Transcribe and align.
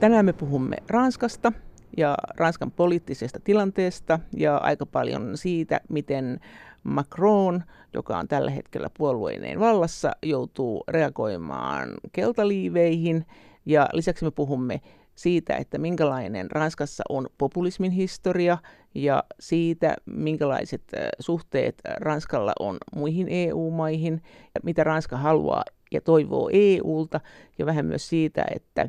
Tänään 0.00 0.24
me 0.24 0.32
puhumme 0.32 0.76
Ranskasta 0.88 1.52
ja 1.96 2.16
Ranskan 2.36 2.70
poliittisesta 2.70 3.40
tilanteesta 3.44 4.20
ja 4.36 4.56
aika 4.56 4.86
paljon 4.86 5.36
siitä, 5.36 5.80
miten 5.88 6.40
Macron, 6.82 7.62
joka 7.94 8.18
on 8.18 8.28
tällä 8.28 8.50
hetkellä 8.50 8.90
puolueineen 8.98 9.60
vallassa, 9.60 10.12
joutuu 10.22 10.84
reagoimaan 10.88 11.88
keltaliiveihin. 12.12 13.26
Ja 13.66 13.88
lisäksi 13.92 14.24
me 14.24 14.30
puhumme 14.30 14.80
siitä, 15.14 15.56
että 15.56 15.78
minkälainen 15.78 16.50
Ranskassa 16.50 17.04
on 17.08 17.28
populismin 17.38 17.92
historia 17.92 18.58
ja 18.94 19.24
siitä, 19.40 19.96
minkälaiset 20.06 20.82
suhteet 21.18 21.80
Ranskalla 21.96 22.52
on 22.60 22.76
muihin 22.96 23.26
EU-maihin, 23.30 24.22
mitä 24.62 24.84
Ranska 24.84 25.16
haluaa 25.16 25.64
ja 25.92 26.00
toivoo 26.00 26.50
EUlta, 26.52 27.20
ja 27.58 27.66
vähän 27.66 27.86
myös 27.86 28.08
siitä, 28.08 28.44
että 28.54 28.88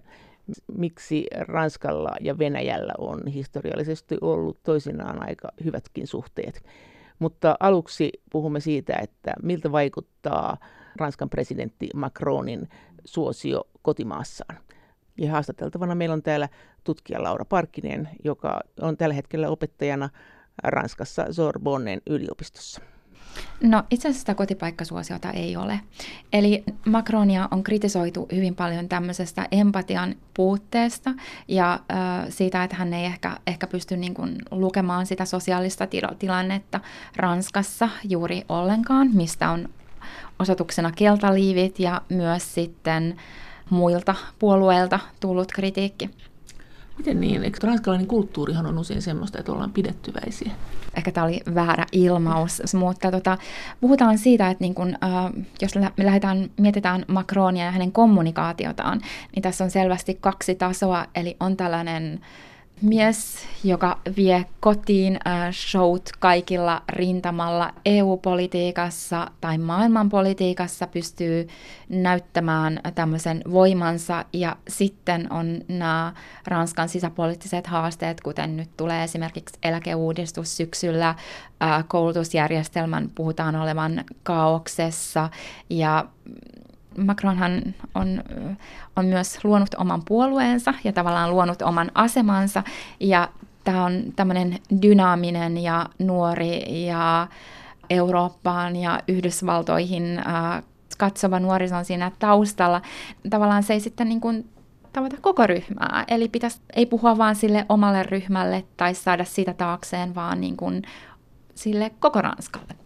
miksi 0.78 1.26
Ranskalla 1.40 2.16
ja 2.22 2.38
Venäjällä 2.38 2.94
on 2.98 3.28
historiallisesti 3.28 4.18
ollut 4.22 4.64
toisinaan 4.64 5.28
aika 5.28 5.50
hyvätkin 5.64 6.08
suhteet. 6.08 6.64
Mutta 7.20 7.56
aluksi 7.60 8.12
puhumme 8.32 8.60
siitä, 8.60 8.94
että 9.02 9.34
miltä 9.44 9.72
vaikuttaa 9.72 10.58
Ranskan 10.96 11.30
presidentti 11.30 11.90
Macronin 11.96 12.70
suosio 13.06 13.64
kotimaassaan. 13.82 14.58
Ja 15.18 15.32
haastateltavana 15.32 15.96
meillä 15.96 16.14
on 16.14 16.24
täällä 16.24 16.50
tutkija 16.84 17.24
Laura 17.24 17.46
Parkkinen, 17.46 18.10
joka 18.24 18.62
on 18.82 18.98
tällä 18.98 19.16
hetkellä 19.16 19.50
opettajana 19.50 20.10
Ranskassa 20.64 21.34
Sorbonnen 21.34 22.02
yliopistossa. 22.10 22.82
No 23.62 23.84
itse 23.92 24.08
asiassa 24.08 24.20
sitä 24.20 24.36
kotipaikkasuosiota 24.36 25.32
ei 25.32 25.56
ole. 25.56 25.80
Eli 26.34 26.64
Macronia 26.86 27.48
on 27.52 27.64
kritisoitu 27.64 28.28
hyvin 28.36 28.56
paljon 28.56 28.90
tämmöisestä 28.90 29.48
empatian 29.52 30.16
puutteesta 30.34 31.14
ja 31.48 31.74
äh, 31.74 32.26
siitä, 32.30 32.64
että 32.64 32.76
hän 32.76 32.94
ei 32.94 33.06
ehkä, 33.06 33.38
ehkä 33.48 33.68
pysty 33.68 33.98
niin 33.98 34.14
kuin, 34.14 34.38
lukemaan 34.52 35.06
sitä 35.06 35.26
sosiaalista 35.26 35.88
tila- 35.88 36.16
tilannetta 36.20 36.80
Ranskassa 37.16 37.90
juuri 38.10 38.44
ollenkaan, 38.50 39.10
mistä 39.14 39.50
on 39.50 39.70
osoituksena 40.40 40.92
keltaliivit 40.92 41.80
ja 41.80 42.02
myös 42.10 42.54
sitten 42.54 43.18
muilta 43.70 44.16
puolueilta 44.40 45.00
tullut 45.20 45.52
kritiikki. 45.52 46.10
Miten 47.02 47.22
niin? 47.22 47.44
Eikö 47.44 47.58
ranskalainen 47.64 48.08
kulttuurihan 48.08 48.66
on 48.66 48.78
usein 48.78 49.02
semmoista, 49.02 49.40
että 49.40 49.52
ollaan 49.52 49.72
pidettyväisiä? 49.72 50.52
Ehkä 50.96 51.12
tämä 51.12 51.26
oli 51.26 51.40
väärä 51.56 51.86
ilmaus, 51.92 52.62
mutta 52.74 53.12
tota, 53.12 53.38
puhutaan 53.82 54.18
siitä, 54.18 54.50
että 54.50 54.64
niin 54.64 54.76
kun, 54.76 54.98
äh, 55.04 55.32
jos 55.62 55.76
me 55.76 56.06
lähdetään, 56.06 56.50
mietitään 56.58 57.06
Macronia 57.08 57.66
ja 57.66 57.72
hänen 57.72 57.92
kommunikaatiotaan, 57.92 59.02
niin 59.36 59.44
tässä 59.44 59.64
on 59.64 59.72
selvästi 59.72 60.18
kaksi 60.22 60.56
tasoa, 60.56 61.06
eli 61.16 61.38
on 61.40 61.58
tällainen 61.58 62.20
mies, 62.82 63.48
joka 63.64 63.98
vie 64.18 64.46
kotiin 64.60 65.20
äh, 65.28 65.52
showt 65.52 66.10
kaikilla 66.20 66.82
rintamalla 66.90 67.74
EU-politiikassa 67.86 69.32
tai 69.42 69.58
maailmanpolitiikassa, 69.58 70.88
pystyy 70.88 71.48
näyttämään 71.90 72.80
tämmöisen 72.96 73.42
voimansa. 73.52 74.26
Ja 74.34 74.56
sitten 74.68 75.34
on 75.34 75.62
nämä 75.68 76.14
Ranskan 76.48 76.90
sisäpoliittiset 76.90 77.68
haasteet, 77.68 78.22
kuten 78.22 78.58
nyt 78.58 78.70
tulee 78.78 79.04
esimerkiksi 79.04 79.60
eläkeuudistus 79.64 80.58
syksyllä, 80.58 81.10
äh, 81.10 81.86
koulutusjärjestelmän 81.88 83.10
puhutaan 83.16 83.56
olevan 83.56 84.04
kaauksessa. 84.24 85.30
Ja 85.70 86.06
Macronhan 86.98 87.62
on, 87.96 88.24
on 88.96 89.06
myös 89.06 89.44
luonut 89.44 89.74
oman 89.78 90.02
puolueensa 90.06 90.74
ja 90.84 90.94
tavallaan 90.94 91.32
luonut 91.32 91.62
oman 91.62 91.92
asemansa 91.96 92.64
ja 93.00 93.30
tämä 93.64 93.86
on 93.86 94.04
tämmöinen 94.16 94.60
dynaaminen 94.82 95.58
ja 95.58 95.86
nuori 96.00 96.86
ja 96.86 97.28
Eurooppaan 97.90 98.76
ja 98.76 99.00
Yhdysvaltoihin 99.08 100.20
äh, 100.20 100.64
katsova 100.98 101.40
nuoriso 101.40 101.76
on 101.76 101.86
siinä 101.86 102.12
taustalla. 102.20 102.82
Tavallaan 103.30 103.64
se 103.64 103.74
ei 103.74 103.80
sitten 103.80 104.10
niin 104.10 104.22
kuin 104.22 104.50
tavata 104.94 105.18
koko 105.22 105.48
ryhmää, 105.48 106.06
eli 106.08 106.28
pitäisi, 106.28 106.62
ei 106.76 106.86
puhua 106.86 107.18
vaan 107.18 107.36
sille 107.36 107.66
omalle 107.70 108.04
ryhmälle 108.04 108.64
tai 108.78 108.94
saada 108.94 109.26
sitä 109.26 109.54
taakseen, 109.54 110.16
vaan 110.16 110.42
niin 110.42 110.58
kuin 110.58 110.82
sille 111.56 111.92
koko 112.00 112.22
Ranskalle. 112.22 112.81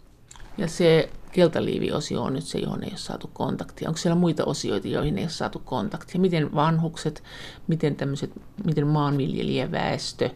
Ja 0.58 0.68
se 0.68 1.10
keltaliiviosio 1.32 2.22
on 2.22 2.34
nyt 2.34 2.44
se, 2.44 2.60
johon 2.60 2.84
ei 2.84 2.90
ole 2.90 2.98
saatu 2.98 3.30
kontaktia. 3.34 3.90
Onko 3.90 3.98
siellä 3.98 4.16
muita 4.16 4.46
osioita, 4.46 4.88
joihin 4.88 5.18
ei 5.18 5.24
ole 5.24 5.30
saatu 5.30 5.60
kontaktia? 5.60 6.22
Miten 6.22 6.56
vanhukset, 6.56 7.24
miten, 7.68 7.96
tämmöiset, 7.96 8.32
miten 8.64 8.88
maanviljelijäväestö, 8.88 10.30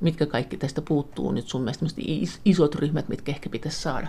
mitkä 0.00 0.26
kaikki 0.26 0.56
tästä 0.56 0.82
puuttuu 0.82 1.32
nyt 1.32 1.48
sun 1.48 1.60
mielestä 1.62 1.86
isot 2.44 2.74
ryhmät, 2.74 3.08
mitkä 3.08 3.32
ehkä 3.32 3.50
pitäisi 3.50 3.80
saada? 3.80 4.08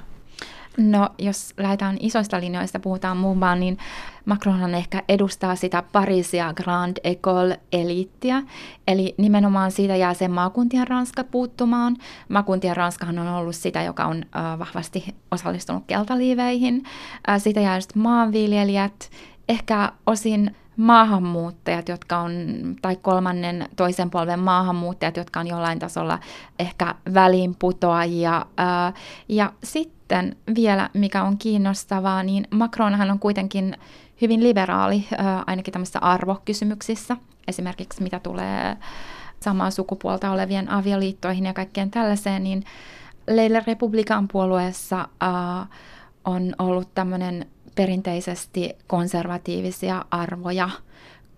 No, 0.77 1.09
jos 1.17 1.53
lähdetään 1.57 1.97
isoista 1.99 2.39
linjoista, 2.39 2.79
puhutaan 2.79 3.17
muun 3.17 3.37
niin 3.59 3.77
Macronhan 4.25 4.75
ehkä 4.75 5.03
edustaa 5.09 5.55
sitä 5.55 5.83
Parisia 5.91 6.53
Grand 6.53 6.97
École-eliittiä, 6.97 8.43
eli 8.87 9.15
nimenomaan 9.17 9.71
siitä 9.71 9.95
jää 9.95 10.13
sen 10.13 10.31
maakuntien 10.31 10.87
Ranska 10.87 11.23
puuttumaan. 11.23 11.97
Maakuntien 12.29 12.77
Ranskahan 12.77 13.19
on 13.19 13.27
ollut 13.27 13.55
sitä, 13.55 13.83
joka 13.83 14.05
on 14.05 14.17
äh, 14.35 14.59
vahvasti 14.59 15.15
osallistunut 15.31 15.83
keltaliiveihin. 15.87 16.83
Äh, 17.29 17.41
siitä 17.41 17.59
jää 17.59 17.77
just 17.77 17.95
maanviljelijät, 17.95 19.09
ehkä 19.49 19.91
osin 20.05 20.55
maahanmuuttajat, 20.77 21.89
jotka 21.89 22.17
on, 22.17 22.33
tai 22.81 22.95
kolmannen 22.95 23.69
toisen 23.75 24.09
polven 24.09 24.39
maahanmuuttajat, 24.39 25.17
jotka 25.17 25.39
on 25.39 25.47
jollain 25.47 25.79
tasolla 25.79 26.19
ehkä 26.59 26.95
väliinputoajia. 27.13 28.45
Ää, 28.57 28.93
ja 29.29 29.53
sitten 29.63 30.00
vielä, 30.55 30.89
mikä 30.93 31.23
on 31.23 31.37
kiinnostavaa, 31.37 32.23
niin 32.23 32.47
Macronhan 32.51 33.11
on 33.11 33.19
kuitenkin 33.19 33.77
hyvin 34.21 34.43
liberaali, 34.43 35.07
ainakin 35.47 35.71
tämmöisissä 35.71 35.99
arvokysymyksissä, 35.99 37.17
esimerkiksi 37.47 38.03
mitä 38.03 38.19
tulee 38.19 38.77
samaa 39.39 39.71
sukupuolta 39.71 40.31
olevien 40.31 40.69
avioliittoihin 40.69 41.45
ja 41.45 41.53
kaikkeen 41.53 41.91
tällaiseen, 41.91 42.43
niin 42.43 42.63
Leille 43.27 43.63
Republikan 43.67 44.27
puolueessa 44.27 45.07
on 46.25 46.55
ollut 46.59 46.89
tämmöinen 46.95 47.45
perinteisesti 47.75 48.73
konservatiivisia 48.87 50.05
arvoja 50.11 50.69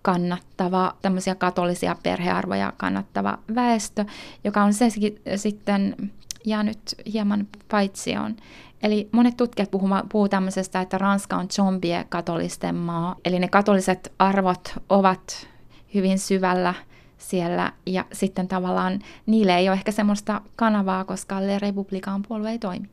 kannattava, 0.02 0.94
tämmöisiä 1.02 1.34
katolisia 1.34 1.96
perhearvoja 2.02 2.72
kannattava 2.76 3.38
väestö, 3.54 4.04
joka 4.44 4.62
on 4.62 4.74
se 4.74 4.88
sitten 5.36 6.10
jäänyt 6.44 6.94
hieman 7.12 7.48
paitsioon. 7.70 8.36
Eli 8.82 9.08
monet 9.12 9.36
tutkijat 9.36 9.70
puhuvat 9.70 10.30
tämmöisestä, 10.30 10.80
että 10.80 10.98
Ranska 10.98 11.36
on 11.36 11.50
zombie 11.50 12.06
katolisten 12.08 12.74
maa. 12.74 13.16
Eli 13.24 13.38
ne 13.38 13.48
katoliset 13.48 14.12
arvot 14.18 14.74
ovat 14.88 15.48
hyvin 15.94 16.18
syvällä 16.18 16.74
siellä 17.18 17.72
ja 17.86 18.04
sitten 18.12 18.48
tavallaan 18.48 18.98
niille 19.26 19.56
ei 19.56 19.68
ole 19.68 19.76
ehkä 19.76 19.92
semmoista 19.92 20.40
kanavaa, 20.56 21.04
koska 21.04 21.40
Le 21.40 21.58
Republican 21.58 22.22
puolue 22.28 22.50
ei 22.50 22.58
toimi. 22.58 22.88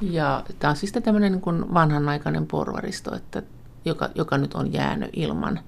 Ja 0.00 0.44
tämä 0.58 0.70
on 0.70 0.76
siis 0.76 0.92
tämmöinen 0.92 1.32
niin 1.32 1.74
vanhanaikainen 1.74 2.46
porvaristo, 2.46 3.16
että, 3.16 3.42
joka, 3.84 4.08
joka 4.14 4.38
nyt 4.38 4.54
on 4.54 4.72
jäänyt 4.72 5.10
ilman 5.12 5.60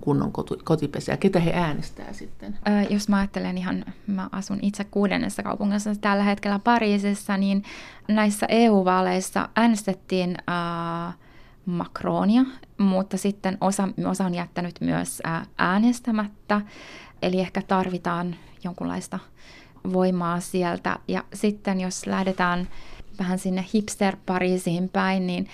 kunnon 0.00 0.32
kotipesiä. 0.64 1.16
Ketä 1.16 1.40
he 1.40 1.52
äänestää 1.54 2.12
sitten? 2.12 2.58
Jos 2.90 3.08
mä 3.08 3.16
ajattelen 3.16 3.58
ihan, 3.58 3.84
mä 4.06 4.28
asun 4.32 4.58
itse 4.62 4.84
kuudennessa 4.84 5.42
kaupungissa 5.42 5.94
tällä 6.00 6.22
hetkellä 6.24 6.58
Pariisissa, 6.58 7.36
niin 7.36 7.62
näissä 8.08 8.46
EU-vaaleissa 8.48 9.48
äänestettiin 9.56 10.36
äh, 10.48 11.14
Macronia, 11.66 12.44
mutta 12.78 13.16
sitten 13.16 13.58
osa, 13.60 13.88
osa 14.06 14.24
on 14.24 14.34
jättänyt 14.34 14.80
myös 14.80 15.22
äänestämättä, 15.58 16.60
eli 17.22 17.40
ehkä 17.40 17.62
tarvitaan 17.62 18.36
jonkunlaista 18.64 19.18
voimaa 19.92 20.40
sieltä. 20.40 20.98
Ja 21.08 21.24
sitten 21.34 21.80
jos 21.80 22.06
lähdetään 22.06 22.68
vähän 23.18 23.38
sinne 23.38 23.64
hipster-Pariisiin 23.74 24.88
päin, 24.92 25.26
niin 25.26 25.48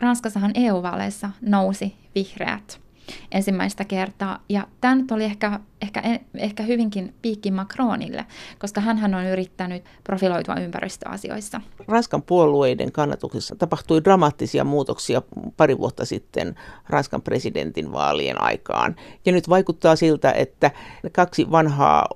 Ranskassahan 0.00 0.52
EU-vaaleissa 0.54 1.30
nousi 1.40 1.96
vihreät 2.14 2.87
ensimmäistä 3.32 3.84
kertaa. 3.84 4.38
Ja 4.48 4.66
tämä 4.80 4.94
nyt 4.94 5.12
oli 5.12 5.24
ehkä, 5.24 5.60
ehkä, 5.82 6.02
ehkä 6.34 6.62
hyvinkin 6.62 7.14
piikki 7.22 7.50
Macronille, 7.50 8.26
koska 8.58 8.80
hän 8.80 9.14
on 9.14 9.24
yrittänyt 9.24 9.84
profiloitua 10.04 10.54
ympäristöasioissa. 10.54 11.60
Ranskan 11.88 12.22
puolueiden 12.22 12.92
kannatuksessa 12.92 13.56
tapahtui 13.56 14.04
dramaattisia 14.04 14.64
muutoksia 14.64 15.22
pari 15.56 15.78
vuotta 15.78 16.04
sitten 16.04 16.54
Ranskan 16.88 17.22
presidentin 17.22 17.92
vaalien 17.92 18.42
aikaan. 18.42 18.96
Ja 19.26 19.32
nyt 19.32 19.48
vaikuttaa 19.48 19.96
siltä, 19.96 20.32
että 20.32 20.70
kaksi 21.12 21.50
vanhaa 21.50 22.08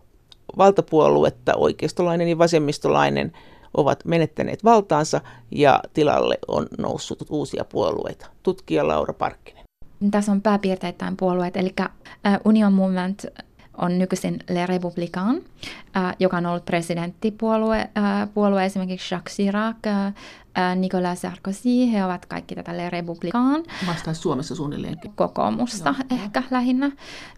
valtapuoluetta, 0.59 1.55
oikeistolainen 1.57 2.29
ja 2.29 2.39
vasemmistolainen, 2.39 3.33
ovat 3.77 4.05
menettäneet 4.05 4.65
valtaansa 4.65 5.21
ja 5.51 5.81
tilalle 5.95 6.39
on 6.49 6.67
noussut 6.79 7.23
uusia 7.31 7.65
puolueita. 7.65 8.27
Tutkija 8.43 8.89
Laura 8.89 9.15
Parkkinen. 9.15 9.62
Tässä 10.11 10.33
on 10.33 10.43
pääpiirteittäin 10.43 11.17
puolueet, 11.17 11.57
eli 11.57 11.75
Union 12.45 12.73
Movement 12.73 13.27
on 13.79 13.99
nykyisin 13.99 14.39
Le 14.51 14.67
Républicain, 14.67 15.45
äh, 15.97 16.17
joka 16.19 16.37
on 16.37 16.47
ollut 16.47 16.65
presidenttipuolue, 16.65 17.79
äh, 17.79 18.29
puolue 18.35 18.65
esimerkiksi 18.65 19.15
Jacques 19.15 19.37
Chirac, 19.37 19.77
äh, 19.87 20.15
Nicolas 20.77 21.21
Sarkozy, 21.21 21.93
he 21.93 22.05
ovat 22.05 22.27
kaikki 22.27 22.55
tätä 22.55 22.77
Le 22.77 22.91
Républicain. 22.91 23.87
Vastaisi 23.87 24.21
Suomessa 24.21 24.55
suunnilleen. 24.55 24.97
Kokoomusta 25.15 25.91
no, 25.93 26.17
ehkä 26.23 26.41
no. 26.41 26.47
lähinnä. 26.51 26.91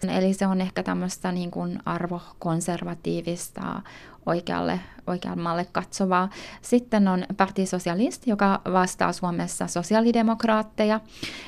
Eli 0.08 0.34
se 0.34 0.46
on 0.46 0.60
ehkä 0.60 0.82
tämmöistä 0.82 1.32
niin 1.32 1.50
kuin 1.50 1.78
arvokonservatiivista 1.86 3.82
oikealle, 4.26 4.80
oikeammalle 5.06 5.66
katsovaa. 5.72 6.28
Sitten 6.62 7.08
on 7.08 7.24
Parti 7.36 7.66
Socialist, 7.66 8.26
joka 8.26 8.60
vastaa 8.72 9.12
Suomessa 9.12 9.66
sosiaalidemokraatteja, 9.66 11.00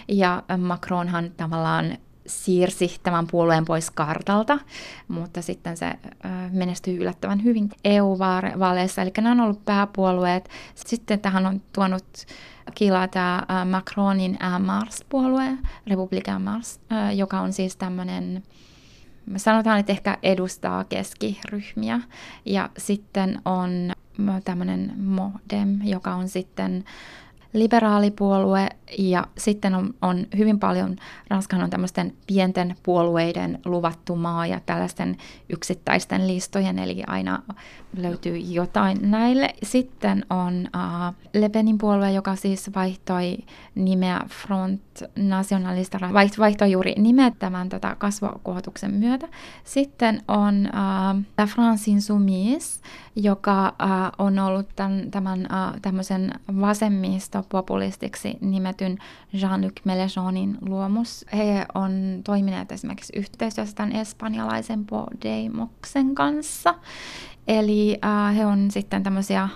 ja 0.08 0.42
Macronhan 0.58 1.30
tavallaan 1.36 1.98
siirsi 2.26 2.96
tämän 3.02 3.26
puolueen 3.26 3.64
pois 3.64 3.90
kartalta, 3.90 4.58
mutta 5.08 5.42
sitten 5.42 5.76
se 5.76 5.92
menestyi 6.50 6.96
yllättävän 6.96 7.44
hyvin 7.44 7.68
EU-vaaleissa, 7.84 9.02
eli 9.02 9.12
nämä 9.16 9.32
on 9.32 9.40
ollut 9.40 9.64
pääpuolueet. 9.64 10.48
Sitten 10.74 11.20
tähän 11.20 11.46
on 11.46 11.62
tuonut 11.72 12.06
kilaa 12.74 13.08
tämä 13.08 13.46
Macronin 13.70 14.38
Mars-puolue, 14.58 15.58
Republican 15.86 16.42
Mars, 16.42 16.80
joka 17.14 17.40
on 17.40 17.52
siis 17.52 17.76
tämmöinen 17.76 18.42
sanotaan, 19.36 19.80
että 19.80 19.92
ehkä 19.92 20.18
edustaa 20.22 20.84
keskiryhmiä. 20.84 22.00
Ja 22.44 22.70
sitten 22.78 23.40
on 23.44 23.92
tämmöinen 24.44 24.92
Modem, 24.96 25.80
joka 25.82 26.14
on 26.14 26.28
sitten 26.28 26.84
liberaalipuolue 27.52 28.68
ja 28.98 29.26
sitten 29.38 29.74
on, 29.74 29.94
on 30.02 30.26
hyvin 30.36 30.58
paljon, 30.58 30.96
Ranskan 31.28 31.62
on 31.62 31.70
tämmöisten 31.70 32.12
pienten 32.26 32.76
puolueiden 32.82 33.58
luvattu 33.64 34.16
maa 34.16 34.46
ja 34.46 34.60
tällaisten 34.66 35.16
yksittäisten 35.48 36.28
listojen, 36.28 36.78
eli 36.78 37.02
aina 37.06 37.42
löytyy 37.96 38.36
jotain 38.36 38.98
näille. 39.00 39.54
Sitten 39.62 40.24
on 40.30 40.68
uh, 40.76 41.14
Le 41.34 41.48
Penin 41.48 41.78
puolue, 41.78 42.12
joka 42.12 42.36
siis 42.36 42.70
vaihtoi 42.74 43.36
nimeä 43.74 44.20
Front 44.28 44.82
Nationalista, 45.16 45.98
vaihtoi 46.38 46.72
juuri 46.72 46.94
nimeä 46.98 47.32
tämän 47.38 47.68
tota, 47.68 47.94
kasvokohotuksen 47.94 48.94
myötä. 48.94 49.28
Sitten 49.64 50.22
on 50.28 50.68
uh, 50.68 51.22
La 51.38 51.46
France 51.46 51.90
Insoumise, 51.90 52.80
joka 53.16 53.68
uh, 53.68 54.26
on 54.26 54.38
ollut 54.38 54.68
tämän, 54.76 55.10
tämän 55.10 55.40
uh, 55.40 55.80
tämmöisen 55.82 56.30
vasemmistopopulistiksi 57.36 58.38
nimetyn 58.40 58.98
Jean-Luc 59.32 59.84
Mélenchonin 59.84 60.58
luomus. 60.68 61.24
He 61.32 61.66
on 61.74 62.20
toimineet 62.24 62.72
esimerkiksi 62.72 63.12
yhteistyössä 63.16 63.74
tämän 63.76 63.92
espanjalaisen 63.92 64.86
Podemoksen 64.86 66.14
kanssa. 66.14 66.74
Eli 67.48 67.98
uh, 68.04 68.36
he 68.36 68.46
on 68.46 68.70
sitten 68.70 69.02
tämmöisiä 69.02 69.48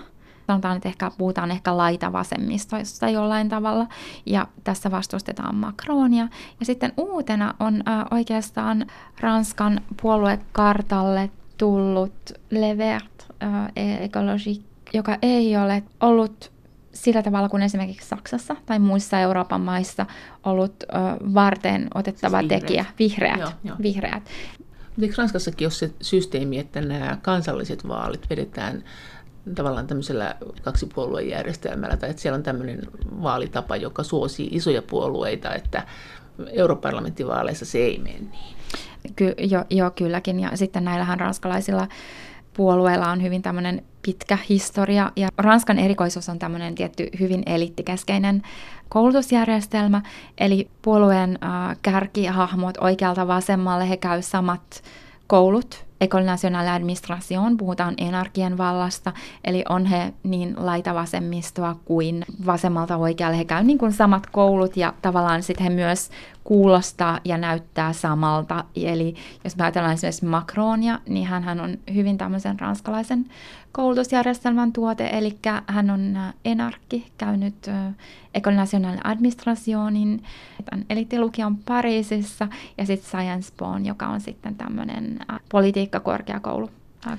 sanotaan, 0.47 0.77
että 0.77 0.89
ehkä 0.89 1.11
puhutaan 1.17 1.51
ehkä 1.51 1.77
laitavasemmistoista 1.77 3.09
jollain 3.09 3.49
tavalla, 3.49 3.87
ja 4.25 4.47
tässä 4.63 4.91
vastustetaan 4.91 5.55
Macronia. 5.55 6.27
Ja 6.59 6.65
sitten 6.65 6.93
uutena 6.97 7.53
on 7.59 7.75
uh, 7.75 8.17
oikeastaan 8.17 8.85
Ranskan 9.19 9.81
puoluekartalle 10.01 11.29
tullut 11.57 12.31
Levert 12.49 13.27
uh, 13.29 13.71
Ecologique, 13.75 14.63
joka 14.93 15.17
ei 15.21 15.57
ole 15.57 15.83
ollut 15.99 16.51
sillä 16.93 17.23
tavalla 17.23 17.49
kuin 17.49 17.63
esimerkiksi 17.63 18.07
Saksassa 18.07 18.55
tai 18.65 18.79
muissa 18.79 19.19
Euroopan 19.19 19.61
maissa 19.61 20.05
ollut 20.43 20.83
uh, 20.83 21.33
varten 21.33 21.87
otettava 21.95 22.39
siis 22.39 22.49
vihreät. 22.49 22.61
tekijä, 22.61 22.85
vihreät. 22.99 23.39
Joo, 23.39 23.49
joo. 23.63 23.77
vihreät. 23.81 24.23
Eikö 25.01 25.15
Ranskassakin 25.17 25.65
ole 25.65 25.71
se 25.71 25.91
systeemi, 26.01 26.59
että 26.59 26.81
nämä 26.81 27.17
kansalliset 27.21 27.87
vaalit 27.87 28.29
vedetään 28.29 28.83
tavallaan 29.55 29.87
tämmöisellä 29.87 30.35
kaksipuoluejärjestelmällä, 30.61 31.97
tai 31.97 32.09
että 32.09 32.21
siellä 32.21 32.37
on 32.37 32.43
tämmöinen 32.43 32.81
vaalitapa, 33.21 33.75
joka 33.75 34.03
suosii 34.03 34.49
isoja 34.51 34.81
puolueita, 34.81 35.53
että 35.53 35.83
europarlamenttivaaleissa 36.49 37.65
se 37.65 37.77
ei 37.77 37.99
mene 37.99 38.19
niin. 38.19 38.55
Ky- 39.15 39.35
jo, 39.37 39.65
jo, 39.69 39.91
kylläkin, 39.91 40.39
ja 40.39 40.57
sitten 40.57 40.83
näillähän 40.83 41.19
ranskalaisilla 41.19 41.87
puolueilla 42.53 43.11
on 43.11 43.23
hyvin 43.23 43.41
tämmöinen 43.41 43.83
pitkä 44.01 44.37
historia, 44.49 45.11
ja 45.15 45.29
Ranskan 45.37 45.79
erikoisuus 45.79 46.29
on 46.29 46.39
tämmöinen 46.39 46.75
tietty 46.75 47.09
hyvin 47.19 47.43
elittikäskeinen 47.45 48.41
koulutusjärjestelmä, 48.89 50.01
eli 50.37 50.67
puolueen 50.81 51.39
äh, 51.43 51.77
kärkihahmot 51.81 52.77
oikealta 52.77 53.27
vasemmalle, 53.27 53.89
he 53.89 53.97
käy 53.97 54.21
samat 54.21 54.83
koulut, 55.27 55.85
École 56.01 56.23
Nationale 56.23 56.69
d'Administration, 56.69 57.57
puhutaan 57.57 57.93
enarkien 57.97 58.57
vallasta, 58.57 59.13
eli 59.43 59.63
on 59.69 59.85
he 59.85 60.13
niin 60.23 60.55
laitavasemmistoa 60.57 61.75
kuin 61.85 62.25
vasemmalta 62.45 62.97
oikealle. 62.97 63.37
He 63.37 63.45
käy 63.45 63.63
niin 63.63 63.79
samat 63.91 64.27
koulut 64.27 64.77
ja 64.77 64.93
tavallaan 65.01 65.43
sitten 65.43 65.63
he 65.63 65.69
myös 65.69 66.09
kuulostaa 66.43 67.19
ja 67.25 67.37
näyttää 67.37 67.93
samalta. 67.93 68.63
Eli 68.75 69.15
jos 69.43 69.55
me 69.57 69.63
ajatellaan 69.63 69.93
esimerkiksi 69.93 70.25
Macronia, 70.25 70.99
niin 71.09 71.27
hän 71.27 71.59
on 71.59 71.77
hyvin 71.93 72.17
tämmöisen 72.17 72.59
ranskalaisen 72.59 73.25
koulutusjärjestelmän 73.71 74.73
tuote, 74.73 75.09
eli 75.13 75.37
hän 75.67 75.89
on 75.89 76.17
äh, 76.17 76.33
enarkki, 76.45 77.11
käynyt 77.17 77.67
äh, 77.67 77.93
École 78.35 78.55
Nationale 78.55 78.99
Administrationin, 79.03 80.23
elittilukion 80.89 81.57
Pariisissa, 81.57 82.47
ja 82.77 82.85
sitten 82.85 83.09
Science 83.09 83.53
Bon, 83.57 83.85
joka 83.85 84.07
on 84.07 84.21
sitten 84.21 84.55
tämmöinen 84.55 85.19
äh, 85.31 85.39
politiikkakorkeakoulu 85.99 86.69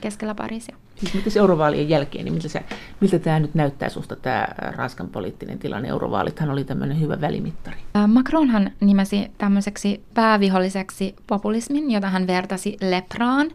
keskellä 0.00 0.34
Pariisia. 0.34 0.76
Siis 0.96 1.14
mitä 1.14 1.30
se 1.30 1.38
eurovaalien 1.38 1.88
jälkeen, 1.88 2.24
niin 2.24 2.32
miltä, 2.32 2.48
se, 2.48 2.64
miltä 3.00 3.18
tämä 3.18 3.40
nyt 3.40 3.54
näyttää 3.54 3.88
sinusta 3.88 4.16
tämä 4.16 4.48
Ranskan 4.58 5.08
poliittinen 5.08 5.58
tilanne? 5.58 5.88
Eurovaalithan 5.88 6.50
oli 6.50 6.64
tämmöinen 6.64 7.00
hyvä 7.00 7.20
välimittari. 7.20 7.76
Macronhan 8.06 8.70
nimesi 8.80 9.30
tämmöiseksi 9.38 10.04
pääviholliseksi 10.14 11.16
populismin, 11.26 11.90
jota 11.90 12.10
hän 12.10 12.26
vertasi 12.26 12.76
lepraan. 12.80 13.50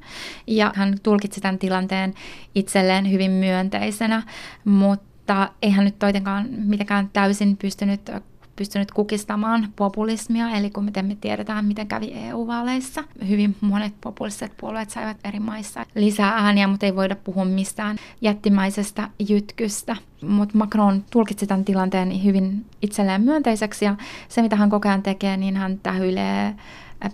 Ja 0.47 0.71
hän 0.75 0.95
tulkitsi 1.03 1.41
tämän 1.41 1.59
tilanteen 1.59 2.13
itselleen 2.55 3.11
hyvin 3.11 3.31
myönteisenä, 3.31 4.23
mutta 4.65 5.49
eihän 5.61 5.85
nyt 5.85 5.99
toitenkaan 5.99 6.47
mitenkään 6.49 7.09
täysin 7.13 7.57
pystynyt 7.57 8.11
pystynyt 8.57 8.91
kukistamaan 8.91 9.73
populismia, 9.75 10.49
eli 10.49 10.69
kun 10.69 10.83
miten 10.83 11.05
me 11.05 11.17
tiedetään, 11.21 11.65
miten 11.65 11.87
kävi 11.87 12.11
EU-vaaleissa. 12.13 13.03
Hyvin 13.27 13.55
monet 13.61 13.93
populistiset 14.01 14.53
puolueet 14.57 14.89
saivat 14.89 15.17
eri 15.23 15.39
maissa 15.39 15.85
lisää 15.95 16.33
ääniä, 16.33 16.67
mutta 16.67 16.85
ei 16.85 16.95
voida 16.95 17.15
puhua 17.15 17.45
mistään 17.45 17.97
jättimäisestä 18.21 19.09
jytkystä. 19.29 19.95
Mutta 20.21 20.57
Macron 20.57 21.05
tulkitsi 21.11 21.47
tämän 21.47 21.65
tilanteen 21.65 22.23
hyvin 22.23 22.65
itselleen 22.81 23.21
myönteiseksi, 23.21 23.85
ja 23.85 23.95
se 24.29 24.41
mitä 24.41 24.55
hän 24.55 24.69
koko 24.69 24.89
ajan 24.89 25.03
tekee, 25.03 25.37
niin 25.37 25.57
hän 25.57 25.79
tähyilee 25.83 26.55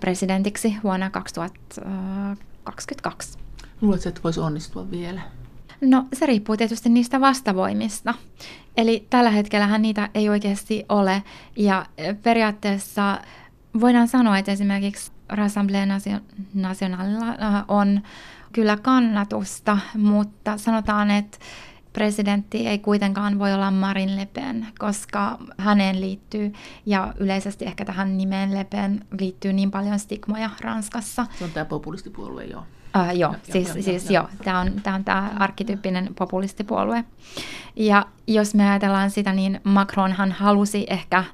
presidentiksi 0.00 0.76
vuonna 0.84 1.10
2022. 1.10 3.38
Luuletko, 3.80 4.08
että 4.08 4.20
voisi 4.24 4.40
onnistua 4.40 4.90
vielä? 4.90 5.20
No 5.84 6.06
se 6.12 6.26
riippuu 6.26 6.56
tietysti 6.56 6.88
niistä 6.88 7.20
vastavoimista. 7.20 8.14
Eli 8.76 9.06
tällä 9.10 9.30
hetkellä 9.30 9.78
niitä 9.78 10.08
ei 10.14 10.28
oikeasti 10.28 10.84
ole. 10.88 11.22
Ja 11.56 11.86
periaatteessa 12.22 13.20
voidaan 13.80 14.08
sanoa, 14.08 14.38
että 14.38 14.52
esimerkiksi 14.52 15.12
Rassemblée 15.32 15.86
Nationalilla 16.54 17.64
on 17.68 18.02
kyllä 18.52 18.76
kannatusta, 18.76 19.78
mutta 19.98 20.58
sanotaan, 20.58 21.10
että 21.10 21.38
presidentti 21.92 22.66
ei 22.66 22.78
kuitenkaan 22.78 23.38
voi 23.38 23.52
olla 23.52 23.70
Marin 23.70 24.16
Le 24.16 24.26
Pen, 24.26 24.66
koska 24.78 25.38
häneen 25.58 26.00
liittyy, 26.00 26.52
ja 26.86 27.14
yleisesti 27.18 27.64
ehkä 27.64 27.84
tähän 27.84 28.16
nimeen 28.16 28.54
Le 28.54 28.64
Pen 28.64 29.04
liittyy 29.20 29.52
niin 29.52 29.70
paljon 29.70 29.98
stigmoja 29.98 30.50
Ranskassa. 30.60 31.26
Se 31.38 31.44
on 31.44 31.50
tämä 31.50 31.64
populistipuolue, 31.64 32.44
joo. 32.44 32.66
Uh, 32.96 33.18
joo, 33.18 33.32
jo, 33.32 33.38
siis, 33.52 33.68
jo, 33.76 33.82
siis 33.82 34.10
jo, 34.10 34.12
joo. 34.12 34.28
Tämä 34.44 34.60
on, 34.60 34.72
tämä 34.82 34.96
on 34.96 35.04
tämä 35.04 35.30
arkkityyppinen 35.38 36.10
populistipuolue. 36.18 37.04
Ja 37.76 38.06
jos 38.26 38.54
me 38.54 38.70
ajatellaan 38.70 39.10
sitä, 39.10 39.32
niin 39.32 39.60
Macronhan 39.64 40.32
halusi 40.32 40.86
ehkä 40.90 41.24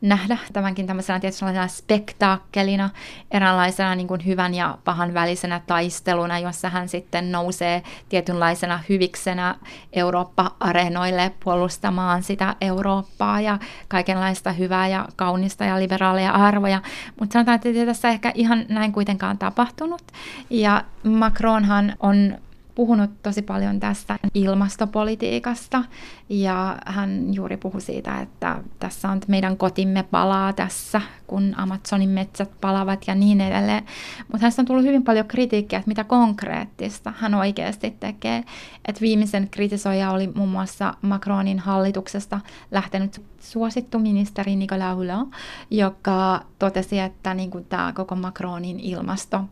nähdä 0.00 0.38
tämänkin 0.52 0.86
tämmöisenä 0.86 1.20
tietynlaisena 1.20 1.68
spektaakkelina, 1.68 2.90
eräänlaisena 3.30 3.94
niin 3.94 4.08
kuin 4.08 4.26
hyvän 4.26 4.54
ja 4.54 4.78
pahan 4.84 5.14
välisenä 5.14 5.60
taisteluna, 5.66 6.38
jossa 6.38 6.68
hän 6.68 6.88
sitten 6.88 7.32
nousee 7.32 7.82
tietynlaisena 8.08 8.80
hyviksenä 8.88 9.54
Eurooppa-areenoille 9.92 11.32
puolustamaan 11.44 12.22
sitä 12.22 12.56
Eurooppaa 12.60 13.40
ja 13.40 13.58
kaikenlaista 13.88 14.52
hyvää 14.52 14.88
ja 14.88 15.08
kaunista 15.16 15.64
ja 15.64 15.78
liberaaleja 15.80 16.32
arvoja. 16.32 16.82
Mutta 17.20 17.32
sanotaan, 17.32 17.54
että 17.54 17.86
tässä 17.86 18.08
ehkä 18.08 18.32
ihan 18.34 18.64
näin 18.68 18.92
kuitenkaan 18.92 19.38
tapahtunut. 19.38 20.02
Ja 20.50 20.84
Macronhan 21.04 21.96
on 22.00 22.38
puhunut 22.74 23.10
tosi 23.22 23.42
paljon 23.42 23.80
tästä 23.80 24.18
ilmastopolitiikasta 24.34 25.84
ja 26.28 26.78
hän 26.86 27.34
juuri 27.34 27.56
puhui 27.56 27.80
siitä, 27.80 28.20
että 28.20 28.62
tässä 28.78 29.08
on 29.08 29.20
meidän 29.28 29.56
kotimme 29.56 30.02
palaa 30.02 30.52
tässä, 30.52 31.00
kun 31.26 31.54
Amazonin 31.56 32.08
metsät 32.08 32.50
palavat 32.60 33.04
ja 33.06 33.14
niin 33.14 33.40
edelleen. 33.40 33.84
Mutta 34.18 34.38
hänestä 34.38 34.62
on 34.62 34.66
tullut 34.66 34.84
hyvin 34.84 35.04
paljon 35.04 35.26
kritiikkiä, 35.26 35.78
että 35.78 35.88
mitä 35.88 36.04
konkreettista 36.04 37.12
hän 37.16 37.34
oikeasti 37.34 37.96
tekee. 38.00 38.44
Et 38.88 39.00
viimeisen 39.00 39.48
kritisoija 39.50 40.10
oli 40.10 40.30
muun 40.34 40.48
muassa 40.48 40.94
Macronin 41.02 41.58
hallituksesta 41.58 42.40
lähtenyt 42.70 43.22
suosittu 43.40 43.98
ministeri 43.98 44.56
Nicolas 44.56 44.96
Hulot, 44.96 45.28
joka 45.70 46.42
totesi, 46.58 46.98
että 46.98 47.34
niin 47.34 47.50
tämä 47.68 47.92
koko 47.92 48.16
Macronin 48.16 48.80
ilmasto 48.80 49.44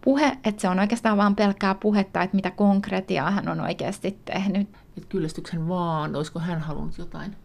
puhe, 0.00 0.38
että 0.44 0.62
se 0.62 0.68
on 0.68 0.78
oikeastaan 0.78 1.16
vain 1.16 1.36
pelkkää 1.36 1.74
puhetta, 1.74 2.22
että 2.22 2.36
mitä 2.36 2.50
konkretiaa 2.50 3.30
hän 3.30 3.48
on 3.48 3.60
oikeasti 3.60 4.18
tehnyt. 4.24 4.68
Et 4.98 5.04
kyllästyksen 5.04 5.68
vaan, 5.68 6.16
olisiko 6.16 6.38
hän 6.38 6.60
halunnut 6.60 6.98
jotain 6.98 7.36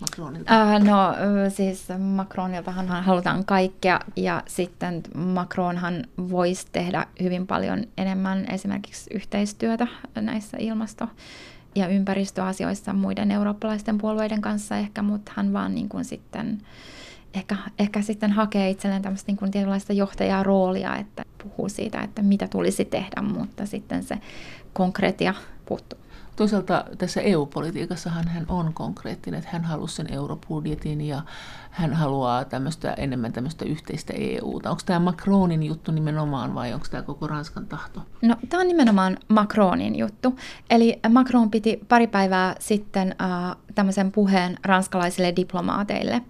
Macronilta? 0.00 0.62
Äh, 0.62 0.82
no 0.82 1.14
siis 1.48 1.88
Macroniltahan 1.98 2.86
halutaan 2.88 3.44
kaikkea 3.44 4.00
ja 4.16 4.42
sitten 4.46 5.02
Macronhan 5.14 6.04
voisi 6.18 6.66
tehdä 6.72 7.06
hyvin 7.22 7.46
paljon 7.46 7.84
enemmän 7.98 8.46
esimerkiksi 8.50 9.14
yhteistyötä 9.14 9.86
näissä 10.14 10.56
ilmasto- 10.60 11.08
ja 11.74 11.88
ympäristöasioissa 11.88 12.92
muiden 12.92 13.30
eurooppalaisten 13.30 13.98
puolueiden 13.98 14.40
kanssa 14.40 14.76
ehkä, 14.76 15.02
mutta 15.02 15.32
hän 15.36 15.52
vaan 15.52 15.74
niin 15.74 15.88
kuin 15.88 16.04
sitten 16.04 16.58
ehkä, 17.34 17.56
ehkä 17.78 18.02
sitten 18.02 18.30
hakee 18.30 18.70
itselleen 18.70 19.02
tämmöistä 19.02 19.32
niin 19.32 19.50
tietynlaista 19.50 19.92
johtajaroolia, 19.92 20.96
että 20.96 21.22
puhuu 21.42 21.68
siitä, 21.68 22.00
että 22.00 22.22
mitä 22.22 22.48
tulisi 22.48 22.84
tehdä, 22.84 23.22
mutta 23.22 23.66
sitten 23.66 24.02
se 24.02 24.18
konkreettia 24.72 25.34
puuttuu. 25.66 25.98
Toisaalta 26.36 26.84
tässä 26.98 27.20
EU-politiikassahan 27.20 28.28
hän 28.28 28.46
on 28.48 28.74
konkreettinen, 28.74 29.38
että 29.38 29.50
hän 29.52 29.64
haluaa 29.64 29.88
sen 29.88 30.12
eurobudjetin 30.12 31.00
ja 31.00 31.22
hän 31.70 31.94
haluaa 31.94 32.44
tämmöistä, 32.44 32.92
enemmän 32.92 33.32
tämmöistä 33.32 33.64
yhteistä 33.64 34.12
EUta. 34.16 34.70
Onko 34.70 34.82
tämä 34.86 34.98
Macronin 34.98 35.62
juttu 35.62 35.92
nimenomaan 35.92 36.54
vai 36.54 36.72
onko 36.72 36.86
tämä 36.90 37.02
koko 37.02 37.26
Ranskan 37.26 37.66
tahto? 37.66 38.02
No 38.22 38.36
tämä 38.48 38.60
on 38.60 38.68
nimenomaan 38.68 39.18
Macronin 39.28 39.98
juttu. 39.98 40.38
Eli 40.70 41.00
Macron 41.08 41.50
piti 41.50 41.80
pari 41.88 42.06
päivää 42.06 42.56
sitten 42.58 43.14
äh, 43.22 43.56
tämmöisen 43.74 44.12
puheen 44.12 44.58
ranskalaisille 44.64 45.32
diplomaateille. 45.36 46.22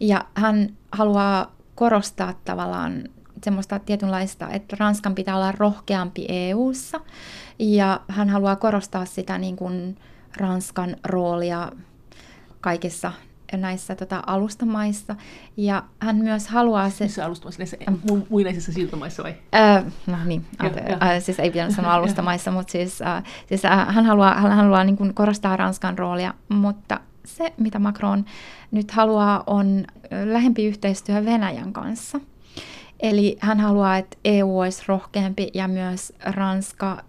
Ja 0.00 0.24
hän 0.34 0.68
haluaa 0.92 1.52
korostaa 1.74 2.34
tavallaan 2.44 3.04
semmoista 3.44 3.78
tietynlaista, 3.78 4.48
että 4.48 4.76
Ranskan 4.80 5.14
pitää 5.14 5.36
olla 5.36 5.52
rohkeampi 5.52 6.26
EU:ssa 6.28 7.00
ja 7.58 8.00
hän 8.08 8.28
haluaa 8.28 8.56
korostaa 8.56 9.04
sitä 9.04 9.38
niin 9.38 9.56
kuin 9.56 9.96
Ranskan 10.36 10.96
roolia 11.04 11.72
kaikissa 12.60 13.12
näissä 13.52 13.94
tota, 13.94 14.22
alustamaissa. 14.26 15.16
Ja 15.56 15.82
hän 15.98 16.16
myös 16.16 16.48
haluaa... 16.48 16.90
Se... 16.90 17.04
Missä 17.04 17.24
alustamaissa? 17.24 17.60
Näissä 17.60 17.76
mu- 18.12 18.26
muinaisissa 18.28 18.72
siirtomaissa 18.72 19.22
vai? 19.22 19.34
Äh, 19.54 19.84
no 20.06 20.16
niin, 20.24 20.46
ja, 20.62 20.66
ja. 20.66 20.98
Äh, 21.02 21.22
siis 21.22 21.40
ei 21.40 21.50
pitänyt 21.50 21.74
sanoa 21.74 21.94
alustamaissa, 22.00 22.50
mutta 22.50 22.72
siis, 22.72 23.02
äh, 23.02 23.22
siis 23.46 23.64
äh, 23.64 23.94
hän 23.94 24.06
haluaa, 24.06 24.40
hän 24.40 24.52
haluaa 24.52 24.84
niin 24.84 24.96
kuin 24.96 25.14
korostaa 25.14 25.56
Ranskan 25.56 25.98
roolia, 25.98 26.34
mutta 26.48 27.00
se, 27.24 27.52
mitä 27.56 27.78
Macron 27.78 28.24
nyt 28.70 28.90
haluaa, 28.90 29.42
on 29.46 29.84
lähempi 30.24 30.66
yhteistyö 30.66 31.24
Venäjän 31.24 31.72
kanssa– 31.72 32.20
Eli 33.00 33.36
hän 33.40 33.60
haluaa, 33.60 33.96
että 33.96 34.16
EU 34.24 34.58
olisi 34.58 34.82
rohkeampi 34.86 35.50
ja 35.54 35.68
myös 35.68 36.12
Ranska 36.24 37.04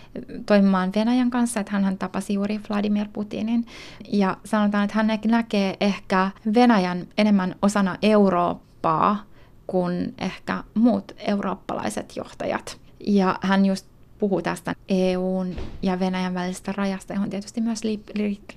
toimimaan 0.46 0.92
Venäjän 0.96 1.30
kanssa, 1.30 1.60
että 1.60 1.72
hän 1.72 1.98
tapasi 1.98 2.34
juuri 2.34 2.60
Vladimir 2.70 3.08
Putinin. 3.14 3.66
Ja 4.12 4.38
sanotaan, 4.46 4.84
että 4.84 4.96
hän 4.96 5.20
näkee 5.26 5.78
ehkä 5.82 6.32
Venäjän 6.54 7.08
enemmän 7.18 7.56
osana 7.62 7.98
Eurooppaa 8.02 9.24
kuin 9.68 10.14
ehkä 10.18 10.64
muut 10.74 11.12
eurooppalaiset 11.18 12.16
johtajat. 12.16 12.78
Ja 13.08 13.40
hän 13.42 13.66
just 13.66 13.86
puhuu 14.20 14.42
tästä 14.42 14.76
EUn 14.90 15.56
ja 15.82 16.00
Venäjän 16.00 16.34
välisestä 16.34 16.72
rajasta, 16.72 17.14
johon 17.14 17.30
tietysti 17.30 17.62
myös 17.62 17.82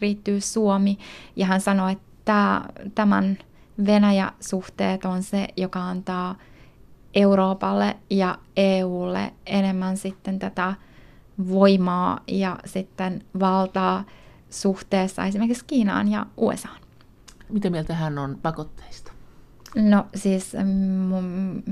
liittyy 0.00 0.40
Suomi. 0.40 0.99
Ja 1.37 1.47
hän 1.47 1.61
sanoi, 1.61 1.92
että 1.92 2.61
tämän 2.94 3.38
Venäjä-suhteet 3.87 5.04
on 5.04 5.23
se, 5.23 5.49
joka 5.56 5.82
antaa 5.82 6.35
Euroopalle 7.18 7.96
ja 8.10 8.38
EUlle 8.56 9.32
enemmän 9.46 9.96
sitten 9.96 10.38
tätä 10.38 10.75
voimaa 11.48 12.20
ja 12.28 12.58
sitten 12.64 13.25
valtaa 13.40 14.04
suhteessa 14.50 15.25
esimerkiksi 15.25 15.64
Kiinaan 15.64 16.08
ja 16.08 16.26
USAan. 16.37 16.80
Mitä 17.48 17.70
mieltä 17.70 17.94
hän 17.94 18.18
on 18.18 18.38
pakotteista? 18.42 19.12
No 19.75 20.06
siis 20.14 20.56
mm, 20.64 21.62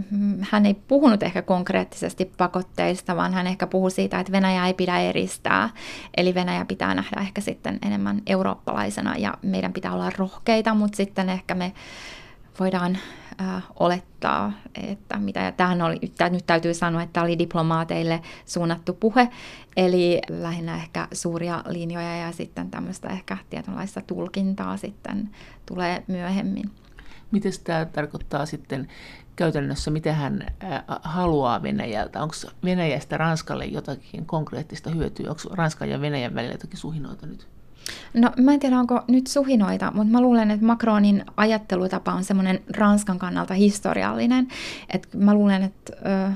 hän 0.41 0.67
ei 0.67 0.75
puhunut 0.75 1.23
ehkä 1.23 1.43
konkreettisesti 1.43 2.33
pakotteista, 2.37 3.17
vaan 3.17 3.35
hän 3.35 3.47
ehkä 3.47 3.67
puhui 3.67 3.91
siitä, 3.91 4.21
että 4.21 4.33
Venäjä 4.33 4.67
ei 4.67 4.75
pidä 4.75 4.99
eristää. 4.99 5.71
Eli 6.17 6.35
Venäjä 6.35 6.65
pitää 6.65 6.95
nähdä 6.95 7.21
ehkä 7.21 7.41
sitten 7.41 7.79
enemmän 7.83 8.23
eurooppalaisena 8.27 9.17
ja 9.17 9.35
meidän 9.43 9.73
pitää 9.73 9.93
olla 9.93 10.11
rohkeita, 10.19 10.75
mutta 10.75 10.97
sitten 10.97 11.29
ehkä 11.29 11.55
me 11.55 11.73
voidaan 12.61 12.99
äh, 13.41 13.63
olettaa, 13.81 14.53
että 14.75 15.19
mitä, 15.19 15.41
ja 15.41 15.53
tämähän 15.53 15.83
oli, 15.83 16.01
nyt 16.31 16.47
täytyy 16.47 16.75
sanoa, 16.75 17.03
että 17.03 17.13
tämä 17.13 17.25
oli 17.25 17.39
diplomaateille 17.39 18.23
suunnattu 18.47 18.93
puhe, 18.93 19.29
eli 19.77 20.21
lähinnä 20.29 20.77
ehkä 20.77 21.09
suuria 21.13 21.65
linjoja 21.69 22.17
ja 22.17 22.33
sitten 22.33 22.71
tämmöistä 22.71 23.09
ehkä 23.09 23.37
tietynlaista 23.51 24.01
tulkintaa 24.01 24.77
sitten 24.77 25.31
tulee 25.67 26.05
myöhemmin. 26.07 26.71
Miten 27.31 27.53
tämä 27.65 27.85
tarkoittaa 27.85 28.47
sitten 28.47 28.89
käytännössä, 29.37 29.91
mitä 29.91 30.13
hän 30.13 30.47
haluaa 31.03 31.63
Venäjältä? 31.63 32.23
Onko 32.23 32.35
Venäjästä 32.65 33.17
Ranskalle 33.17 33.65
jotakin 33.65 34.27
konkreettista 34.27 34.91
hyötyä? 34.91 35.31
Onko 35.31 35.43
Ranskan 35.55 35.91
ja 35.91 36.01
Venäjän 36.01 36.35
välillä 36.35 36.55
jotakin 36.55 36.79
suhinoita 36.79 37.27
nyt? 37.27 37.49
No 38.15 38.31
mä 38.37 38.53
en 38.53 38.61
tiedä, 38.61 38.79
onko 38.79 39.03
nyt 39.09 39.27
suhinoita, 39.27 39.93
mutta 39.95 40.13
mä 40.13 40.21
luulen, 40.21 40.51
että 40.51 40.67
Macronin 40.67 41.25
ajattelutapa 41.37 42.13
on 42.13 42.25
semmoinen 42.25 42.61
Ranskan 42.77 43.19
kannalta 43.19 43.55
historiallinen. 43.55 44.49
Et 44.91 45.09
mä 45.15 45.35
luulen, 45.35 45.63
että 45.63 45.93
ö, 46.29 46.33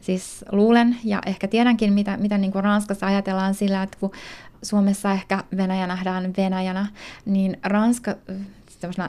siis 0.00 0.44
luulen 0.52 0.96
ja 1.04 1.22
ehkä 1.26 1.48
tiedänkin, 1.48 1.92
mitä, 1.92 2.16
mitä 2.16 2.38
niin 2.38 2.52
kuin 2.52 2.64
Ranskassa 2.64 3.06
ajatellaan 3.06 3.54
sillä, 3.54 3.82
että 3.82 3.98
kun 4.00 4.10
Suomessa 4.62 5.12
ehkä 5.12 5.44
Venäjä 5.56 5.86
nähdään 5.86 6.34
Venäjänä, 6.36 6.86
niin 7.24 7.56
Ranska 7.62 8.14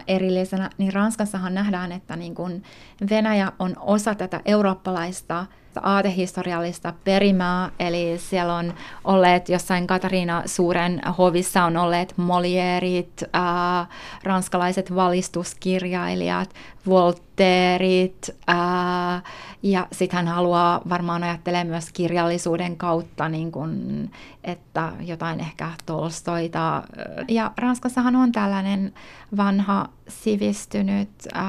erillisenä, 0.08 0.70
niin 0.78 0.94
Ranskassahan 0.94 1.54
nähdään, 1.54 1.92
että 1.92 2.16
niin 2.16 2.36
kuin 2.36 2.64
Venäjä 3.10 3.52
on 3.60 3.74
osa 3.80 4.16
tätä 4.16 4.42
eurooppalaista 4.46 5.46
aatehistoriallista 5.84 6.94
perimää, 7.04 7.72
eli 7.80 8.18
siellä 8.18 8.56
on 8.56 8.74
olleet 9.04 9.50
jossain 9.50 9.88
Katariina 9.88 10.44
Suuren 10.46 11.02
hovissa 11.18 11.64
on 11.64 11.78
olleet 11.78 12.14
Molierit, 12.18 13.24
äh, 13.36 13.88
ranskalaiset 14.24 14.96
valistuskirjailijat, 14.96 16.50
Voltairit, 16.88 18.30
äh, 18.50 19.24
ja 19.64 19.88
sitten 19.92 20.18
hän 20.18 20.28
haluaa 20.28 20.82
varmaan 20.90 21.24
ajattelee 21.24 21.64
myös 21.64 21.92
kirjallisuuden 21.94 22.78
kautta, 22.78 23.30
niin 23.30 23.52
kun, 23.52 24.10
että 24.44 24.92
jotain 25.00 25.40
ehkä 25.40 25.72
Tolstoita. 25.86 26.84
Ja 27.28 27.52
Ranskassahan 27.58 28.16
on 28.16 28.32
tällainen 28.32 28.94
vanha 29.38 29.90
sivistynyt, 30.08 31.10
äh, 31.36 31.44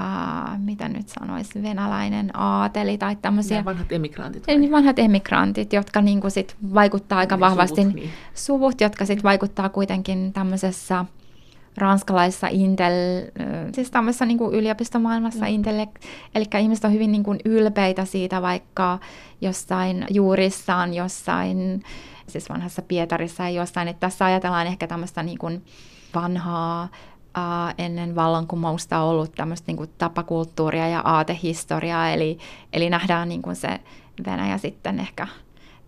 mitä 0.59 0.89
nyt 0.89 1.09
sanoisi, 1.09 1.63
venäläinen 1.63 2.37
aateli 2.37 2.99
tai 2.99 3.17
tämmöisiä. 3.17 3.65
Vanhat 3.65 3.93
emigrantit. 4.17 4.47
Vai? 4.47 4.59
Niin 4.59 4.73
vanhat 4.73 4.99
emigrantit, 4.99 5.73
jotka 5.73 6.01
niin 6.01 6.21
kuin 6.21 6.31
sit 6.31 6.57
vaikuttaa 6.75 7.19
aika 7.19 7.35
niin, 7.35 7.41
vahvasti. 7.41 7.83
Suvut, 7.83 7.95
niin. 7.95 8.11
suvut, 8.35 8.81
jotka 8.81 9.05
sitten 9.07 9.23
vaikuttaa 9.23 9.69
kuitenkin 9.69 10.33
tämmöisessä 10.33 11.05
ranskalaisessa 11.77 12.49
intel, 12.51 12.93
siis 13.75 13.91
tämmöisessä 13.91 14.27
niin 14.27 14.39
kuin 14.39 14.55
yliopistomaailmassa 14.55 15.45
mm. 15.45 15.51
intel, 15.51 15.87
eli 16.35 16.45
ihmiset 16.61 16.85
on 16.85 16.93
hyvin 16.93 17.13
niin 17.13 17.23
kuin 17.23 17.39
ylpeitä 17.45 18.05
siitä, 18.05 18.43
vaikka 18.43 18.99
jossain 19.41 20.07
juurissaan, 20.11 20.95
jossain, 20.95 21.83
siis 22.27 22.49
vanhassa 22.49 22.83
Pietarissa 22.83 23.43
ja 23.43 23.51
jossain, 23.51 23.89
että 23.89 24.01
tässä 24.01 24.25
ajatellaan 24.25 24.67
ehkä 24.67 24.87
tämmöistä 24.87 25.23
niin 25.23 25.39
kuin 25.39 25.65
vanhaa 26.15 26.89
ennen 27.79 28.15
vallankumousta 28.15 29.01
ollut 29.01 29.33
tämmöistä 29.33 29.65
niin 29.67 29.77
kuin 29.77 29.91
tapakulttuuria 29.99 30.89
ja 30.89 31.01
aatehistoriaa, 31.05 32.11
eli, 32.11 32.39
eli 32.73 32.91
nähdään 32.91 33.29
niin 33.29 33.43
kuin 33.43 33.57
se 33.57 33.81
Venäjä 34.27 34.59
sitten 34.59 35.01
ehkä 35.01 35.27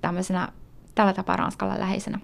tämmöisenä 0.00 0.48
tällä 0.94 1.12
tapaa 1.12 1.36
Ranskalla 1.36 1.78
läheisenä. 1.78 2.18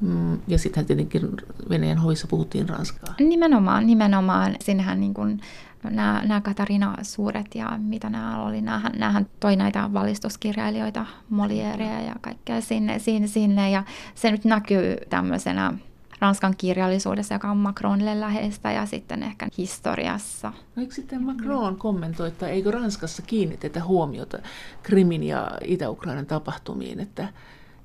Mm, 0.00 0.38
ja 0.48 0.58
sitten 0.58 0.86
tietenkin 0.86 1.30
Venäjän 1.68 1.98
hovissa 1.98 2.26
puhuttiin 2.26 2.68
ranskaa. 2.68 3.14
Nimenomaan, 3.18 3.86
nimenomaan. 3.86 4.56
Sinnehän 4.60 5.00
niin 5.00 5.14
kuin 5.14 5.40
nämä, 5.82 6.22
nämä 6.24 6.40
Katarina 6.40 6.96
Suuret 7.02 7.54
ja 7.54 7.78
mitä 7.78 8.10
nämä 8.10 8.42
oli, 8.42 8.60
näähän, 8.60 8.92
näähän 8.98 9.26
toi 9.40 9.56
näitä 9.56 9.92
valistuskirjailijoita, 9.92 11.06
Molieria 11.30 12.00
ja 12.00 12.14
kaikkea 12.20 12.60
sinne, 12.60 12.98
sinne, 12.98 13.26
sinne. 13.26 13.70
Ja 13.70 13.84
se 14.14 14.30
nyt 14.30 14.44
näkyy 14.44 14.96
tämmöisenä 15.08 15.72
Ranskan 16.20 16.54
kirjallisuudessa, 16.58 17.34
joka 17.34 17.50
on 17.50 17.56
Macronille 17.56 18.20
läheistä 18.20 18.72
ja 18.72 18.86
sitten 18.86 19.22
ehkä 19.22 19.48
historiassa. 19.58 20.52
No 20.76 20.82
eikö 20.82 20.94
sitten 20.94 21.22
Macron 21.22 21.76
kommentoi, 21.76 22.28
että 22.28 22.48
eikö 22.48 22.70
Ranskassa 22.70 23.22
kiinnitetä 23.22 23.84
huomiota 23.84 24.38
Krimin 24.82 25.22
ja 25.22 25.50
Itä-Ukrainan 25.64 26.26
tapahtumiin, 26.26 27.00
että 27.00 27.28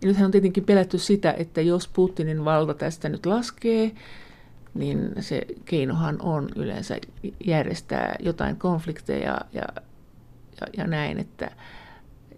ja 0.02 0.08
nythän 0.08 0.26
on 0.26 0.32
tietenkin 0.32 0.66
pelätty 0.66 0.98
sitä, 0.98 1.34
että 1.38 1.62
jos 1.62 1.88
Putinin 1.88 2.46
valta 2.46 2.74
tästä 2.74 3.10
nyt 3.10 3.26
laskee, 3.26 3.92
niin 4.74 5.12
se 5.20 5.42
keinohan 5.66 6.22
on 6.22 6.50
yleensä 6.56 6.98
järjestää 7.46 8.16
jotain 8.20 8.56
konflikteja 8.56 9.42
ja, 9.54 9.66
ja, 10.62 10.68
ja 10.78 10.88
näin, 10.88 11.20
että 11.20 11.52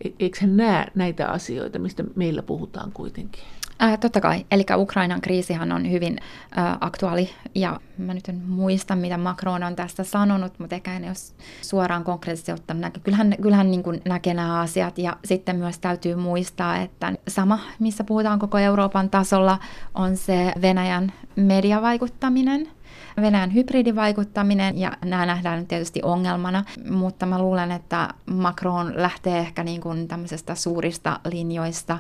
e-, 0.06 0.10
eikö 0.20 0.38
hän 0.42 0.58
näe 0.58 0.88
näitä 0.96 1.28
asioita, 1.28 1.80
mistä 1.80 2.04
meillä 2.16 2.44
puhutaan 2.44 2.92
kuitenkin? 2.92 3.44
Äh, 3.84 4.00
totta 4.00 4.22
kai. 4.22 4.46
Eli 4.52 4.66
Ukrainan 4.76 5.22
kriisihan 5.22 5.72
on 5.72 5.92
hyvin 5.92 6.18
äh, 6.58 6.78
aktuaali 6.82 7.30
ja 7.56 7.80
mä 7.98 8.14
nyt 8.14 8.30
en 8.30 8.42
muista, 8.48 8.96
mitä 8.96 9.18
Macron 9.18 9.64
on 9.64 9.76
tästä 9.76 10.04
sanonut, 10.04 10.60
mutta 10.60 10.76
ehkä 10.76 10.96
en 10.96 11.04
jos 11.04 11.36
suoraan 11.62 12.04
konkreettisesti 12.04 12.52
ottanut 12.52 12.82
näkö. 12.82 13.00
Kyllähän, 13.00 13.36
kyllähän 13.42 13.72
niin 13.72 13.84
kuin 13.84 14.02
näkee 14.06 14.34
nämä 14.34 14.60
asiat 14.60 14.98
ja 14.98 15.18
sitten 15.26 15.56
myös 15.56 15.80
täytyy 15.80 16.16
muistaa, 16.16 16.78
että 16.78 17.14
sama, 17.28 17.60
missä 17.80 18.04
puhutaan 18.04 18.40
koko 18.40 18.58
Euroopan 18.58 19.10
tasolla, 19.10 19.60
on 19.94 20.18
se 20.18 20.54
Venäjän 20.62 21.14
mediavaikuttaminen– 21.36 22.68
Venäjän 23.22 23.54
hybridivaikuttaminen, 23.54 24.78
ja 24.78 24.92
nämä 25.06 25.26
nähdään 25.26 25.68
tietysti 25.68 26.00
ongelmana, 26.04 26.64
mutta 26.90 27.26
mä 27.26 27.40
luulen, 27.40 27.72
että 27.72 28.10
Macron 28.26 28.94
lähtee 28.96 29.40
ehkä 29.40 29.64
niin 29.64 29.82
kuin 29.82 30.08
tämmöisestä 30.08 30.56
suurista 30.56 31.20
linjoista, 31.32 32.00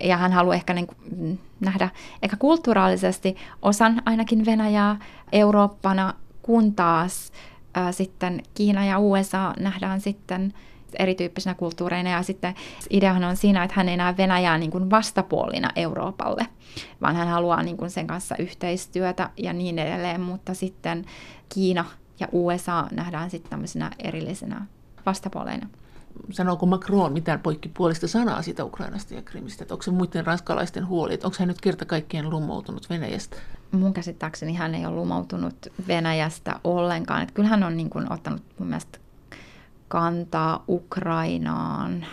ja 0.00 0.16
hän 0.16 0.32
haluaa 0.32 0.54
ehkä 0.54 0.74
niin 0.74 0.86
kuin 0.86 1.40
nähdä 1.60 1.88
ehkä 2.22 2.36
kulttuuraalisesti 2.36 3.36
osan 3.62 4.02
ainakin 4.04 4.46
Venäjää 4.46 4.96
Eurooppana, 5.32 6.14
kun 6.42 6.74
taas 6.74 7.32
ää, 7.74 7.92
sitten 7.92 8.42
Kiina 8.54 8.84
ja 8.84 8.98
USA 8.98 9.54
nähdään 9.58 10.00
sitten 10.00 10.52
erityyppisinä 10.98 11.54
kulttuureina 11.54 12.10
ja 12.10 12.22
sitten 12.22 12.54
ideahan 12.90 13.24
on 13.24 13.36
siinä, 13.36 13.64
että 13.64 13.74
hän 13.76 13.88
ei 13.88 13.96
näe 13.96 14.16
Venäjää 14.16 14.58
niin 14.58 14.70
kuin 14.70 14.90
vastapuolina 14.90 15.70
Euroopalle, 15.76 16.46
vaan 17.00 17.16
hän 17.16 17.28
haluaa 17.28 17.62
niin 17.62 17.76
kuin 17.76 17.90
sen 17.90 18.06
kanssa 18.06 18.36
yhteistyötä 18.38 19.30
ja 19.36 19.52
niin 19.52 19.78
edelleen, 19.78 20.20
mutta 20.20 20.54
sitten 20.54 21.04
Kiina 21.48 21.84
ja 22.20 22.28
USA 22.32 22.86
nähdään 22.90 23.30
sitten 23.30 23.50
tämmöisenä 23.50 23.90
erillisenä 23.98 24.66
vastapuoleina. 25.06 25.68
Sanooko 26.30 26.66
Macron 26.66 27.12
mitään 27.12 27.40
poikkipuolista 27.40 28.08
sanaa 28.08 28.42
siitä 28.42 28.64
Ukrainasta 28.64 29.14
ja 29.14 29.22
Krimistä? 29.22 29.64
Että 29.64 29.74
onko 29.74 29.82
se 29.82 29.90
muiden 29.90 30.26
ranskalaisten 30.26 30.86
huoli? 30.86 31.14
Että 31.14 31.26
onko 31.26 31.36
hän 31.38 31.48
nyt 31.48 31.60
kerta 31.60 31.84
kaikkien 31.84 32.30
lumoutunut 32.30 32.90
Venäjästä? 32.90 33.36
Mun 33.72 33.94
käsittääkseni 33.94 34.54
hän 34.54 34.74
ei 34.74 34.86
ole 34.86 34.94
lumoutunut 34.94 35.54
Venäjästä 35.88 36.60
ollenkaan. 36.64 37.22
Että 37.22 37.34
kyllä 37.34 37.48
hän 37.48 37.62
on 37.62 37.76
niin 37.76 37.90
kuin 37.90 38.12
ottanut 38.12 38.42
mun 38.58 38.68
mielestä 38.68 38.98
kantaa 39.92 40.64
Ukrainaan. 40.68 42.06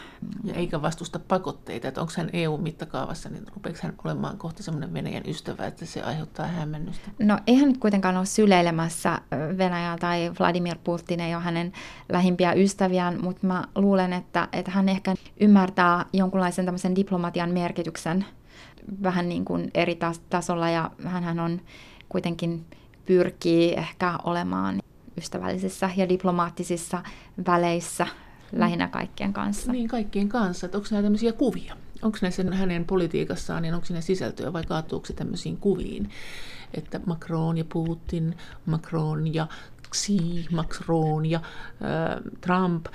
Ja 0.44 0.54
eikä 0.54 0.82
vastusta 0.82 1.20
pakotteita, 1.20 1.88
että 1.88 2.02
onko 2.02 2.14
hän 2.18 2.30
EU-mittakaavassa, 2.34 3.30
niin 3.30 3.44
rupeeko 3.54 3.80
hän 3.84 3.94
olemaan 4.04 4.38
kohta 4.38 4.64
semmoinen 4.64 4.94
Venäjän 4.94 5.24
ystävä, 5.28 5.66
että 5.66 5.86
se 5.86 6.02
aiheuttaa 6.02 6.48
hämmennystä? 6.48 7.12
No 7.20 7.40
eihän 7.48 7.68
nyt 7.68 7.78
kuitenkaan 7.78 8.18
ole 8.18 8.26
syleilemässä 8.26 9.22
Venäjää 9.58 9.98
tai 9.98 10.32
Vladimir 10.40 10.78
Putin 10.84 11.20
ei 11.20 11.36
ole 11.36 11.44
hänen 11.44 11.74
lähimpiä 12.10 12.54
ystäviään, 12.54 13.22
mutta 13.22 13.48
mä 13.48 13.64
luulen, 13.76 14.14
että, 14.14 14.48
että 14.54 14.72
hän 14.72 14.90
ehkä 14.90 15.16
ymmärtää 15.40 16.06
jonkunlaisen 16.14 16.66
tämmöisen 16.66 16.96
diplomatian 16.96 17.50
merkityksen 17.52 18.26
vähän 19.04 19.30
niin 19.30 19.46
kuin 19.46 19.72
eri 19.74 20.00
tasolla 20.30 20.70
ja 20.70 20.92
hän 21.06 21.40
on 21.40 21.62
kuitenkin 22.10 22.66
pyrkii 23.06 23.74
ehkä 23.74 24.20
olemaan 24.24 24.80
ystävällisissä 25.20 25.90
ja 25.96 26.10
diplomaattisissa 26.10 27.04
väleissä 27.48 28.08
lähinnä 28.52 28.88
kaikkien 28.88 29.34
kanssa. 29.34 29.72
Niin, 29.72 29.88
kaikkien 29.88 30.30
kanssa. 30.30 30.66
Että 30.66 30.78
onko 30.78 30.88
nämä 30.92 31.04
tämmöisiä 31.04 31.34
kuvia? 31.34 31.78
Onko 32.02 32.18
näissä 32.22 32.44
hänen 32.52 32.86
politiikassaan, 32.86 33.62
niin 33.62 33.74
onko 33.74 33.86
siinä 33.86 34.02
sisältöä 34.02 34.54
vai 34.54 34.64
kaatuuko 34.64 35.06
se 35.06 35.14
tämmöisiin 35.14 35.58
kuviin? 35.58 36.10
Että 36.74 37.00
Macron 37.06 37.58
ja 37.58 37.66
Putin, 37.66 38.38
Macron 38.66 39.34
ja 39.34 39.48
Xi, 39.96 40.48
Macron 40.52 41.26
ja 41.26 41.40
äh, 41.40 42.24
Trump, 42.42 42.86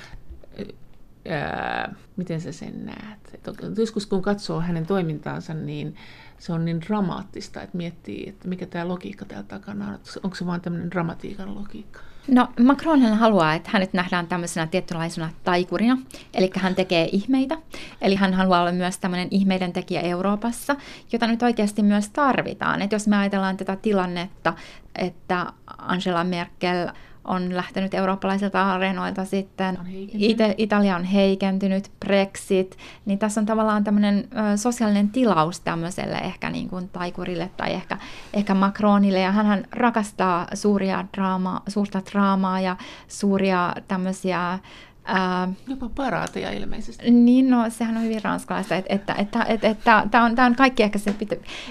Ää, 1.28 1.94
miten 2.16 2.40
sä 2.40 2.52
sen 2.52 2.86
näet? 2.86 3.30
Et 3.34 3.78
joskus 3.78 4.06
kun 4.06 4.22
katsoo 4.22 4.60
hänen 4.60 4.86
toimintaansa, 4.86 5.54
niin 5.54 5.96
se 6.38 6.52
on 6.52 6.64
niin 6.64 6.80
dramaattista, 6.80 7.62
että 7.62 7.76
miettii, 7.76 8.28
että 8.28 8.48
mikä 8.48 8.66
tämä 8.66 8.88
logiikka 8.88 9.24
täällä 9.24 9.48
takana 9.48 9.88
on. 9.88 9.98
Onko 10.22 10.36
se 10.36 10.46
vain 10.46 10.60
tämmöinen 10.60 10.90
dramatiikan 10.90 11.54
logiikka? 11.54 12.00
No 12.28 12.48
Macron 12.64 13.02
hän 13.02 13.18
haluaa, 13.18 13.54
että 13.54 13.70
hänet 13.72 13.92
nähdään 13.92 14.26
tämmöisenä 14.26 14.66
tietynlaisena 14.66 15.30
taikurina, 15.44 15.98
eli 16.34 16.50
hän 16.56 16.74
tekee 16.74 17.08
ihmeitä. 17.12 17.56
Eli 18.00 18.14
hän 18.14 18.34
haluaa 18.34 18.60
olla 18.60 18.72
myös 18.72 18.98
tämmöinen 18.98 19.28
ihmeiden 19.30 19.72
tekijä 19.72 20.00
Euroopassa, 20.00 20.76
jota 21.12 21.26
nyt 21.26 21.42
oikeasti 21.42 21.82
myös 21.82 22.10
tarvitaan. 22.10 22.82
Että 22.82 22.96
jos 22.96 23.08
me 23.08 23.16
ajatellaan 23.16 23.56
tätä 23.56 23.76
tilannetta, 23.76 24.54
että 24.94 25.46
Angela 25.78 26.24
Merkel 26.24 26.88
on 27.24 27.56
lähtenyt 27.56 27.94
eurooppalaisilta 27.94 28.72
areenoilta 28.72 29.24
sitten, 29.24 29.78
Ite, 30.12 30.54
Italia 30.58 30.96
on 30.96 31.04
heikentynyt, 31.04 31.90
Brexit, 32.00 32.78
niin 33.04 33.18
tässä 33.18 33.40
on 33.40 33.46
tavallaan 33.46 33.84
tämmöinen 33.84 34.28
ö, 34.52 34.56
sosiaalinen 34.56 35.08
tilaus 35.08 35.60
tämmöiselle 35.60 36.16
ehkä 36.16 36.50
niin 36.50 36.68
kuin 36.68 36.88
taikurille 36.88 37.50
tai 37.56 37.72
ehkä, 37.72 37.98
ehkä 38.32 38.54
Macronille, 38.54 39.20
ja 39.20 39.32
hän 39.32 39.64
rakastaa 39.72 40.46
suuria 40.54 41.04
draama, 41.16 41.62
suurta 41.68 42.02
draamaa 42.12 42.60
ja 42.60 42.76
suuria 43.08 43.74
tämmöisiä 43.88 44.58
Ää, 45.06 45.48
Jopa 45.66 45.88
paraateja 45.94 46.52
ilmeisesti. 46.52 47.10
Niin, 47.10 47.50
no 47.50 47.70
sehän 47.70 47.96
on 47.96 48.02
hyvin 48.02 48.24
ranskalaista, 48.24 48.74
että 48.74 48.94
että, 48.94 49.14
että, 49.18 49.44
että, 49.48 49.68
että 49.68 50.06
tämä 50.10 50.24
on, 50.24 50.34
on 50.46 50.54
kaikki 50.56 50.82
ehkä 50.82 50.98
se, 50.98 51.14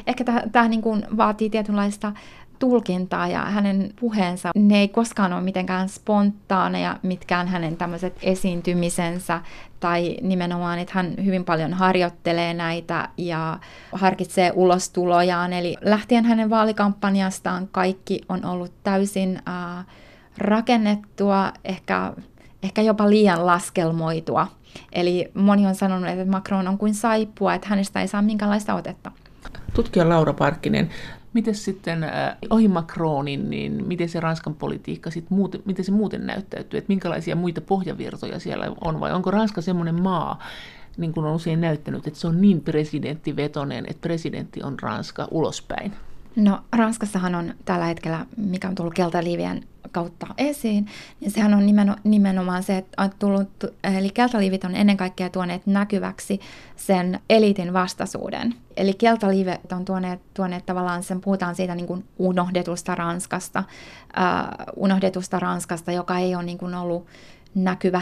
ehkä 0.07 0.23
tämä 0.51 0.67
niin 0.67 0.81
kuin 0.81 1.05
vaatii 1.17 1.49
tietynlaista 1.49 2.11
tulkintaa 2.63 3.27
ja 3.27 3.39
hänen 3.39 3.93
puheensa, 3.99 4.51
ne 4.55 4.79
ei 4.79 4.87
koskaan 4.87 5.33
ole 5.33 5.41
mitenkään 5.41 5.89
spontaaneja, 5.89 6.99
mitkään 7.01 7.47
hänen 7.47 7.77
tämmöiset 7.77 8.17
esiintymisensä 8.21 9.41
tai 9.79 10.17
nimenomaan, 10.21 10.79
että 10.79 10.93
hän 10.95 11.13
hyvin 11.25 11.45
paljon 11.45 11.73
harjoittelee 11.73 12.53
näitä 12.53 13.09
ja 13.17 13.59
harkitsee 13.91 14.51
ulostulojaan. 14.55 15.53
Eli 15.53 15.75
lähtien 15.81 16.25
hänen 16.25 16.49
vaalikampanjastaan 16.49 17.67
kaikki 17.71 18.21
on 18.29 18.45
ollut 18.45 18.71
täysin 18.83 19.41
äh, 19.47 19.85
rakennettua, 20.37 21.51
ehkä, 21.63 22.13
ehkä 22.63 22.81
jopa 22.81 23.09
liian 23.09 23.45
laskelmoitua. 23.45 24.47
Eli 24.91 25.31
moni 25.33 25.67
on 25.67 25.75
sanonut, 25.75 26.09
että 26.09 26.25
Macron 26.25 26.67
on 26.67 26.77
kuin 26.77 26.93
saippua, 26.93 27.53
että 27.53 27.67
hänestä 27.67 28.01
ei 28.01 28.07
saa 28.07 28.21
minkäänlaista 28.21 28.73
otetta. 28.73 29.11
Tutkija 29.73 30.09
Laura 30.09 30.33
Parkkinen, 30.33 30.89
Miten 31.33 31.55
sitten 31.55 32.03
äh, 32.03 32.35
ohi 32.49 32.67
Macronin, 32.67 33.49
niin 33.49 33.87
miten 33.87 34.09
se 34.09 34.19
Ranskan 34.19 34.55
politiikka 34.55 35.11
sitten 35.11 35.37
muuten, 35.37 35.61
miten 35.65 35.85
se 35.85 35.91
muuten 35.91 36.27
näyttäytyy, 36.27 36.77
että 36.77 36.89
minkälaisia 36.89 37.35
muita 37.35 37.61
pohjavirtoja 37.61 38.39
siellä 38.39 38.71
on, 38.81 38.99
vai 38.99 39.13
onko 39.13 39.31
Ranska 39.31 39.61
semmoinen 39.61 40.01
maa, 40.01 40.39
niin 40.97 41.13
kuin 41.13 41.25
on 41.25 41.35
usein 41.35 41.61
näyttänyt, 41.61 42.07
että 42.07 42.19
se 42.19 42.27
on 42.27 42.41
niin 42.41 42.61
presidenttivetonen, 42.61 43.85
että 43.87 44.01
presidentti 44.01 44.63
on 44.63 44.79
Ranska 44.81 45.27
ulospäin? 45.31 45.93
No 46.35 46.59
Ranskassahan 46.71 47.35
on 47.35 47.53
tällä 47.65 47.85
hetkellä, 47.85 48.25
mikä 48.37 48.67
on 48.67 48.75
tullut 48.75 48.93
keltaliivien 48.93 49.63
kautta 49.93 50.27
esiin, 50.37 50.85
niin 51.19 51.31
sehän 51.31 51.53
on 51.53 51.65
nimenomaan 52.03 52.63
se, 52.63 52.77
että 52.77 53.03
on 53.03 53.11
tullut, 53.19 53.49
eli 53.83 54.09
keltaliivit 54.09 54.63
on 54.63 54.75
ennen 54.75 54.97
kaikkea 54.97 55.29
tuoneet 55.29 55.65
näkyväksi 55.65 56.39
sen 56.75 57.19
eliitin 57.29 57.73
vastaisuuden. 57.73 58.55
Eli 58.77 58.93
keltaliivet 58.93 59.71
on 59.71 59.85
tuoneet, 59.85 60.21
tuoneet 60.33 60.65
tavallaan 60.65 61.03
sen, 61.03 61.21
puhutaan 61.21 61.55
siitä 61.55 61.75
niin 61.75 61.87
kuin 61.87 62.05
unohdetusta 62.19 62.95
Ranskasta, 62.95 63.59
uh, 63.59 63.65
unohdetusta 64.75 65.39
Ranskasta, 65.39 65.91
joka 65.91 66.17
ei 66.17 66.35
ole 66.35 66.43
niin 66.43 66.57
kuin 66.57 66.75
ollut 66.75 67.07
näkyvä, 67.55 68.01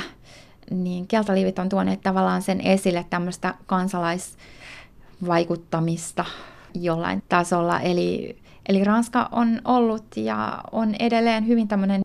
niin 0.71 1.07
keltaliivit 1.07 1.59
on 1.59 1.69
tuoneet 1.69 2.01
tavallaan 2.01 2.41
sen 2.41 2.61
esille 2.61 3.05
tämmöistä 3.09 3.55
kansalaisvaikuttamista, 3.65 6.25
jollain 6.73 7.23
tasolla. 7.29 7.79
Eli, 7.79 8.40
eli 8.69 8.83
Ranska 8.83 9.29
on 9.31 9.61
ollut 9.65 10.05
ja 10.15 10.63
on 10.71 10.95
edelleen 10.99 11.47
hyvin 11.47 11.67
tämmöinen 11.67 12.01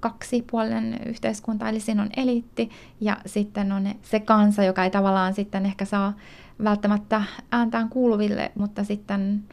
kaksipuolinen 0.00 1.00
yhteiskunta, 1.06 1.68
eli 1.68 1.80
siinä 1.80 2.02
on 2.02 2.10
eliitti 2.16 2.70
ja 3.00 3.16
sitten 3.26 3.72
on 3.72 3.88
se 4.02 4.20
kansa, 4.20 4.64
joka 4.64 4.84
ei 4.84 4.90
tavallaan 4.90 5.34
sitten 5.34 5.66
ehkä 5.66 5.84
saa 5.84 6.12
välttämättä 6.64 7.22
ääntään 7.52 7.88
kuuluville, 7.88 8.52
mutta 8.54 8.84
sitten, 8.84 9.44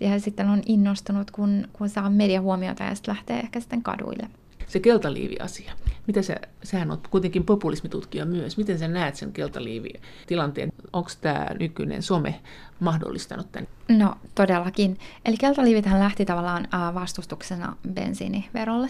ja 0.00 0.20
sitten 0.20 0.48
on 0.48 0.62
innostunut, 0.66 1.30
kun, 1.30 1.68
kun 1.72 1.88
saa 1.88 2.10
mediahuomiota 2.10 2.84
ja 2.84 2.94
sitten 2.94 3.14
lähtee 3.14 3.40
ehkä 3.40 3.60
sitten 3.60 3.82
kaduille 3.82 4.28
se 4.70 4.80
keltaliivi-asia. 4.80 5.72
Mitä 6.10 6.22
sä, 6.22 6.36
sähän 6.62 6.90
oot 6.90 7.08
kuitenkin 7.08 7.44
populismitutkija 7.44 8.24
myös. 8.24 8.56
Miten 8.56 8.78
sä 8.78 8.88
näet 8.88 9.16
sen 9.16 9.32
keltaliivi-tilanteen? 9.32 10.72
Onko 10.92 11.10
tämä 11.20 11.46
nykyinen 11.58 12.02
some 12.02 12.40
mahdollistanut 12.80 13.52
tämän? 13.52 13.68
No 13.88 14.14
todellakin. 14.34 14.98
Eli 15.24 15.36
keltaliivithän 15.36 16.00
lähti 16.00 16.24
tavallaan 16.24 16.68
vastustuksena 16.94 17.76
bensiiniverolle, 17.92 18.88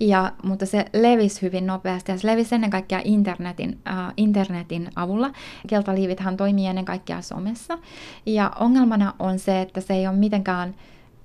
ja, 0.00 0.32
mutta 0.42 0.66
se 0.66 0.84
levisi 0.92 1.42
hyvin 1.42 1.66
nopeasti 1.66 2.12
ja 2.12 2.18
se 2.18 2.26
levisi 2.26 2.54
ennen 2.54 2.70
kaikkea 2.70 3.00
internetin, 3.04 3.78
äh, 3.88 4.12
internetin 4.16 4.90
avulla. 4.96 5.30
Keltaliivithän 5.66 6.36
toimii 6.36 6.66
ennen 6.66 6.84
kaikkea 6.84 7.22
somessa 7.22 7.78
ja 8.26 8.52
ongelmana 8.60 9.14
on 9.18 9.38
se, 9.38 9.60
että 9.60 9.80
se 9.80 9.94
ei 9.94 10.06
ole 10.06 10.16
mitenkään 10.16 10.74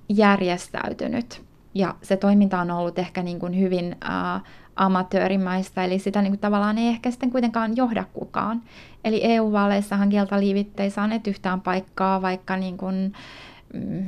järjestäytynyt 0.08 1.48
ja 1.74 1.94
se 2.02 2.16
toiminta 2.16 2.60
on 2.60 2.70
ollut 2.70 2.98
ehkä 2.98 3.22
niin 3.22 3.38
kuin 3.38 3.58
hyvin 3.58 3.96
ää, 4.00 4.40
amatöörimäistä, 4.78 5.84
eli 5.84 5.98
sitä 5.98 6.22
niin 6.22 6.32
kuin 6.32 6.40
tavallaan 6.40 6.78
ei 6.78 6.88
ehkä 6.88 7.10
sitten 7.10 7.30
kuitenkaan 7.30 7.76
johda 7.76 8.04
kukaan. 8.12 8.62
Eli 9.04 9.20
EU-vaaleissahan 9.24 10.10
keltaliivit 10.10 10.80
ei 10.80 10.90
saaneet 10.90 11.26
yhtään 11.26 11.60
paikkaa, 11.60 12.22
vaikka 12.22 12.56
niin 12.56 12.76
kuin 12.76 13.12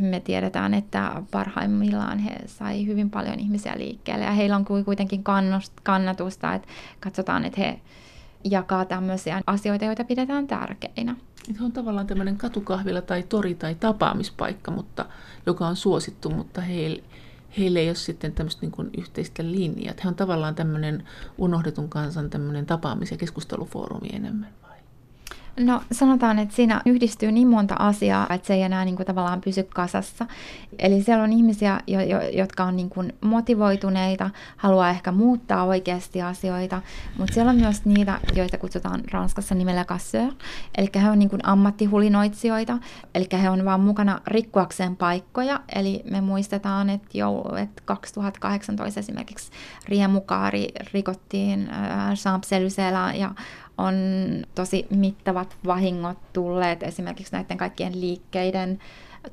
me 0.00 0.20
tiedetään, 0.20 0.74
että 0.74 1.22
parhaimmillaan 1.30 2.18
he 2.18 2.36
sai 2.46 2.86
hyvin 2.86 3.10
paljon 3.10 3.40
ihmisiä 3.40 3.72
liikkeelle, 3.76 4.24
ja 4.24 4.32
heillä 4.32 4.56
on 4.56 4.64
kuitenkin 4.84 5.24
kannatusta, 5.82 6.54
että 6.54 6.68
katsotaan, 7.00 7.44
että 7.44 7.60
he 7.60 7.80
jakaa 8.44 8.84
tämmöisiä 8.84 9.40
asioita, 9.46 9.84
joita 9.84 10.04
pidetään 10.04 10.46
tärkeinä. 10.46 11.16
Se 11.58 11.64
on 11.64 11.72
tavallaan 11.72 12.06
tämmöinen 12.06 12.36
katukahvila 12.36 13.02
tai 13.02 13.22
tori 13.22 13.54
tai 13.54 13.74
tapaamispaikka, 13.74 14.70
mutta, 14.70 15.06
joka 15.46 15.66
on 15.66 15.76
suosittu, 15.76 16.30
mutta 16.30 16.60
heille 16.60 17.02
heillä 17.58 17.80
ei 17.80 17.88
ole 17.88 17.94
sitten 17.94 18.32
tämmöistä 18.32 18.66
niin 18.66 18.90
yhteistä 18.98 19.42
linjaa. 19.42 19.94
He 20.04 20.08
on 20.08 20.14
tavallaan 20.14 20.54
tämmöinen 20.54 21.08
unohdetun 21.38 21.88
kansan 21.88 22.30
tämmöinen 22.30 22.66
tapaamis- 22.66 23.10
ja 23.10 23.16
keskustelufoorumi 23.16 24.08
enemmän. 24.12 24.59
No 25.56 25.82
sanotaan, 25.92 26.38
että 26.38 26.54
siinä 26.54 26.82
yhdistyy 26.86 27.32
niin 27.32 27.48
monta 27.48 27.74
asiaa, 27.78 28.26
että 28.30 28.46
se 28.46 28.54
ei 28.54 28.62
enää 28.62 28.84
niin 28.84 28.96
kuin, 28.96 29.06
tavallaan 29.06 29.40
pysy 29.40 29.62
kasassa. 29.74 30.26
Eli 30.78 31.02
siellä 31.02 31.24
on 31.24 31.32
ihmisiä, 31.32 31.80
jo, 31.86 32.00
jo, 32.00 32.20
jotka 32.20 32.64
on 32.64 32.76
niin 32.76 32.90
kuin, 32.90 33.12
motivoituneita, 33.20 34.30
haluaa 34.56 34.90
ehkä 34.90 35.12
muuttaa 35.12 35.64
oikeasti 35.64 36.22
asioita, 36.22 36.82
mutta 37.18 37.34
siellä 37.34 37.50
on 37.50 37.56
myös 37.56 37.84
niitä, 37.84 38.20
joita 38.34 38.58
kutsutaan 38.58 39.00
Ranskassa 39.10 39.54
nimellä 39.54 39.84
casseur, 39.84 40.32
eli 40.78 40.88
he 41.02 41.10
on 41.10 41.18
niin 41.18 41.30
kuin, 41.30 41.46
ammattihulinoitsijoita, 41.46 42.78
eli 43.14 43.26
he 43.42 43.50
on 43.50 43.64
vaan 43.64 43.80
mukana 43.80 44.20
rikkoakseen 44.26 44.96
paikkoja, 44.96 45.60
eli 45.74 46.02
me 46.10 46.20
muistetaan, 46.20 46.90
että, 46.90 47.18
jo, 47.18 47.44
että 47.62 47.82
2018 47.84 49.00
esimerkiksi 49.00 49.50
Riemukaari 49.88 50.68
rikottiin 50.92 51.70
äh, 51.70 52.14
champs 52.14 52.52
ja 53.18 53.30
on 53.80 53.94
tosi 54.54 54.86
mittavat 54.90 55.56
vahingot 55.66 56.18
tulleet 56.32 56.82
esimerkiksi 56.82 57.32
näiden 57.32 57.58
kaikkien 57.58 58.00
liikkeiden 58.00 58.78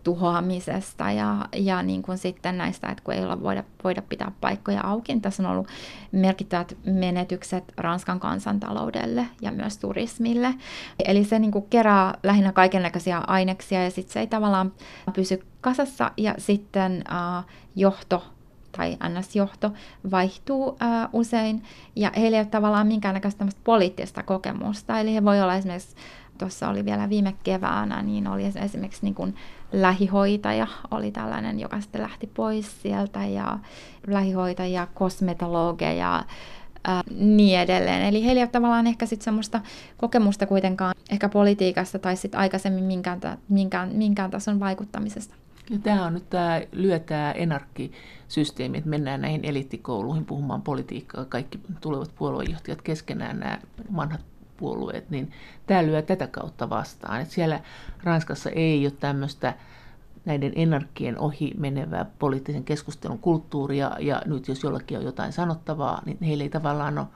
tuhoamisesta 0.04 1.12
ja, 1.12 1.46
ja 1.56 1.84
niin 1.84 2.02
kuin 2.02 2.18
sitten 2.18 2.58
näistä, 2.58 2.88
että 2.88 3.04
kun 3.04 3.14
ei 3.14 3.24
olla 3.24 3.42
voida, 3.42 3.64
voida 3.84 4.02
pitää 4.02 4.32
paikkoja 4.42 4.82
auki, 4.84 5.14
niin 5.14 5.22
tässä 5.22 5.44
on 5.44 5.50
ollut 5.50 5.68
merkittävät 6.12 6.78
menetykset 6.86 7.74
Ranskan 7.78 8.20
kansantaloudelle 8.20 9.26
ja 9.42 9.52
myös 9.52 9.78
turismille. 9.78 10.54
Eli 11.06 11.24
se 11.24 11.40
niin 11.40 11.52
kuin 11.52 11.66
kerää 11.70 12.14
lähinnä 12.24 12.52
kaikenlaisia 12.52 13.24
aineksia 13.28 13.84
ja 13.84 13.92
sitten 13.92 14.14
se 14.14 14.20
ei 14.20 14.28
tavallaan 14.28 14.74
pysy 15.14 15.44
kasassa 15.62 16.12
ja 16.18 16.36
sitten 16.38 17.04
uh, 17.10 17.46
johto 17.76 18.24
tai 18.78 18.98
NS-johto 19.10 19.72
vaihtuu 20.12 20.78
ää, 20.80 21.10
usein, 21.14 21.64
ja 21.96 22.12
heillä 22.16 22.38
ei 22.38 22.42
ole 22.42 22.50
tavallaan 22.50 22.88
minkäännäköistä 22.88 23.46
poliittista 23.64 24.24
kokemusta, 24.24 25.00
eli 25.00 25.14
he 25.14 25.24
voi 25.24 25.42
olla 25.42 25.56
esimerkiksi, 25.56 25.96
tuossa 26.38 26.70
oli 26.70 26.86
vielä 26.86 27.10
viime 27.10 27.36
keväänä, 27.44 28.02
niin 28.02 28.28
oli 28.28 28.46
esimerkiksi 28.46 29.04
niin 29.04 29.16
kuin 29.16 29.36
lähihoitaja 29.72 30.68
oli 30.92 31.12
tällainen, 31.12 31.60
joka 31.60 31.82
sitten 31.82 32.02
lähti 32.02 32.28
pois 32.28 32.82
sieltä, 32.82 33.26
ja 33.26 33.60
lähihoitajia, 34.08 34.88
kosmetologeja, 34.94 36.24
ää, 36.84 37.04
niin 37.20 37.60
edelleen. 37.60 38.02
Eli 38.02 38.26
heillä 38.26 38.40
ei 38.40 38.44
ole 38.44 38.50
tavallaan 38.50 38.88
ehkä 38.88 39.06
sitten 39.06 39.24
semmoista 39.24 39.62
kokemusta 39.98 40.46
kuitenkaan 40.46 40.96
ehkä 41.12 41.30
politiikasta 41.30 42.00
tai 42.00 42.16
sitten 42.16 42.40
aikaisemmin 42.40 42.84
minkään, 42.84 43.20
minkään, 43.50 43.90
minkään 43.94 44.32
tason 44.32 44.60
vaikuttamisesta. 44.60 45.36
Ja 45.70 45.78
tämä 45.80 46.06
on 46.06 46.14
nyt 46.14 46.30
tämä 46.30 46.62
lyö 46.72 47.00
tämä 47.00 47.32
enarkkisysteemi, 47.32 48.78
että 48.78 48.90
mennään 48.90 49.22
näihin 49.22 49.46
eliittikouluihin 49.46 50.26
puhumaan 50.26 50.62
politiikkaa, 50.62 51.26
kaikki 51.26 51.60
tulevat 51.82 52.16
puoluejohtajat 52.16 52.82
keskenään 52.82 53.40
nämä 53.40 53.60
vanhat 53.96 54.22
puolueet, 54.58 55.10
niin 55.10 55.32
tämä 55.66 55.86
lyö 55.86 56.02
tätä 56.02 56.28
kautta 56.28 56.70
vastaan. 56.70 57.22
Että 57.22 57.34
siellä 57.34 57.60
Ranskassa 58.04 58.50
ei 58.50 58.86
ole 58.86 58.94
tämmöistä 59.00 59.54
näiden 60.26 60.52
enarkkien 60.56 61.20
ohi 61.20 61.54
menevää 61.58 62.06
poliittisen 62.20 62.64
keskustelun 62.64 63.20
kulttuuria, 63.20 63.92
ja 64.00 64.22
nyt 64.26 64.48
jos 64.48 64.64
jollakin 64.64 64.98
on 64.98 65.04
jotain 65.04 65.34
sanottavaa, 65.34 66.02
niin 66.06 66.18
heillä 66.22 66.44
ei 66.44 66.50
tavallaan 66.50 66.98
ole 66.98 67.08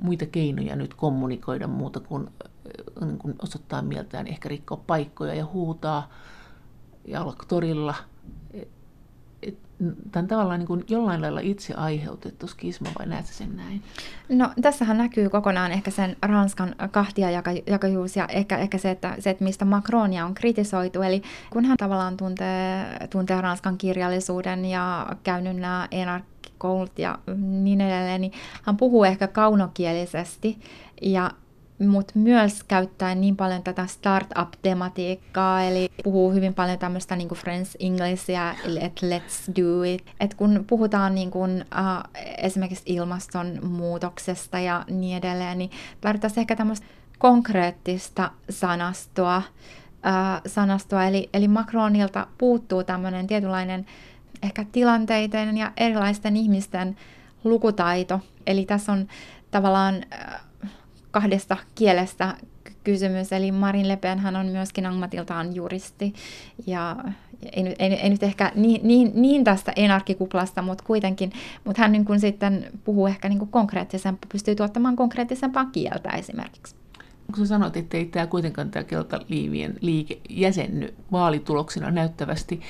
muita 0.00 0.26
keinoja 0.26 0.76
nyt 0.76 0.94
kommunikoida 0.94 1.66
muuta 1.66 2.00
kuin, 2.00 2.28
niin 3.00 3.18
kuin 3.18 3.34
osoittaa 3.42 3.82
mieltään, 3.82 4.26
ehkä 4.26 4.48
rikkoa 4.48 4.80
paikkoja 4.86 5.34
ja 5.34 5.46
huutaa 5.46 6.08
jalkatorilla. 7.04 7.94
Tämä 10.12 10.26
tavallaan 10.26 10.58
niin 10.58 10.66
kuin 10.66 10.84
jollain 10.88 11.22
lailla 11.22 11.40
itse 11.40 11.74
aiheutettu 11.74 12.46
skisma, 12.46 12.88
vai 12.98 13.06
näetkö 13.06 13.32
sen 13.32 13.56
näin? 13.56 13.82
No 14.28 14.50
tässähän 14.62 14.98
näkyy 14.98 15.30
kokonaan 15.30 15.72
ehkä 15.72 15.90
sen 15.90 16.16
Ranskan 16.22 16.74
kahtiajakajuus 16.90 18.16
ja 18.16 18.26
ehkä, 18.26 18.56
ehkä 18.56 18.78
se, 18.78 18.90
että, 18.90 19.16
se, 19.18 19.30
että 19.30 19.44
mistä 19.44 19.64
Macronia 19.64 20.24
on 20.24 20.34
kritisoitu. 20.34 21.02
Eli 21.02 21.22
kun 21.50 21.64
hän 21.64 21.76
tavallaan 21.76 22.16
tuntee, 22.16 22.84
tuntee 23.10 23.40
Ranskan 23.40 23.78
kirjallisuuden 23.78 24.64
ja 24.64 25.06
käynyt 25.22 25.56
nämä 25.56 25.88
enarkkikoulut 25.90 26.98
ja 26.98 27.18
niin 27.36 27.80
edelleen, 27.80 28.20
niin 28.20 28.32
hän 28.62 28.76
puhuu 28.76 29.04
ehkä 29.04 29.28
kaunokielisesti 29.28 30.58
ja 31.02 31.30
mutta 31.88 32.12
myös 32.18 32.64
käyttää 32.64 33.14
niin 33.14 33.36
paljon 33.36 33.62
tätä 33.62 33.86
startup-tematiikkaa, 33.86 35.62
eli 35.62 35.90
puhuu 36.04 36.32
hyvin 36.32 36.54
paljon 36.54 36.78
tämmöistä 36.78 37.16
niin 37.16 37.28
French 37.28 37.76
Englishia, 37.80 38.54
että 38.80 39.06
let's 39.06 39.52
do 39.62 39.82
it. 39.82 40.06
Et 40.20 40.34
kun 40.34 40.64
puhutaan 40.66 41.14
niin 41.14 41.30
kuin, 41.30 41.64
uh, 41.74 42.24
esimerkiksi 42.38 42.82
ilmastonmuutoksesta 42.86 44.58
ja 44.58 44.84
niin 44.90 45.16
edelleen, 45.16 45.58
niin 45.58 45.70
tarvittaisiin 46.00 46.40
ehkä 46.40 46.56
tämmöistä 46.56 46.86
konkreettista 47.18 48.30
sanastoa, 48.50 49.36
uh, 49.36 50.40
sanastoa 50.46 51.04
eli, 51.04 51.28
eli 51.34 51.48
Macronilta 51.48 52.26
puuttuu 52.38 52.84
tämmöinen 52.84 53.26
tietynlainen 53.26 53.86
ehkä 54.42 54.64
tilanteiden 54.72 55.56
ja 55.56 55.72
erilaisten 55.76 56.36
ihmisten 56.36 56.96
lukutaito. 57.44 58.20
Eli 58.46 58.64
tässä 58.64 58.92
on 58.92 59.08
tavallaan 59.50 59.94
uh, 59.94 60.40
kahdesta 61.14 61.56
kielestä 61.74 62.34
kysymys, 62.84 63.32
eli 63.32 63.52
Marin 63.52 63.88
Le 63.88 63.96
Pen 63.96 64.18
hän 64.18 64.36
on 64.36 64.46
myöskin 64.46 64.86
ammatiltaan 64.86 65.54
juristi, 65.54 66.14
ja 66.66 66.96
ei 67.52 67.74
ei, 67.78 67.92
ei 67.92 68.10
nyt 68.10 68.22
ehkä 68.22 68.52
niin, 68.54 68.80
niin, 68.88 69.12
niin 69.14 69.44
tästä 69.44 69.72
enarkikuplasta, 69.76 70.62
mutta 70.62 70.84
kuitenkin, 70.84 71.32
mutta 71.64 71.82
hän 71.82 71.92
niin 71.92 72.04
kuin 72.04 72.20
sitten 72.20 72.66
puhuu 72.84 73.06
ehkä 73.06 73.28
niin 73.28 73.38
kuin 73.38 73.50
konkreettisempaa, 73.50 74.28
pystyy 74.32 74.54
tuottamaan 74.54 74.96
konkreettisempaa 74.96 75.64
kieltä 75.64 76.10
esimerkiksi. 76.10 76.76
Kun 77.34 77.46
sä 77.46 77.46
sanoit, 77.46 77.76
että 77.76 77.96
ei 77.96 78.04
tämä 78.04 78.26
kuitenkaan 78.26 78.70
tämä 78.70 78.84
keltaliivien 78.84 79.74
liike 79.80 80.18
jäsenny 80.28 80.94
vaalituloksena 81.12 81.90
näyttävästi, 81.90 82.60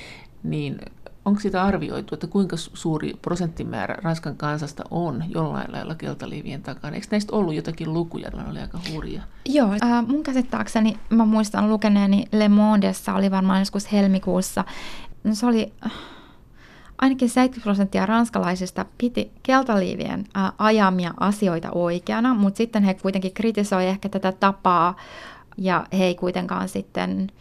niin 0.43 0.77
Onko 1.25 1.39
sitä 1.39 1.63
arvioitu, 1.63 2.15
että 2.15 2.27
kuinka 2.27 2.57
suuri 2.57 3.13
prosenttimäärä 3.21 3.97
Ranskan 4.01 4.37
kansasta 4.37 4.83
on 4.91 5.23
jollain 5.29 5.71
lailla 5.71 5.95
keltaliivien 5.95 6.63
takana? 6.63 6.95
Eikö 6.95 7.07
näistä 7.11 7.35
ollut 7.35 7.53
jotakin 7.53 7.93
lukuja, 7.93 8.29
ne 8.29 8.49
oli 8.51 8.59
aika 8.59 8.79
hurja? 8.91 9.21
Joo, 9.45 9.71
äh, 9.83 10.07
mun 10.07 10.23
käsittääkseni 10.23 10.97
mä 11.09 11.25
muistan 11.25 11.69
lukeneeni 11.69 12.25
Le 12.31 12.49
Mondessa, 12.49 13.13
oli 13.13 13.31
varmaan 13.31 13.59
joskus 13.59 13.91
helmikuussa. 13.91 14.65
Se 15.31 15.45
oli 15.45 15.73
äh, 15.85 15.91
ainakin 16.97 17.29
70 17.29 17.63
prosenttia 17.63 18.05
ranskalaisista 18.05 18.85
piti 18.97 19.31
keltaliivien 19.43 20.25
äh, 20.37 20.51
ajamia 20.57 21.13
asioita 21.19 21.71
oikeana, 21.71 22.33
mutta 22.33 22.57
sitten 22.57 22.83
he 22.83 22.93
kuitenkin 22.93 23.33
kritisoi 23.33 23.87
ehkä 23.87 24.09
tätä 24.09 24.31
tapaa 24.31 24.95
ja 25.57 25.85
he 25.93 26.05
ei 26.05 26.15
kuitenkaan 26.15 26.69
sitten 26.69 27.31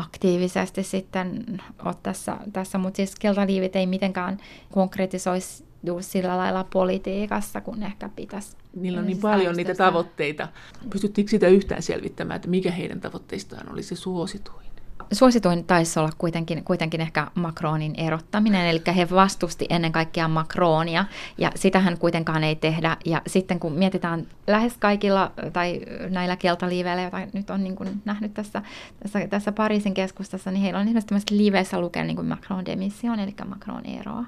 aktiivisesti 0.00 0.82
sitten 0.82 1.60
ole 1.84 1.94
tässä, 2.02 2.36
tässä 2.52 2.78
mutta 2.78 2.96
siis 2.96 3.14
keltaliivit 3.18 3.76
ei 3.76 3.86
mitenkään 3.86 4.38
konkretisoisi 4.72 5.64
sillä 6.00 6.36
lailla 6.36 6.64
politiikassa, 6.64 7.60
kun 7.60 7.82
ehkä 7.82 8.08
pitäisi. 8.16 8.56
Niillä 8.74 9.00
on 9.00 9.06
niin 9.06 9.18
paljon 9.18 9.56
niitä 9.56 9.74
tavoitteita. 9.74 10.48
Pystyttekö 10.90 11.30
sitä 11.30 11.48
yhtään 11.48 11.82
selvittämään, 11.82 12.36
että 12.36 12.48
mikä 12.48 12.70
heidän 12.70 13.00
tavoitteistaan 13.00 13.72
oli 13.72 13.82
se 13.82 13.96
suosituin? 13.96 14.69
Suosituin 15.12 15.64
taisi 15.64 15.98
olla 15.98 16.10
kuitenkin, 16.18 16.64
kuitenkin 16.64 17.00
ehkä 17.00 17.26
Macronin 17.34 17.94
erottaminen, 17.96 18.66
eli 18.66 18.82
he 18.96 19.10
vastusti 19.10 19.66
ennen 19.70 19.92
kaikkea 19.92 20.28
Macronia, 20.28 21.04
ja 21.38 21.52
sitähän 21.54 21.98
kuitenkaan 21.98 22.44
ei 22.44 22.56
tehdä. 22.56 22.96
Ja 23.04 23.22
sitten 23.26 23.60
kun 23.60 23.72
mietitään 23.72 24.26
lähes 24.46 24.76
kaikilla, 24.76 25.32
tai 25.52 25.80
näillä 26.08 26.36
keltaliiveillä, 26.36 27.02
joita 27.02 27.18
nyt 27.32 27.50
on 27.50 27.64
niin 27.64 27.76
kuin 27.76 28.02
nähnyt 28.04 28.34
tässä, 28.34 28.62
tässä, 29.02 29.28
tässä 29.28 29.52
Pariisin 29.52 29.94
keskustassa, 29.94 30.50
niin 30.50 30.62
heillä 30.62 30.80
on 30.80 30.88
esimerkiksi 30.88 31.36
liveissä 31.36 31.80
lukee 31.80 32.04
niin 32.04 32.16
kuin 32.16 32.28
Macron 32.28 32.66
demission, 32.66 33.20
eli 33.20 33.34
Macron 33.48 33.86
eroa. 33.86 34.24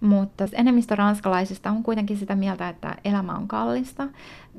Mutta 0.00 0.48
enemmistö 0.52 0.96
ranskalaisista 0.96 1.70
on 1.70 1.82
kuitenkin 1.82 2.16
sitä 2.16 2.34
mieltä, 2.36 2.68
että 2.68 2.94
elämä 3.04 3.32
on 3.32 3.48
kallista, 3.48 4.08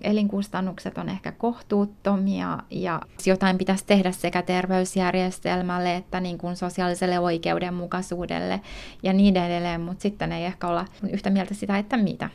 elinkustannukset 0.01 0.97
on 0.97 1.09
ehkä 1.09 1.31
kohtuuttomia 1.31 2.57
ja 2.69 3.01
jotain 3.25 3.57
pitäisi 3.57 3.85
tehdä 3.85 4.11
sekä 4.11 4.41
terveysjärjestelmälle 4.41 5.95
että 5.95 6.19
niin 6.19 6.37
kuin 6.37 6.55
sosiaaliselle 6.55 7.19
oikeudenmukaisuudelle 7.19 8.61
ja 9.03 9.13
niin 9.13 9.37
edelleen, 9.37 9.81
mutta 9.81 10.01
sitten 10.01 10.31
ei 10.31 10.45
ehkä 10.45 10.67
olla 10.67 10.85
yhtä 11.11 11.29
mieltä 11.29 11.53
sitä, 11.53 11.77
että 11.77 11.97
mitä. 11.97 12.29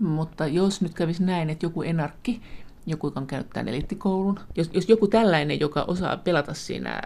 Mutta 0.00 0.46
jos 0.46 0.80
nyt 0.80 0.94
kävisi 0.94 1.22
näin, 1.22 1.50
että 1.50 1.66
joku 1.66 1.82
enarkki, 1.82 2.40
joku, 2.86 3.06
joka 3.06 3.20
on 3.20 3.26
käynyt 3.26 3.50
tämän 3.50 3.68
eliittikoulun, 3.68 4.40
jos, 4.56 4.70
jos 4.72 4.88
joku 4.88 5.08
tällainen, 5.08 5.60
joka 5.60 5.82
osaa 5.82 6.16
pelata 6.16 6.54
siinä 6.54 7.02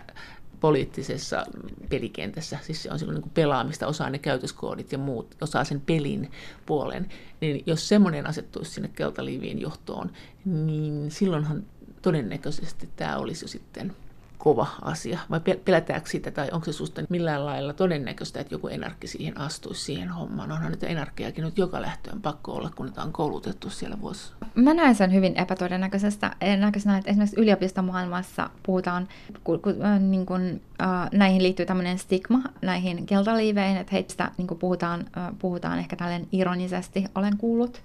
poliittisessa 0.65 1.47
pelikentässä, 1.89 2.59
siis 2.63 2.83
se 2.83 2.93
on 2.93 2.99
silloin 2.99 3.21
niin 3.21 3.31
pelaamista, 3.35 3.87
osaa 3.87 4.11
ne 4.11 4.19
käytöskoodit 4.19 4.93
ja 4.93 4.99
muut, 4.99 5.35
osaa 5.41 5.65
sen 5.65 5.81
pelin 5.81 6.31
puolen, 6.67 7.09
niin 7.41 7.63
jos 7.67 7.89
semmoinen 7.89 8.27
asettuisi 8.27 8.71
sinne 8.71 8.89
keltaliiviin 8.89 9.61
johtoon, 9.61 10.11
niin 10.45 11.11
silloinhan 11.11 11.65
todennäköisesti 12.03 12.89
tämä 12.97 13.17
olisi 13.17 13.45
jo 13.45 13.49
sitten 13.49 13.97
kova 14.39 14.67
asia? 14.83 15.19
Vai 15.31 15.41
pelätäänkö 15.65 16.11
sitä, 16.11 16.31
tai 16.31 16.49
onko 16.53 16.65
se 16.65 16.73
susta 16.73 17.03
millään 17.09 17.47
lailla 17.47 17.73
todennäköistä, 17.73 18.41
että 18.41 18.55
joku 18.55 18.69
enarkki 18.69 19.07
siihen 19.07 19.41
astuisi 19.41 19.85
siihen 19.85 20.09
hommaan? 20.09 20.53
Onhan 20.53 20.71
nyt 20.71 20.83
enarkkejakin 20.83 21.45
nyt 21.45 21.59
joka 21.59 21.83
lähtöön 21.83 22.23
pakko 22.23 22.53
olla, 22.53 22.71
kun 22.77 22.87
niitä 22.87 23.03
on 23.03 23.13
koulutettu 23.13 23.71
siellä 23.71 24.01
vuosi. 24.01 24.33
Mä 24.55 24.75
näen 24.75 24.95
sen 24.95 25.13
hyvin 25.13 25.37
epätodennäköisestä, 25.37 26.37
näköisenä, 26.59 26.99
että 26.99 27.11
esimerkiksi 27.11 27.41
yliopistomaailmassa 27.41 28.51
puhutaan, 28.63 29.09
kun, 29.45 29.61
kun, 29.61 29.83
äh, 29.85 30.01
niin 30.01 30.27
kun, 30.27 30.61
äh, 30.83 31.11
näihin 31.13 31.43
liittyy 31.43 31.67
tämmöinen 31.67 31.99
stigma, 31.99 32.43
näihin 32.63 33.07
keltaliiveihin, 33.07 33.77
että 33.77 33.93
heistä 33.93 34.31
niin 34.37 34.49
puhutaan, 34.59 35.01
äh, 35.17 35.33
puhutaan 35.39 35.79
ehkä 35.79 35.97
tällainen 35.97 36.29
ironisesti, 36.33 37.05
olen 37.15 37.37
kuullut 37.37 37.83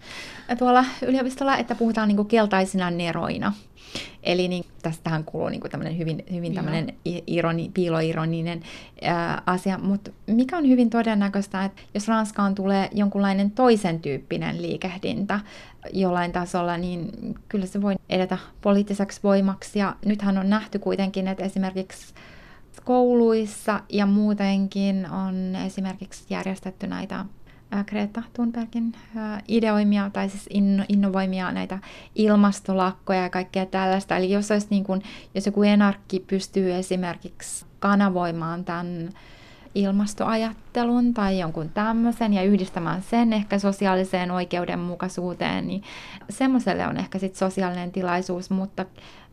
tuolla 0.57 0.85
yliopistolla, 1.01 1.57
että 1.57 1.75
puhutaan 1.75 2.07
niin 2.07 2.25
keltaisina 2.25 2.91
neroina. 2.91 3.53
Eli 4.23 4.47
niin, 4.47 4.65
tästähän 4.81 5.23
kuuluu 5.23 5.49
niin 5.49 5.61
tämmöinen 5.61 5.97
hyvin, 5.97 6.23
hyvin 6.33 6.53
tämmöinen 6.53 6.93
ironi, 7.27 7.71
piiloironinen 7.73 8.63
ää, 9.01 9.41
asia, 9.45 9.77
mutta 9.77 10.11
mikä 10.27 10.57
on 10.57 10.67
hyvin 10.67 10.89
todennäköistä, 10.89 11.65
että 11.65 11.81
jos 11.93 12.07
Ranskaan 12.07 12.55
tulee 12.55 12.89
jonkunlainen 12.91 13.51
toisen 13.51 13.99
tyyppinen 13.99 14.61
liikehdintä 14.61 15.39
jollain 15.93 16.31
tasolla, 16.31 16.77
niin 16.77 17.11
kyllä 17.49 17.65
se 17.65 17.81
voi 17.81 17.95
edetä 18.09 18.37
poliittiseksi 18.61 19.19
voimaksi. 19.23 19.79
Ja 19.79 19.95
nythän 20.05 20.37
on 20.37 20.49
nähty 20.49 20.79
kuitenkin, 20.79 21.27
että 21.27 21.43
esimerkiksi 21.43 22.13
kouluissa 22.85 23.79
ja 23.89 24.05
muutenkin 24.05 25.09
on 25.11 25.55
esimerkiksi 25.55 26.25
järjestetty 26.29 26.87
näitä 26.87 27.25
Greta 27.87 28.23
Thunbergin 28.33 28.91
ideoimia 29.47 30.09
tai 30.13 30.29
siis 30.29 30.49
innovoimia 30.89 31.51
näitä 31.51 31.79
ilmastolakkoja 32.15 33.21
ja 33.21 33.29
kaikkea 33.29 33.65
tällaista. 33.65 34.17
Eli 34.17 34.31
jos, 34.31 34.51
olisi 34.51 34.67
niin 34.69 34.83
kuin, 34.83 35.01
jos 35.35 35.45
joku 35.45 35.63
enarkki 35.63 36.19
pystyy 36.19 36.73
esimerkiksi 36.73 37.65
kanavoimaan 37.79 38.65
tämän 38.65 39.09
ilmastoajattelun 39.75 41.13
tai 41.13 41.39
jonkun 41.39 41.69
tämmöisen 41.69 42.33
ja 42.33 42.43
yhdistämään 42.43 43.01
sen 43.01 43.33
ehkä 43.33 43.59
sosiaaliseen 43.59 44.31
oikeudenmukaisuuteen, 44.31 45.67
niin 45.67 45.83
semmoiselle 46.29 46.87
on 46.87 46.97
ehkä 46.97 47.19
sitten 47.19 47.39
sosiaalinen 47.39 47.91
tilaisuus, 47.91 48.49
mutta 48.49 48.85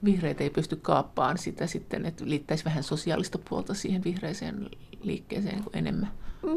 Vihreät 0.04 0.40
ei 0.40 0.50
pysty 0.50 0.76
kaappaan 0.76 1.38
sitä 1.38 1.66
sitten, 1.66 2.06
että 2.06 2.24
liittäisi 2.26 2.64
vähän 2.64 2.82
sosiaalista 2.82 3.38
puolta 3.48 3.74
siihen 3.74 4.04
vihreiseen 4.04 4.70
liikkeeseen 5.02 5.62
enemmän. 5.72 6.08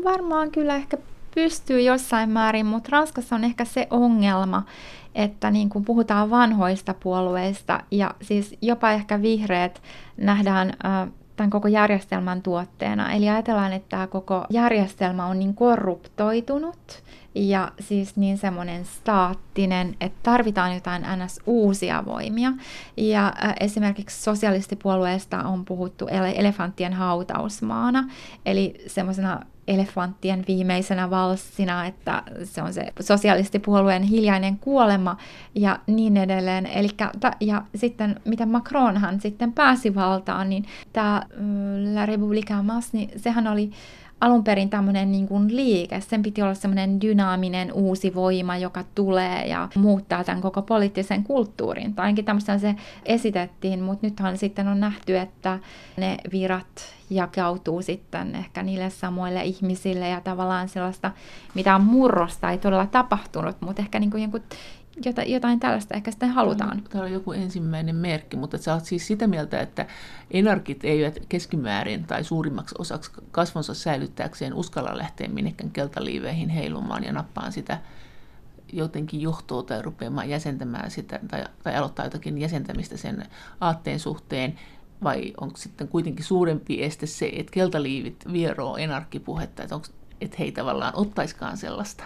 Varmaan 0.04 0.52
kyllä 0.52 0.76
ehkä 0.76 0.98
pystyy 1.36 1.82
jossain 1.82 2.30
määrin, 2.30 2.66
mutta 2.66 2.90
Ranskassa 2.92 3.36
on 3.36 3.44
ehkä 3.44 3.66
se 3.66 3.88
ongelma, 3.90 4.64
että 5.16 5.52
niin 5.52 5.70
kuin 5.70 5.86
puhutaan 5.86 6.30
vanhoista 6.30 6.94
puolueista 6.94 7.84
ja 7.92 8.14
siis 8.22 8.58
jopa 8.62 8.92
ehkä 8.92 9.22
vihreät 9.22 9.82
nähdään 10.18 10.74
tämän 11.36 11.50
koko 11.50 11.68
järjestelmän 11.68 12.42
tuotteena. 12.42 13.12
Eli 13.12 13.30
ajatellaan, 13.30 13.74
että 13.74 13.90
tämä 13.90 14.08
koko 14.08 14.46
järjestelmä 14.50 15.26
on 15.26 15.40
niin 15.40 15.54
korruptoitunut 15.54 17.04
ja 17.36 17.72
siis 17.80 18.16
niin 18.16 18.38
semmoinen 18.38 18.86
staattinen, 18.86 19.96
että 20.02 20.20
tarvitaan 20.24 20.74
jotain 20.74 21.06
ns. 21.26 21.40
uusia 21.46 22.06
voimia. 22.06 22.52
Ja 22.98 23.34
esimerkiksi 23.60 24.24
sosialistipuolueesta 24.24 25.44
on 25.44 25.66
puhuttu 25.66 26.08
elefanttien 26.36 26.94
hautausmaana, 26.94 28.10
eli 28.46 28.84
semmoisena 28.88 29.40
elefanttien 29.70 30.44
viimeisenä 30.48 31.10
valssina, 31.10 31.86
että 31.86 32.24
se 32.44 32.62
on 32.62 32.74
se 32.74 32.94
sosialistipuolueen 33.00 34.04
hiljainen 34.04 34.58
kuolema 34.58 35.18
ja 35.56 35.80
niin 35.88 36.18
edelleen. 36.18 36.66
Elikkä, 36.66 37.12
ja 37.40 37.62
sitten 37.76 38.20
miten 38.26 38.50
Macronhan 38.50 39.22
sitten 39.22 39.54
pääsi 39.54 39.96
valtaan, 39.96 40.50
niin 40.50 40.66
tämä 40.94 41.22
La 41.94 42.06
République 42.06 42.60
en 42.60 42.66
masse, 42.66 42.98
niin 42.98 43.12
sehän 43.18 43.48
oli 43.48 43.72
alun 44.22 44.44
perin 44.44 44.70
tämmöinen 44.70 45.12
niin 45.12 45.28
kuin 45.28 45.56
liike. 45.56 46.02
Sen 46.02 46.22
piti 46.22 46.42
olla 46.42 46.54
semmoinen 46.54 47.02
dynaaminen 47.02 47.74
uusi 47.74 48.16
voima, 48.16 48.58
joka 48.58 48.84
tulee 48.96 49.48
ja 49.48 49.70
muuttaa 49.76 50.24
tämän 50.24 50.42
koko 50.42 50.62
poliittisen 50.62 51.24
kulttuurin. 51.24 51.96
Tai 51.96 52.06
ainakin 52.06 52.26
tämmöistä 52.26 52.58
se 52.58 52.76
esitettiin, 53.06 53.82
mutta 53.82 54.08
nythän 54.08 54.38
sitten 54.38 54.68
on 54.68 54.80
nähty, 54.80 55.18
että 55.18 55.60
ne 55.98 56.18
virat 56.32 56.96
jakautuu 57.10 57.82
sitten 57.82 58.36
ehkä 58.36 58.64
niille 58.64 58.90
samoille 58.90 59.44
ihmisille 59.44 60.10
ja 60.10 60.22
tavallaan 60.22 60.70
sellaista, 60.70 61.12
mitä 61.54 61.80
murrosta 61.80 62.52
ei 62.52 62.58
todella 62.58 62.86
tapahtunut, 62.86 63.62
mutta 63.62 63.82
ehkä 63.82 64.00
niin 64.00 64.12
kuin 64.12 64.44
jotain 65.26 65.60
tällaista 65.60 65.94
ehkä 65.94 66.12
sitten 66.12 66.30
halutaan. 66.30 66.84
Tämä 66.90 67.04
on 67.04 67.12
joku 67.12 67.32
ensimmäinen 67.32 67.96
merkki, 67.96 68.38
mutta 68.38 68.58
sä 68.58 68.74
oot 68.74 68.86
siis 68.86 69.08
sitä 69.08 69.28
mieltä, 69.28 69.60
että 69.60 69.86
enarkit 70.32 70.86
eivät 70.86 71.20
keskimäärin 71.30 72.04
tai 72.04 72.24
suurimmaksi 72.24 72.76
osaksi 72.78 73.12
kasvonsa 73.32 73.74
säilyttääkseen 73.74 74.54
uskalla 74.54 74.98
lähteä 74.98 75.28
minnekään 75.28 75.72
keltaliiveihin 75.72 76.50
heilumaan 76.50 77.04
ja 77.04 77.14
nappaan 77.14 77.52
sitä 77.52 77.78
jotenkin 78.74 79.22
johtoa 79.22 79.64
tai 79.64 79.82
rupeamaan 79.82 80.30
jäsentämään 80.30 80.92
sitä 80.92 81.20
tai, 81.28 81.44
tai 81.64 81.76
aloittaa 81.76 82.06
jotakin 82.06 82.38
jäsentämistä 82.38 82.98
sen 82.98 83.26
aatteen 83.62 84.00
suhteen, 84.00 84.60
vai 85.04 85.34
onko 85.42 85.58
sitten 85.58 85.88
kuitenkin 85.88 86.26
suurempi 86.26 86.84
este 86.84 87.06
se, 87.06 87.32
että 87.36 87.52
keltaliivit 87.52 88.26
vieroo 88.32 88.78
enarkkipuhetta, 88.78 89.64
että, 89.64 89.76
onko, 89.76 89.88
että 90.22 90.36
he 90.40 90.44
ei 90.44 90.52
tavallaan 90.52 90.94
ottaiskaan 90.96 91.58
sellaista? 91.58 92.04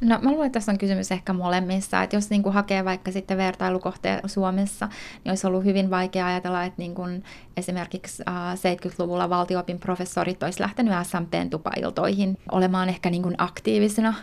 No 0.00 0.18
mä 0.22 0.30
luulen, 0.30 0.46
että 0.46 0.56
tässä 0.56 0.72
on 0.72 0.78
kysymys 0.78 1.12
ehkä 1.12 1.32
molemmissa, 1.32 2.02
että 2.02 2.16
jos 2.16 2.30
niin 2.30 2.42
kuin 2.42 2.52
hakee 2.52 2.84
vaikka 2.84 3.12
sitten 3.12 3.36
vertailukohteen 3.36 4.28
Suomessa, 4.28 4.88
niin 5.24 5.30
olisi 5.30 5.46
ollut 5.46 5.64
hyvin 5.64 5.90
vaikea 5.90 6.26
ajatella, 6.26 6.64
että 6.64 6.82
niin 6.82 6.94
kuin 6.94 7.24
esimerkiksi 7.56 8.22
äh, 8.28 8.34
70-luvulla 8.54 9.30
valtioopin 9.30 9.78
professorit 9.78 10.42
olisi 10.42 10.60
lähtenyt 10.60 10.94
SMTn 11.02 11.50
tupailtoihin 11.50 12.38
olemaan 12.52 12.88
ehkä 12.88 13.10
niin 13.10 13.22
kuin 13.22 13.34
aktiivisena. 13.38 14.14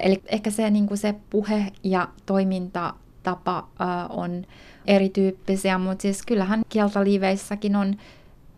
Eli 0.00 0.22
ehkä 0.26 0.50
se, 0.50 0.70
niin 0.70 0.86
kuin 0.86 0.98
se 0.98 1.14
puhe 1.30 1.66
ja 1.84 2.08
toimintatapa 2.26 3.58
äh, 3.58 3.88
on 4.10 4.44
erityyppisiä, 4.86 5.78
mutta 5.78 6.02
siis 6.02 6.22
kyllähän 6.22 6.62
kieltoliiveissäkin 6.68 7.76
on 7.76 7.96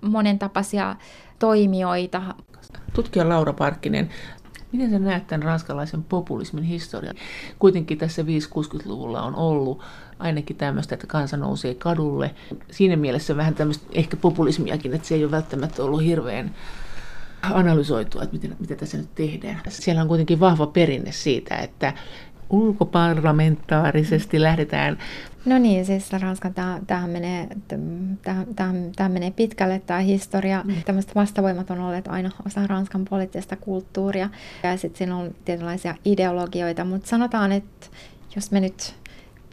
monentapaisia 0.01 0.97
toimijoita. 1.39 2.23
Tutkija 2.95 3.29
Laura 3.29 3.53
Parkkinen, 3.53 4.11
Miten 4.73 4.91
sä 4.91 4.99
näet 4.99 5.27
tämän 5.27 5.43
ranskalaisen 5.43 6.03
populismin 6.05 6.65
historian? 6.65 7.17
Kuitenkin 7.59 7.99
tässä 7.99 8.23
5-60-luvulla 8.23 9.23
on 9.23 9.35
ollut 9.35 9.83
ainakin 10.19 10.57
tämmöistä, 10.57 10.95
että 10.95 11.07
kansa 11.07 11.37
nousee 11.37 11.75
kadulle. 11.75 12.35
Siinä 12.71 12.97
mielessä 12.97 13.37
vähän 13.37 13.55
tämmöistä 13.55 13.87
ehkä 13.93 14.17
populismiakin, 14.17 14.95
että 14.95 15.09
se 15.09 15.15
ei 15.15 15.25
ole 15.25 15.31
välttämättä 15.31 15.83
ollut 15.83 16.05
hirveän 16.05 16.55
analysoitua, 17.43 18.23
että 18.23 18.35
miten, 18.35 18.57
mitä 18.59 18.77
tässä 18.77 18.99
nyt 18.99 19.15
tehdään. 19.15 19.61
Siellä 19.69 20.03
on 20.03 20.09
kuitenkin 20.09 20.41
vahva 20.41 20.67
perinne 20.67 21.13
siitä, 21.13 21.57
että 21.57 21.93
ulkoparlamentaarisesti 22.51 24.43
lähdetään 24.43 24.99
No 25.45 25.59
niin, 25.59 25.87
siis 25.87 26.13
Ranska, 26.13 26.51
tämähän 26.87 27.11
menee, 27.11 27.49
tämähän 28.57 29.13
menee 29.13 29.31
pitkälle 29.31 29.83
tämä 29.87 30.01
historia. 30.01 30.63
Mm. 30.65 30.75
Tämmöiset 30.85 31.15
vastavoimat 31.15 31.71
on 31.71 31.81
olleet 31.81 32.09
aina 32.09 32.31
osa 32.47 32.67
Ranskan 32.67 33.05
poliittista 33.05 33.57
kulttuuria 33.57 34.31
ja 34.63 34.77
sitten 34.77 34.99
siinä 34.99 35.17
on 35.17 35.35
tietynlaisia 35.45 35.95
ideologioita, 36.05 36.85
mutta 36.85 37.09
sanotaan, 37.09 37.53
että 37.53 37.87
jos 38.37 38.51
me 38.51 38.61
nyt 38.61 38.95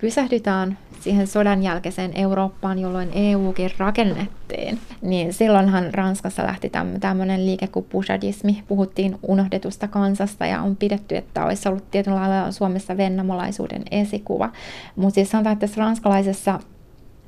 pysähdytään 0.02 0.78
siihen 1.00 1.28
sodan 1.28 1.64
jälkeiseen 1.64 2.12
Eurooppaan, 2.16 2.80
jolloin 2.80 3.10
EUkin 3.14 3.72
rakennettiin, 3.78 4.80
niin 5.02 5.34
silloinhan 5.34 5.94
Ranskassa 5.94 6.44
lähti 6.44 6.72
tämmöinen 7.00 7.46
liike 7.46 7.68
kuin 7.68 7.86
pushadismi. 7.90 8.64
Puhuttiin 8.68 9.20
unohdetusta 9.24 9.88
kansasta 9.88 10.46
ja 10.46 10.62
on 10.62 10.76
pidetty, 10.76 11.16
että 11.18 11.46
olisi 11.46 11.70
ollut 11.70 11.92
tietyllä 11.92 12.18
lailla 12.18 12.52
Suomessa 12.52 12.98
vennamolaisuuden 12.98 13.84
esikuva. 13.92 14.50
Mutta 14.96 15.16
siis 15.16 15.32
sanotaan, 15.32 15.54
että 15.54 15.68
tässä 15.68 15.82
ranskalaisessa 15.82 16.60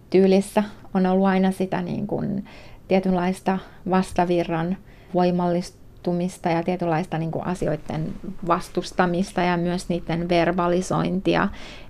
tyylissä 0.09 0.63
on 0.93 1.05
ollut 1.05 1.27
aina 1.27 1.51
sitä 1.51 1.81
niin 1.81 2.07
kuin 2.07 2.45
tietynlaista 2.87 3.59
vastavirran 3.89 4.77
voimallistumista 5.13 6.49
ja 6.49 6.63
tietynlaista 6.63 7.17
niin 7.17 7.31
kuin 7.31 7.45
asioiden 7.45 8.13
vastustamista 8.47 9.41
ja 9.41 9.57
myös 9.57 9.89
niiden 9.89 10.29
verbalisointia. 10.29 11.47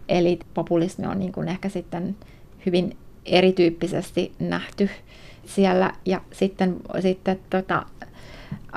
Eli 0.10 0.39
populismi 0.54 1.08
on 1.08 1.19
niin 1.19 1.32
kuin 1.32 1.48
ehkä 1.48 1.69
sitten 1.69 2.15
hyvin 2.65 2.98
erityyppisesti 3.26 4.32
nähty 4.39 4.89
siellä. 5.45 5.93
Ja 6.06 6.22
sitten, 6.32 6.76
sitten 7.02 7.39
tota, 7.50 7.86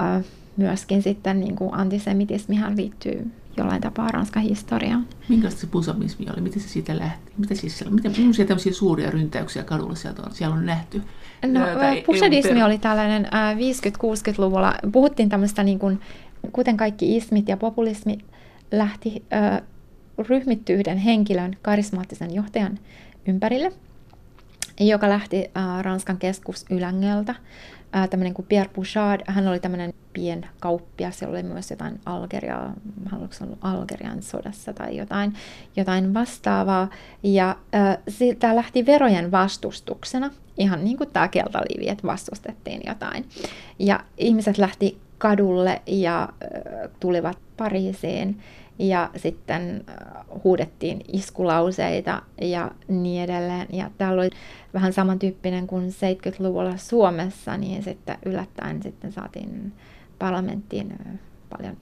äh, 0.00 0.24
myöskin 0.56 1.02
sitten 1.02 1.40
niin 1.40 1.56
kuin 1.56 1.74
antisemitismihan 1.74 2.76
liittyy 2.76 3.30
jollain 3.56 3.80
tapaa 3.80 4.08
Ranskan 4.08 4.42
historiaan. 4.42 5.06
Minkälaista 5.28 5.60
se 5.60 5.66
pusamismi 5.66 6.26
oli? 6.32 6.40
Miten 6.40 6.62
se 6.62 6.68
siitä 6.68 6.98
lähti? 6.98 7.32
Mitä 7.38 7.54
siis 7.54 7.78
siellä, 7.78 7.94
mitä, 7.94 8.08
millaisia 8.08 8.46
tämmöisiä 8.46 8.72
suuria 8.72 9.10
ryntäyksiä 9.10 9.62
kadulla 9.62 9.94
sieltä 9.94 10.22
on, 10.22 10.34
siellä 10.34 10.56
on 10.56 10.66
nähty? 10.66 11.02
No, 11.46 11.60
pusadismi 12.06 12.62
oli 12.62 12.78
tällainen 12.78 13.28
äh, 13.34 13.56
50-60-luvulla. 13.56 14.74
Puhuttiin 14.92 15.28
tämmöistä, 15.28 15.62
niin 15.62 15.78
kuin, 15.78 16.00
kuten 16.52 16.76
kaikki 16.76 17.16
ismit 17.16 17.48
ja 17.48 17.56
populismi 17.56 18.18
lähti 18.72 19.24
äh, 19.32 19.62
ryhmitty 20.18 20.72
yhden 20.72 20.98
henkilön, 20.98 21.56
karismaattisen 21.62 22.34
johtajan 22.34 22.78
ympärille, 23.26 23.72
joka 24.80 25.08
lähti 25.08 25.50
äh, 25.56 25.82
Ranskan 25.82 26.18
keskusylängöltä. 26.18 27.34
Äh, 27.96 28.08
tämmöinen 28.08 28.34
kuin 28.34 28.46
Pierre 28.48 28.70
Bouchard, 28.74 29.20
hän 29.26 29.48
oli 29.48 29.60
tämmöinen 29.60 29.94
pien 30.12 30.46
kauppias, 30.60 31.22
jolla 31.22 31.34
oli 31.34 31.42
myös 31.42 31.70
jotain 31.70 32.00
Algeria, 32.06 32.70
haluatko 33.06 33.44
ollut 33.44 33.58
Algerian 33.62 34.22
sodassa 34.22 34.72
tai 34.72 34.96
jotain, 34.96 35.34
jotain 35.76 36.14
vastaavaa. 36.14 36.90
Ja 37.22 37.56
äh, 37.74 37.98
tämä 38.38 38.56
lähti 38.56 38.86
verojen 38.86 39.30
vastustuksena, 39.30 40.30
ihan 40.58 40.84
niin 40.84 40.96
kuin 40.96 41.10
tämä 41.10 41.28
keltaliivi, 41.28 41.88
että 41.88 42.06
vastustettiin 42.06 42.80
jotain. 42.86 43.28
Ja 43.78 44.00
ihmiset 44.18 44.58
lähti 44.58 44.98
kadulle 45.18 45.82
ja 45.86 46.22
äh, 46.22 46.90
tulivat 47.00 47.38
Pariisiin 47.56 48.40
ja 48.78 49.10
sitten 49.16 49.84
äh, 49.88 50.24
huudettiin 50.44 51.00
iskulauseita 51.12 52.22
ja 52.40 52.70
niin 52.88 53.22
edelleen. 53.22 53.66
Ja 53.72 53.90
täällä 53.98 54.22
oli 54.22 54.30
vähän 54.74 54.92
samantyyppinen 54.92 55.66
kuin 55.66 55.88
70-luvulla 55.88 56.76
Suomessa, 56.76 57.56
niin 57.56 57.82
sitten 57.82 58.18
yllättäen 58.26 58.82
sitten 58.82 59.12
saatiin 59.12 59.72
parlamenttiin 60.18 60.92
äh, 60.92 61.18
paljon 61.50 61.76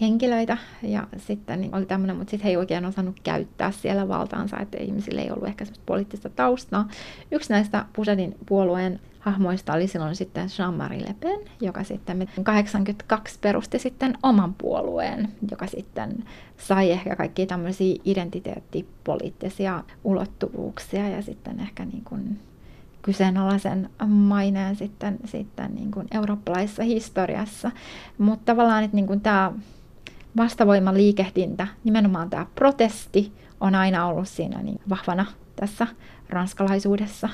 henkilöitä 0.00 0.56
ja 0.82 1.06
sitten 1.16 1.60
niin 1.60 1.74
oli 1.74 1.86
tämmöinen, 1.86 2.16
mutta 2.16 2.30
sitten 2.30 2.44
he 2.44 2.50
ei 2.50 2.56
oikein 2.56 2.84
osannut 2.84 3.20
käyttää 3.22 3.70
siellä 3.70 4.08
valtaansa, 4.08 4.58
että 4.58 4.78
ihmisillä 4.78 5.22
ei 5.22 5.30
ollut 5.30 5.48
ehkä 5.48 5.64
poliittista 5.86 6.28
taustaa. 6.28 6.88
Yksi 7.30 7.52
näistä 7.52 7.84
Pusadin 7.92 8.36
puolueen 8.46 9.00
hahmoista 9.24 9.72
oli 9.72 9.86
silloin 9.86 10.16
sitten 10.16 10.48
Jean-Marie 10.58 11.08
Le 11.08 11.14
Pen, 11.20 11.40
joka 11.60 11.84
sitten 11.84 12.28
82 12.42 13.38
perusti 13.40 13.78
sitten 13.78 14.18
oman 14.22 14.54
puolueen, 14.54 15.32
joka 15.50 15.66
sitten 15.66 16.24
sai 16.56 16.90
ehkä 16.90 17.16
kaikki 17.16 17.46
tämmöisiä 17.46 17.96
identiteettipoliittisia 18.04 19.84
ulottuvuuksia 20.04 21.08
ja 21.08 21.22
sitten 21.22 21.60
ehkä 21.60 21.84
niin 21.84 22.04
kuin 22.04 22.40
kyseenalaisen 23.02 23.90
maineen 24.06 24.76
sitten, 24.76 25.18
sitten 25.24 25.74
niin 25.74 25.90
kuin 25.90 26.06
eurooppalaisessa 26.10 26.82
historiassa. 26.82 27.70
Mutta 28.18 28.44
tavallaan, 28.44 28.84
että 28.84 28.96
niin 28.96 29.06
kuin 29.06 29.20
tämä 29.20 29.52
vastavoimaliikehdintä, 30.36 31.66
nimenomaan 31.84 32.30
tämä 32.30 32.46
protesti, 32.54 33.32
on 33.60 33.74
aina 33.74 34.06
ollut 34.06 34.28
siinä 34.28 34.62
niin 34.62 34.80
vahvana 34.88 35.26
tässä 35.56 35.86
ranskalaisuudessa. 36.28 37.28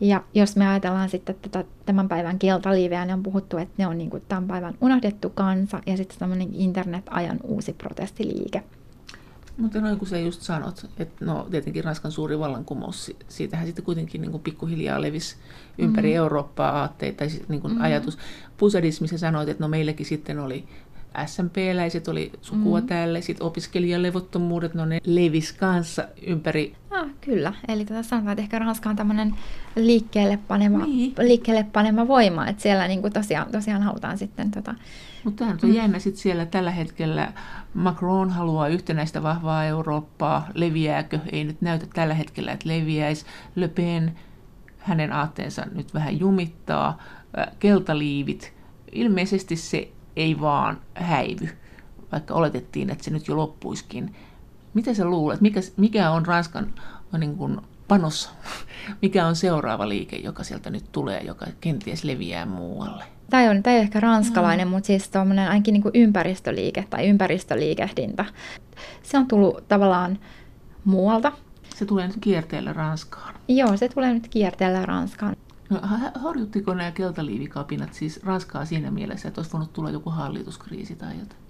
Ja 0.00 0.22
jos 0.34 0.56
me 0.56 0.68
ajatellaan 0.68 1.08
sitten 1.08 1.36
tätä 1.42 1.64
tämän 1.86 2.08
päivän 2.08 2.38
keltaliiveä, 2.38 3.04
niin 3.04 3.14
on 3.14 3.22
puhuttu, 3.22 3.56
että 3.56 3.74
ne 3.78 3.86
on 3.86 3.98
niin 3.98 4.10
kuin 4.10 4.22
tämän 4.28 4.46
päivän 4.46 4.74
unohdettu 4.80 5.30
kansa 5.30 5.80
ja 5.86 5.96
sitten 5.96 6.18
tämmöinen 6.18 6.54
internet-ajan 6.54 7.40
uusi 7.42 7.72
protestiliike. 7.72 8.62
Mutta 9.56 9.80
noin 9.80 9.98
kuin 9.98 10.08
sä 10.08 10.18
just 10.18 10.42
sanot, 10.42 10.86
että 10.98 11.24
no 11.24 11.46
tietenkin 11.50 11.84
Ranskan 11.84 12.12
suuri 12.12 12.38
vallankumous, 12.38 13.12
siitähän 13.28 13.66
sitten 13.66 13.84
kuitenkin 13.84 14.20
niin 14.20 14.30
kuin 14.30 14.42
pikkuhiljaa 14.42 15.02
levisi 15.02 15.36
ympäri 15.78 16.10
mm. 16.10 16.16
Eurooppaa 16.16 16.70
aatteita 16.70 17.18
tai 17.18 17.28
niin 17.48 17.60
kuin 17.60 17.74
mm. 17.74 17.80
ajatus. 17.80 18.18
Pusadismissa 18.56 19.18
sanoit, 19.18 19.48
että 19.48 19.64
no 19.64 19.68
meilläkin 19.68 20.06
sitten 20.06 20.38
oli 20.38 20.68
SMP-läiset 21.26 22.08
oli 22.08 22.32
sukua 22.40 22.80
mm. 22.80 22.86
täällä, 22.86 23.20
sitten 23.20 23.46
opiskelijalevottomuudet, 23.46 24.74
no 24.74 24.84
ne 24.84 24.98
levis 25.04 25.52
kanssa 25.52 26.08
ympäri. 26.26 26.74
Ah, 26.90 27.08
kyllä, 27.20 27.52
eli 27.68 27.84
tätä 27.84 27.94
tota 27.94 28.08
sanotaan, 28.08 28.32
että 28.32 28.42
ehkä 28.42 28.58
Ranska 28.58 28.90
on 28.90 28.96
tämmöinen 28.96 29.34
liikkeelle 29.76 30.38
panema, 30.48 30.86
niin. 30.86 31.14
liikkeelle 31.18 31.66
panema 31.72 32.08
voima, 32.08 32.46
että 32.46 32.62
siellä 32.62 32.88
niin 32.88 33.00
kuin 33.00 33.12
tosiaan, 33.12 33.52
tosiaan 33.52 33.82
halutaan 33.82 34.18
sitten... 34.18 34.50
Tota... 34.50 34.74
Mutta 35.24 35.38
tämähän 35.38 35.58
on 35.62 35.70
mm. 35.70 35.76
jännä 35.76 35.98
sitten 35.98 36.22
siellä 36.22 36.46
tällä 36.46 36.70
hetkellä. 36.70 37.32
Macron 37.74 38.30
haluaa 38.30 38.68
yhtenäistä 38.68 39.22
vahvaa 39.22 39.64
Eurooppaa, 39.64 40.48
leviääkö? 40.54 41.18
Ei 41.32 41.44
nyt 41.44 41.60
näytä 41.60 41.86
tällä 41.94 42.14
hetkellä, 42.14 42.52
että 42.52 42.68
leviäisi. 42.68 43.26
Le 43.54 43.68
Pen, 43.68 44.18
hänen 44.78 45.12
aatteensa 45.12 45.66
nyt 45.74 45.94
vähän 45.94 46.20
jumittaa. 46.20 47.02
Keltaliivit, 47.58 48.52
ilmeisesti 48.92 49.56
se 49.56 49.92
ei 50.18 50.40
vaan 50.40 50.80
häivy, 50.94 51.48
vaikka 52.12 52.34
oletettiin, 52.34 52.90
että 52.90 53.04
se 53.04 53.10
nyt 53.10 53.28
jo 53.28 53.36
loppuiskin. 53.36 54.16
Mitä 54.74 54.94
sä 54.94 55.04
luulet, 55.04 55.40
mikä, 55.40 55.60
mikä 55.76 56.10
on 56.10 56.26
Ranskan 56.26 56.74
niin 57.18 57.36
kuin 57.36 57.60
panos, 57.88 58.30
mikä 59.02 59.26
on 59.26 59.36
seuraava 59.36 59.88
liike, 59.88 60.16
joka 60.16 60.44
sieltä 60.44 60.70
nyt 60.70 60.84
tulee, 60.92 61.20
joka 61.20 61.46
kenties 61.60 62.04
leviää 62.04 62.46
muualle? 62.46 63.04
Tämä 63.30 63.50
on, 63.50 63.62
tämä 63.62 63.76
on 63.76 63.82
ehkä 63.82 64.00
ranskalainen, 64.00 64.68
mm. 64.68 64.70
mutta 64.70 64.86
siis 64.86 65.08
tuommoinen 65.08 65.48
ainakin 65.48 65.72
niin 65.72 65.82
kuin 65.82 65.92
ympäristöliike 65.94 66.84
tai 66.90 67.08
ympäristöliikehdintä. 67.08 68.24
Se 69.02 69.18
on 69.18 69.26
tullut 69.26 69.68
tavallaan 69.68 70.18
muualta. 70.84 71.32
Se 71.76 71.84
tulee 71.84 72.06
nyt 72.06 72.16
kierteellä 72.20 72.72
Ranskaan. 72.72 73.34
Joo, 73.48 73.76
se 73.76 73.88
tulee 73.88 74.12
nyt 74.12 74.28
kierteellä 74.28 74.86
Ranskaan. 74.86 75.36
No, 75.70 75.80
horjuttiko 76.22 76.74
nämä 76.74 76.90
keltaliivikapinat 76.90 77.94
siis 77.94 78.20
Ranskaa 78.24 78.64
siinä 78.64 78.90
mielessä, 78.90 79.28
että 79.28 79.40
olisi 79.40 79.52
voinut 79.52 79.72
tulla 79.72 79.90
joku 79.90 80.10
hallituskriisi 80.10 80.94
tai 80.94 81.18
jotain? 81.18 81.48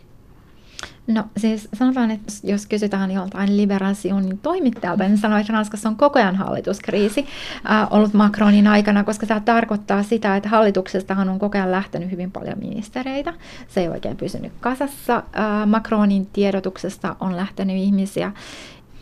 No 1.06 1.24
siis 1.36 1.68
sanotaan, 1.74 2.10
että 2.10 2.32
jos 2.44 2.66
kysytään 2.66 3.10
joltain 3.10 3.56
liberationin 3.56 4.38
toimittajalta, 4.38 5.04
niin 5.04 5.18
sanoo, 5.18 5.38
että 5.38 5.52
Ranskassa 5.52 5.88
on 5.88 5.96
koko 5.96 6.18
ajan 6.18 6.36
hallituskriisi 6.36 7.26
äh, 7.70 7.88
ollut 7.90 8.14
Macronin 8.14 8.66
aikana, 8.66 9.04
koska 9.04 9.26
tämä 9.26 9.40
tarkoittaa 9.40 10.02
sitä, 10.02 10.36
että 10.36 10.48
hallituksestahan 10.48 11.28
on 11.28 11.38
koko 11.38 11.58
ajan 11.58 11.70
lähtenyt 11.70 12.10
hyvin 12.10 12.30
paljon 12.30 12.58
ministereitä. 12.58 13.34
Se 13.68 13.80
ei 13.80 13.88
oikein 13.88 14.16
pysynyt 14.16 14.52
kasassa. 14.60 15.16
Äh, 15.16 15.66
Macronin 15.66 16.26
tiedotuksesta 16.26 17.16
on 17.20 17.36
lähtenyt 17.36 17.76
ihmisiä, 17.76 18.32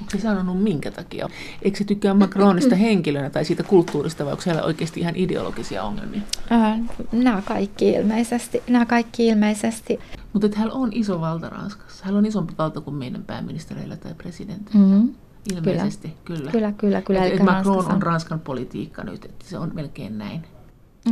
Onko 0.01 0.11
se 0.11 0.21
sanonut 0.21 0.63
minkä 0.63 0.91
takia? 0.91 1.29
Eikö 1.63 1.79
se 1.79 1.85
tykkää 1.85 2.15
Macronista 2.15 2.77
henkilönä 2.77 3.31
tai 3.31 3.45
siitä 3.45 3.63
kulttuurista 3.63 4.25
vai 4.25 4.33
onko 4.33 4.43
siellä 4.43 4.63
oikeasti 4.63 5.01
ihan 5.01 5.17
ideologisia 5.17 5.83
ongelmia? 5.83 6.21
Äh, 6.53 6.81
nämä 7.13 7.43
kaikki 7.43 7.91
ilmeisesti. 7.91 8.63
Nämä 8.69 8.87
kaikki 8.87 9.27
ilmeisesti. 9.27 10.01
Mutta 10.33 10.49
hän 10.55 10.73
on 10.73 10.91
iso 10.93 11.21
valta 11.21 11.49
Ranskassa. 11.49 12.05
Hän 12.05 12.17
on 12.17 12.27
isompi 12.27 12.55
valta 12.59 12.81
kuin 12.81 12.97
meidän 12.97 13.25
pääministereillä 13.25 13.97
tai 13.97 14.15
presidentillä. 14.15 14.87
Mm-hmm. 14.87 15.15
Ilmeisesti, 15.55 16.15
kyllä. 16.25 16.51
Kyllä, 16.51 16.73
kyllä. 16.73 17.03
kyllä, 17.03 17.31
kyllä. 17.31 17.45
Macron 17.45 17.75
Ranskassa. 17.75 17.95
on 17.95 18.03
Ranskan 18.03 18.41
politiikka 18.41 19.05
nyt, 19.05 19.25
että 19.25 19.45
se 19.45 19.59
on 19.59 19.71
melkein 19.75 20.19
näin. 20.19 20.45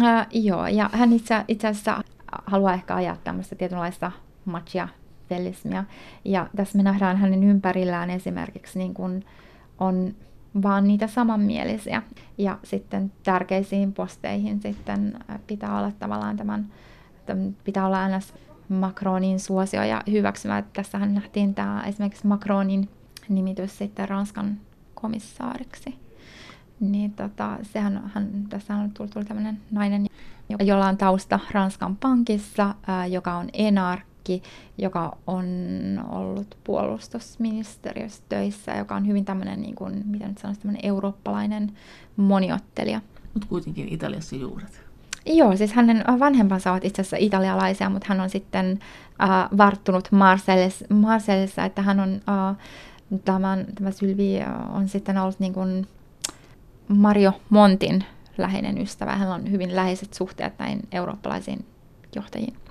Äh, 0.02 0.26
joo, 0.30 0.66
ja 0.66 0.90
hän 0.92 1.12
itse, 1.12 1.44
itse 1.48 1.68
asiassa 1.68 2.04
haluaa 2.46 2.74
ehkä 2.74 2.94
ajaa 2.94 3.16
tämmöistä 3.24 3.54
tietynlaista 3.54 4.12
matchia 4.44 4.88
kapitalismia. 5.28 5.84
Ja 6.24 6.48
tässä 6.56 6.76
me 6.76 6.82
nähdään 6.82 7.16
hänen 7.16 7.44
ympärillään 7.44 8.10
esimerkiksi 8.10 8.78
niin 8.78 8.94
kuin 8.94 9.24
on 9.78 10.14
vaan 10.62 10.86
niitä 10.86 11.06
samanmielisiä. 11.06 12.02
Ja 12.38 12.58
sitten 12.64 13.12
tärkeisiin 13.24 13.92
posteihin 13.92 14.60
sitten 14.60 15.18
pitää 15.46 15.78
olla 15.78 15.92
tavallaan 15.98 16.36
tämän, 16.36 16.66
tämän 17.26 17.56
pitää 17.64 17.86
olla 17.86 18.02
aina 18.02 18.20
Macronin 18.68 19.40
suosio 19.40 19.82
ja 19.82 20.02
hyväksymä. 20.10 20.62
Tässähän 20.72 21.14
nähtiin 21.14 21.54
tämä 21.54 21.82
esimerkiksi 21.86 22.26
Macronin 22.26 22.88
nimitys 23.28 23.78
sitten 23.78 24.08
Ranskan 24.08 24.60
komissaariksi. 24.94 25.98
Niin 26.80 27.12
tota, 27.12 27.58
sehän 27.62 28.10
hän, 28.14 28.30
tässä 28.48 28.74
on 28.74 28.90
tullut, 28.90 29.12
tullut 29.12 29.28
tämmöinen 29.28 29.60
nainen, 29.70 30.06
jolla 30.60 30.86
on 30.88 30.96
tausta 30.96 31.40
Ranskan 31.50 31.96
pankissa, 31.96 32.74
ää, 32.86 33.06
joka 33.06 33.34
on 33.34 33.48
enarkki, 34.24 34.42
joka 34.78 35.16
on 35.26 35.46
ollut 36.08 36.58
puolustusministeriössä 36.64 38.22
töissä, 38.28 38.76
joka 38.76 38.94
on 38.94 39.06
hyvin 39.06 39.24
tämmöinen, 39.24 39.62
niin 39.62 39.74
kuin, 39.74 40.02
miten 40.06 40.28
nyt 40.28 40.38
sanoisi, 40.38 40.60
tämmöinen 40.60 40.84
eurooppalainen 40.84 41.72
moniottelija. 42.16 43.00
Mutta 43.34 43.48
kuitenkin 43.48 43.88
Italiassa 43.88 44.36
juuret. 44.36 44.84
Joo, 45.26 45.56
siis 45.56 45.72
hänen 45.72 46.04
vanhempansa 46.18 46.72
ovat 46.72 46.84
itse 46.84 47.02
asiassa 47.02 47.16
italialaisia, 47.16 47.90
mutta 47.90 48.06
hän 48.08 48.20
on 48.20 48.30
sitten 48.30 48.78
äh, 49.22 49.48
varttunut 49.56 50.08
Marseillessa, 50.90 51.64
että 51.64 51.82
hän 51.82 52.00
on, 52.00 52.20
äh, 52.28 52.56
tämän, 53.24 53.66
tämä 53.74 53.90
Sylvi 53.90 54.40
on 54.72 54.88
sitten 54.88 55.18
ollut 55.18 55.40
niin 55.40 55.52
kuin 55.52 55.86
Mario 56.88 57.32
Montin 57.50 58.04
läheinen 58.38 58.78
ystävä. 58.78 59.12
Hänellä 59.12 59.34
on 59.34 59.50
hyvin 59.50 59.76
läheiset 59.76 60.14
suhteet 60.14 60.58
näin 60.58 60.80
eurooppalaisiin 60.92 61.64
johtajiin. 62.16 62.63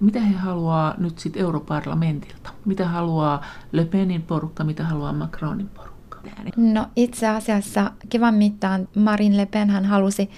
Mitä 0.00 0.20
he 0.20 0.34
haluaa 0.36 0.94
nyt 0.98 1.18
sitten 1.18 1.42
europarlamentilta? 1.42 2.50
Mitä 2.64 2.88
haluaa 2.88 3.44
Le 3.72 3.84
Penin 3.84 4.22
porukka, 4.22 4.64
mitä 4.64 4.84
haluaa 4.84 5.12
Macronin 5.12 5.68
porukka? 5.68 6.18
No 6.56 6.86
itse 6.96 7.28
asiassa 7.28 7.90
kivan 8.08 8.34
mittaan 8.34 8.88
Marine 8.96 9.36
Le 9.36 9.46
Pen 9.46 9.70
hän 9.70 9.84
halusi 9.84 10.30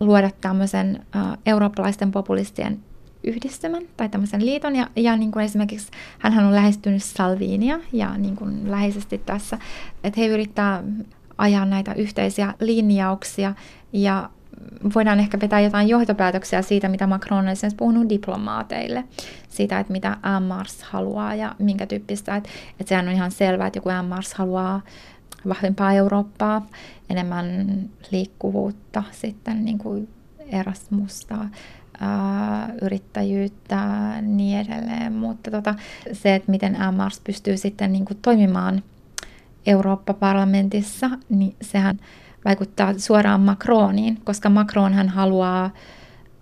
luoda 0.00 0.30
tämmöisen 0.40 1.06
uh, 1.16 1.38
eurooppalaisten 1.46 2.12
populistien 2.12 2.80
yhdistymän 3.24 3.82
tai 3.96 4.08
tämmöisen 4.08 4.46
liiton. 4.46 4.76
Ja, 4.76 4.88
ja 4.96 5.16
niin 5.16 5.32
kuin 5.32 5.44
esimerkiksi 5.44 5.90
hän 6.18 6.44
on 6.44 6.54
lähestynyt 6.54 7.02
Salvinia 7.02 7.78
ja 7.92 8.18
niin 8.18 8.36
kuin 8.36 8.70
läheisesti 8.70 9.18
tässä, 9.18 9.58
että 10.04 10.20
he 10.20 10.26
yrittää 10.26 10.82
ajaa 11.38 11.64
näitä 11.64 11.94
yhteisiä 11.94 12.54
linjauksia 12.60 13.54
ja 13.92 14.30
voidaan 14.94 15.20
ehkä 15.20 15.40
vetää 15.40 15.60
jotain 15.60 15.88
johtopäätöksiä 15.88 16.62
siitä, 16.62 16.88
mitä 16.88 17.06
Macron 17.06 17.38
on 17.38 17.48
esimerkiksi 17.48 17.76
puhunut 17.76 18.08
diplomaateille, 18.08 19.04
siitä, 19.48 19.80
että 19.80 19.92
mitä 19.92 20.16
Mars 20.46 20.82
haluaa 20.82 21.34
ja 21.34 21.54
minkä 21.58 21.86
tyyppistä, 21.86 22.36
että, 22.36 22.48
että 22.80 22.88
sehän 22.88 23.08
on 23.08 23.14
ihan 23.14 23.30
selvää, 23.30 23.66
että 23.66 23.76
joku 23.76 23.88
Mars 24.08 24.34
haluaa 24.34 24.80
vahvempaa 25.48 25.92
Eurooppaa, 25.92 26.66
enemmän 27.10 27.66
liikkuvuutta, 28.10 29.02
sitten 29.10 29.64
niin 29.64 29.78
kuin 29.78 30.08
Erasmusta, 30.38 31.36
ää, 32.00 32.72
yrittäjyyttä, 32.82 33.80
niin 34.22 34.58
edelleen, 34.58 35.12
mutta 35.12 35.50
tota, 35.50 35.74
se, 36.12 36.34
että 36.34 36.50
miten 36.50 36.76
Mars 36.96 37.20
pystyy 37.20 37.56
sitten 37.56 37.92
niin 37.92 38.04
kuin 38.04 38.18
toimimaan 38.22 38.82
Eurooppa-parlamentissa, 39.66 41.10
niin 41.28 41.56
sehän 41.62 41.98
vaikuttaa 42.46 42.98
suoraan 42.98 43.40
Macroniin, 43.40 44.20
koska 44.24 44.50
Macron 44.50 44.94
hän 44.94 45.08
haluaa 45.08 45.70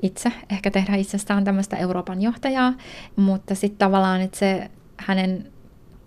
itse 0.03 0.33
ehkä 0.51 0.71
tehdä 0.71 0.97
itsestään 0.97 1.45
tämmöistä 1.45 1.77
Euroopan 1.77 2.23
johtajaa, 2.23 2.73
mutta 3.17 3.55
sitten 3.55 3.79
tavallaan, 3.79 4.21
että 4.21 4.39
se 4.39 4.71
hänen 4.97 5.53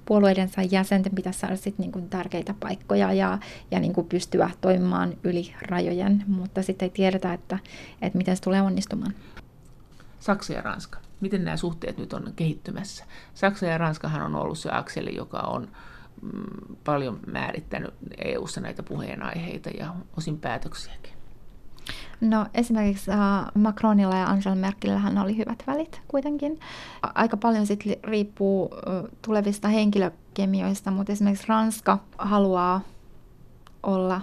puolueidensa 0.06 0.62
jäsenten 0.62 1.16
pitäisi 1.16 1.40
saada 1.40 1.56
sit 1.56 1.80
niinku 1.80 2.02
tärkeitä 2.02 2.54
paikkoja 2.60 3.14
ja, 3.14 3.38
ja 3.72 3.80
niinku 3.80 4.04
pystyä 4.04 4.50
toimimaan 4.62 5.14
yli 5.24 5.54
rajojen, 5.62 6.24
mutta 6.28 6.64
sitten 6.64 6.86
ei 6.86 6.90
tiedetä, 6.90 7.34
että, 7.34 7.60
että 8.02 8.18
miten 8.18 8.36
se 8.36 8.42
tulee 8.42 8.62
onnistumaan. 8.62 9.14
Saksa 10.20 10.54
ja 10.54 10.62
Ranska. 10.62 11.00
Miten 11.22 11.46
nämä 11.46 11.58
suhteet 11.58 11.98
nyt 11.98 12.14
on 12.14 12.34
kehittymässä? 12.36 13.06
Saksa 13.34 13.66
ja 13.66 13.78
Ranskahan 13.78 14.22
on 14.22 14.36
ollut 14.36 14.58
se 14.58 14.70
akseli, 14.72 15.16
joka 15.16 15.40
on 15.40 15.68
paljon 16.84 17.20
määrittänyt 17.28 17.94
EU-ssa 18.18 18.62
näitä 18.62 18.84
puheenaiheita 18.84 19.70
ja 19.70 19.94
osin 20.18 20.38
päätöksiäkin. 20.40 21.14
No 22.22 22.46
esimerkiksi 22.54 23.12
uh, 23.12 23.62
Macronilla 23.62 24.16
ja 24.16 24.28
Angela 24.28 24.56
Merkelillähän 24.56 25.18
oli 25.18 25.38
hyvät 25.38 25.64
välit 25.68 26.02
kuitenkin. 26.08 26.60
Aika 27.02 27.38
paljon 27.38 27.68
sitten 27.68 27.96
riippuu 28.04 28.70
tulevista 29.22 29.68
henkilökemioista, 29.68 30.92
mutta 30.92 31.12
esimerkiksi 31.12 31.48
Ranska 31.48 32.00
haluaa 32.18 32.82
olla 33.84 34.22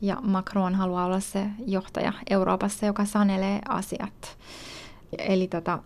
ja 0.00 0.16
Macron 0.22 0.74
haluaa 0.74 1.04
olla 1.04 1.20
se 1.20 1.46
johtaja 1.66 2.12
Euroopassa, 2.30 2.86
joka 2.86 3.04
sanelee 3.04 3.60
asiat. 3.68 4.38
Eli 5.18 5.48
tota, 5.48 5.78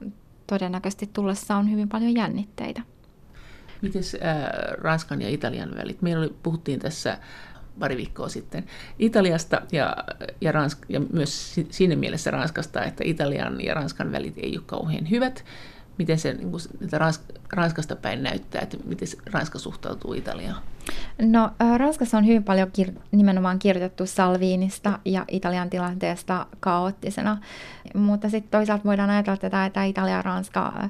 todennäköisesti 0.46 1.10
tullessa 1.12 1.56
on 1.56 1.70
hyvin 1.70 1.88
paljon 1.88 2.14
jännitteitä. 2.14 2.82
Miten 3.82 4.02
äh, 4.24 4.46
Ranskan 4.78 5.22
ja 5.22 5.28
Italian 5.28 5.70
välit? 5.76 6.02
Meillä 6.02 6.22
oli, 6.22 6.34
puhuttiin 6.42 6.80
tässä 6.80 7.18
pari 7.78 7.96
viikkoa 7.96 8.28
sitten 8.28 8.64
Italiasta 8.98 9.60
ja, 9.72 9.96
ja, 10.40 10.52
Ransk- 10.52 10.86
ja 10.88 11.00
myös 11.12 11.60
siinä 11.70 11.96
mielessä 11.96 12.30
Ranskasta, 12.30 12.84
että 12.84 13.04
Italian 13.06 13.60
ja 13.60 13.74
Ranskan 13.74 14.12
välit 14.12 14.34
ei 14.36 14.56
ole 14.56 14.64
kauhean 14.66 15.10
hyvät. 15.10 15.44
Miten 15.98 16.18
se 16.18 16.34
niin 16.34 16.50
kuin, 16.50 16.60
Rans- 16.92 17.36
Ranskasta 17.52 17.96
päin 17.96 18.22
näyttää, 18.22 18.60
että 18.60 18.76
miten 18.84 19.08
Ranska 19.32 19.58
suhtautuu 19.58 20.14
Italiaan? 20.14 20.62
No 21.22 21.50
Ranskassa 21.76 22.18
on 22.18 22.26
hyvin 22.26 22.44
paljon 22.44 22.68
kir- 22.80 23.00
nimenomaan 23.10 23.58
kirjoitettu 23.58 24.06
Salviinista 24.06 24.98
ja 25.04 25.24
Italian 25.28 25.70
tilanteesta 25.70 26.46
kaoottisena, 26.60 27.38
mutta 27.94 28.30
sitten 28.30 28.50
toisaalta 28.50 28.84
voidaan 28.84 29.10
ajatella 29.10 29.36
tätä, 29.36 29.66
että 29.66 29.84
Italia 29.84 30.14
ja 30.14 30.22
Ranska 30.22 30.88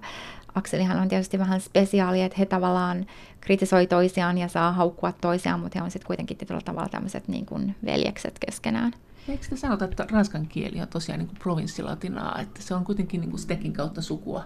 Akselihan 0.55 0.99
on 0.99 1.09
tietysti 1.09 1.39
vähän 1.39 1.61
spesiaali, 1.61 2.23
että 2.23 2.39
he 2.39 2.47
tavallaan 2.47 3.07
kritisoi 3.41 3.87
toisiaan 3.87 4.39
ja 4.39 4.49
saa 4.49 4.73
haukkua 4.73 5.13
toisiaan, 5.13 5.61
mutta 5.61 5.79
he 5.79 5.85
on 5.85 5.91
sitten 5.91 6.07
kuitenkin 6.07 6.37
tietyllä 6.37 6.61
tavalla 6.61 6.89
tämmöiset 6.89 7.29
niin 7.29 7.47
kuin 7.47 7.77
veljekset 7.85 8.39
keskenään. 8.47 8.93
Eikö 9.29 9.47
te 9.51 9.57
sanota, 9.57 9.85
että 9.85 10.07
ranskan 10.11 10.47
kieli 10.47 10.81
on 10.81 10.89
tosiaan 10.89 11.19
niin 11.19 11.29
kuin 11.29 11.39
provinssilatinaa, 11.39 12.41
että 12.41 12.63
se 12.63 12.75
on 12.75 12.85
kuitenkin 12.85 13.21
niin 13.21 13.31
kuin 13.31 13.41
stekin 13.41 13.73
kautta 13.73 14.03
sukua? 14.03 14.45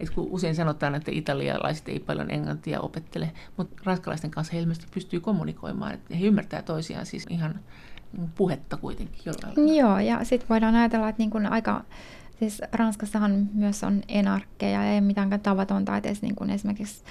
Et 0.00 0.10
kun 0.10 0.26
usein 0.30 0.54
sanotaan, 0.54 0.94
että 0.94 1.10
italialaiset 1.14 1.88
ei 1.88 1.98
paljon 1.98 2.30
englantia 2.30 2.80
opettele, 2.80 3.32
mutta 3.56 3.82
ranskalaisten 3.84 4.30
kanssa 4.30 4.52
he 4.52 4.60
ilmeisesti 4.60 4.88
pystyy 4.94 5.20
kommunikoimaan, 5.20 5.94
että 5.94 6.14
he 6.14 6.26
ymmärtää 6.26 6.62
toisiaan 6.62 7.06
siis 7.06 7.26
ihan 7.30 7.60
puhetta 8.34 8.76
kuitenkin 8.76 9.22
jollain 9.24 9.76
Joo, 9.76 9.98
ja 9.98 10.24
sitten 10.24 10.48
voidaan 10.48 10.74
ajatella, 10.74 11.08
että 11.08 11.22
niin 11.22 11.30
kuin 11.30 11.46
aika 11.46 11.84
Siis 12.38 12.62
Ranskassahan 12.72 13.48
myös 13.54 13.84
on 13.84 14.02
enarkkeja 14.08 14.84
ja 14.84 14.92
ei 14.92 15.00
mitään 15.00 15.40
tavatonta, 15.42 15.96
että 15.96 16.08
niin 16.22 16.34
kuin 16.34 16.50
esimerkiksi, 16.50 17.04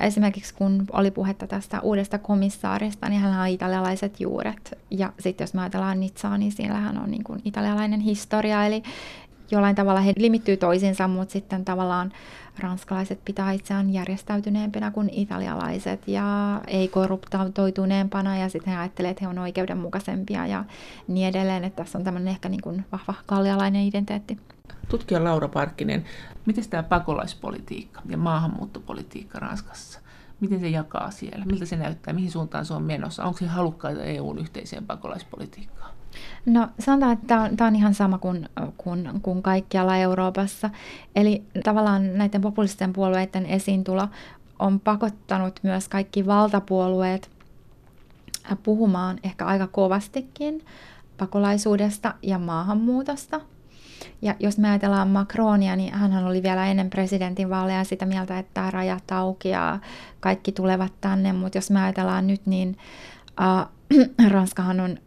esimerkiksi 0.00 0.54
kun 0.54 0.84
oli 0.92 1.10
puhetta 1.10 1.46
tästä 1.46 1.80
uudesta 1.80 2.18
komissaarista, 2.18 3.08
niin 3.08 3.20
hän 3.20 3.40
on 3.40 3.48
italialaiset 3.48 4.20
juuret. 4.20 4.78
Ja 4.90 5.12
sitten 5.18 5.44
jos 5.44 5.54
me 5.54 5.60
ajatellaan 5.60 6.00
Nitsaa, 6.00 6.38
niin 6.38 6.52
siellähän 6.52 6.98
on 6.98 7.10
niin 7.10 7.24
kuin 7.24 7.42
italialainen 7.44 8.00
historia, 8.00 8.66
eli 8.66 8.82
jollain 9.50 9.76
tavalla 9.76 10.00
he 10.00 10.12
limittyy 10.16 10.56
toisiinsa, 10.56 11.08
mutta 11.08 11.32
sitten 11.32 11.64
tavallaan 11.64 12.12
ranskalaiset 12.58 13.24
pitää 13.24 13.52
itseään 13.52 13.92
järjestäytyneempinä 13.92 14.90
kuin 14.90 15.10
italialaiset 15.12 16.08
ja 16.08 16.60
ei 16.66 16.88
korruptoituneempana 16.88 18.38
ja 18.38 18.48
sitten 18.48 18.72
he 18.72 18.78
ajattelevat, 18.78 19.10
että 19.10 19.24
he 19.24 19.28
on 19.28 19.38
oikeudenmukaisempia 19.38 20.46
ja 20.46 20.64
niin 21.08 21.28
edelleen, 21.28 21.64
että 21.64 21.82
tässä 21.82 21.98
on 21.98 22.04
tämmöinen 22.04 22.28
ehkä 22.28 22.48
niin 22.48 22.62
kuin 22.62 22.84
vahva 22.92 23.14
kallialainen 23.26 23.82
identiteetti. 23.82 24.55
Tutkija 24.88 25.24
Laura 25.24 25.48
Parkkinen, 25.48 26.04
miten 26.46 26.68
tämä 26.70 26.82
pakolaispolitiikka 26.82 28.02
ja 28.08 28.16
maahanmuuttopolitiikka 28.16 29.38
Ranskassa, 29.38 30.00
miten 30.40 30.60
se 30.60 30.68
jakaa 30.68 31.10
siellä? 31.10 31.44
Miltä 31.44 31.66
se 31.66 31.76
näyttää? 31.76 32.14
Mihin 32.14 32.30
suuntaan 32.30 32.64
se 32.64 32.74
on 32.74 32.82
menossa? 32.82 33.24
Onko 33.24 33.38
se 33.38 33.46
halukkaita 33.46 34.02
EUn 34.02 34.38
yhteiseen 34.38 34.86
pakolaispolitiikkaan? 34.86 35.90
No 36.46 36.68
sanotaan, 36.78 37.12
että 37.12 37.26
tämä 37.26 37.42
on, 37.42 37.56
tämä 37.56 37.68
on 37.68 37.76
ihan 37.76 37.94
sama 37.94 38.18
kuin, 38.18 38.48
kuin, 38.76 39.10
kuin 39.22 39.42
kaikkialla 39.42 39.96
Euroopassa. 39.96 40.70
Eli 41.16 41.44
tavallaan 41.64 42.18
näiden 42.18 42.40
populististen 42.40 42.92
puolueiden 42.92 43.46
esiintulo 43.46 44.08
on 44.58 44.80
pakottanut 44.80 45.60
myös 45.62 45.88
kaikki 45.88 46.26
valtapuolueet 46.26 47.30
puhumaan 48.62 49.18
ehkä 49.22 49.46
aika 49.46 49.66
kovastikin 49.66 50.64
pakolaisuudesta 51.18 52.14
ja 52.22 52.38
maahanmuutosta– 52.38 53.40
ja 54.22 54.34
jos 54.40 54.58
me 54.58 54.68
ajatellaan 54.68 55.08
Macronia, 55.08 55.76
niin 55.76 55.94
hän 55.94 56.26
oli 56.26 56.42
vielä 56.42 56.66
ennen 56.66 56.90
presidentin 56.90 57.50
vaaleja 57.50 57.84
sitä 57.84 58.06
mieltä, 58.06 58.38
että 58.38 58.70
rajat 58.70 59.12
auki 59.12 59.48
ja 59.48 59.78
kaikki 60.20 60.52
tulevat 60.52 60.92
tänne, 61.00 61.32
mutta 61.32 61.58
jos 61.58 61.70
me 61.70 61.82
ajatellaan 61.82 62.26
nyt, 62.26 62.46
niin 62.46 62.76
äh, 63.40 63.66
Ranskahan 64.32 64.80
on 64.80 64.98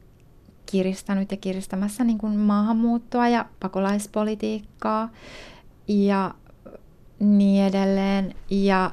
kiristänyt 0.72 1.32
ja 1.32 1.38
kiristämässä 1.38 2.04
niin 2.04 2.18
kuin 2.18 2.38
maahanmuuttoa 2.38 3.28
ja 3.28 3.46
pakolaispolitiikkaa 3.60 5.10
ja 5.88 6.34
niin 7.20 7.64
edelleen. 7.64 8.36
Ja 8.50 8.92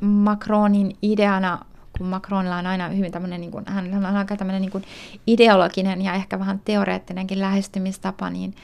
Macronin 0.00 0.96
ideana, 1.02 1.64
kun 1.98 2.06
Macronilla 2.06 2.56
on 2.56 2.66
aina 2.66 2.88
hyvin 2.88 3.12
tämmöinen, 3.12 3.40
niin 3.40 3.50
kuin, 3.50 3.64
hän 3.68 3.94
on 3.94 4.16
aika 4.16 4.36
tämmöinen 4.36 4.62
niin 4.62 4.72
kuin 4.72 4.84
ideologinen 5.26 6.02
ja 6.02 6.14
ehkä 6.14 6.38
vähän 6.38 6.60
teoreettinenkin 6.64 7.40
lähestymistapa, 7.40 8.30
niin 8.30 8.54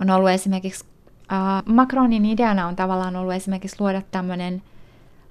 on 0.00 0.10
ollut 0.10 0.30
esimerkiksi 0.30 0.84
Uh, 1.24 1.74
Macronin 1.74 2.24
ideana 2.24 2.66
on 2.66 2.76
tavallaan 2.76 3.16
ollut 3.16 3.34
esimerkiksi 3.34 3.76
luoda 3.80 4.02
tämmöinen 4.10 4.62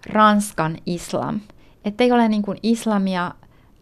Ranskan 0.10 0.78
islam. 0.86 1.40
Että 1.86 2.04
ei 2.04 2.12
ole 2.12 2.28
niin 2.28 2.42
kuin 2.42 2.58
islamia 2.64 3.32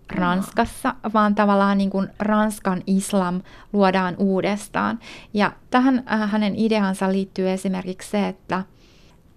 Ranskassa, 0.10 0.96
vaan 1.14 1.36
tavallaan 1.36 1.78
niin 1.78 1.90
kuin 1.90 2.08
Ranskan 2.20 2.84
islam 2.88 3.42
luodaan 3.74 4.16
uudestaan. 4.18 5.00
Ja 5.34 5.52
tähän 5.70 6.04
äh, 6.12 6.32
hänen 6.32 6.56
ideansa 6.56 7.12
liittyy 7.12 7.52
esimerkiksi 7.52 8.10
se, 8.10 8.28
että 8.28 8.64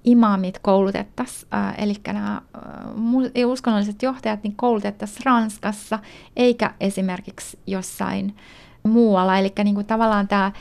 imaamit 0.05 0.59
koulutettaisiin, 0.59 1.55
äh, 1.55 1.75
eli 1.79 1.95
nämä 2.07 2.43
äh, 2.57 3.47
uskonnolliset 3.47 4.03
johtajat 4.03 4.43
niin 4.43 4.57
koulutettaisiin 4.57 5.27
Ranskassa, 5.27 5.99
eikä 6.37 6.75
esimerkiksi 6.81 7.59
jossain 7.67 8.37
muualla. 8.83 9.39
Eli 9.39 9.53
niin 9.65 9.87
tavallaan 9.87 10.29
tämä 10.29 10.53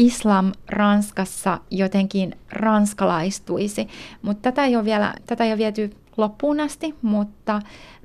islam 0.00 0.52
Ranskassa 0.68 1.58
jotenkin 1.70 2.38
ranskalaistuisi, 2.52 3.88
mutta 4.22 4.42
tätä 4.42 4.64
ei 4.64 4.76
ole 4.76 4.84
vielä 4.84 5.14
tätä 5.26 5.44
ei 5.44 5.50
ole 5.50 5.58
viety 5.58 5.96
loppuun 6.16 6.60
asti, 6.60 6.94
mutta 7.02 7.62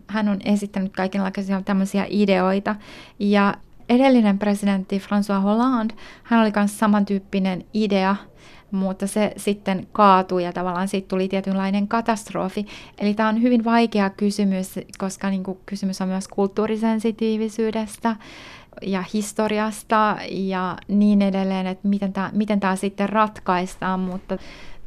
hän 0.07 0.29
on 0.29 0.39
esittänyt 0.45 0.93
kaikenlaisia 0.93 1.61
tämmöisiä 1.61 2.05
ideoita. 2.09 2.75
Ja 3.19 3.53
edellinen 3.89 4.39
presidentti 4.39 4.99
François 4.99 5.41
Hollande, 5.41 5.93
hän 6.23 6.41
oli 6.41 6.51
myös 6.55 6.79
samantyyppinen 6.79 7.65
idea, 7.73 8.15
mutta 8.71 9.07
se 9.07 9.33
sitten 9.37 9.87
kaatui 9.91 10.43
ja 10.43 10.53
tavallaan 10.53 10.87
siitä 10.87 11.07
tuli 11.07 11.27
tietynlainen 11.27 11.87
katastrofi. 11.87 12.65
Eli 12.97 13.13
tämä 13.13 13.29
on 13.29 13.41
hyvin 13.41 13.63
vaikea 13.63 14.09
kysymys, 14.09 14.79
koska 14.97 15.29
niin 15.29 15.43
kuin 15.43 15.57
kysymys 15.65 16.01
on 16.01 16.07
myös 16.07 16.27
kulttuurisensitiivisyydestä 16.27 18.15
ja 18.81 19.03
historiasta 19.13 20.17
ja 20.29 20.77
niin 20.87 21.21
edelleen, 21.21 21.67
että 21.67 21.87
miten 21.87 22.13
tämä, 22.13 22.29
miten 22.33 22.59
tämä 22.59 22.75
sitten 22.75 23.09
ratkaistaan, 23.09 23.99
mutta 23.99 24.37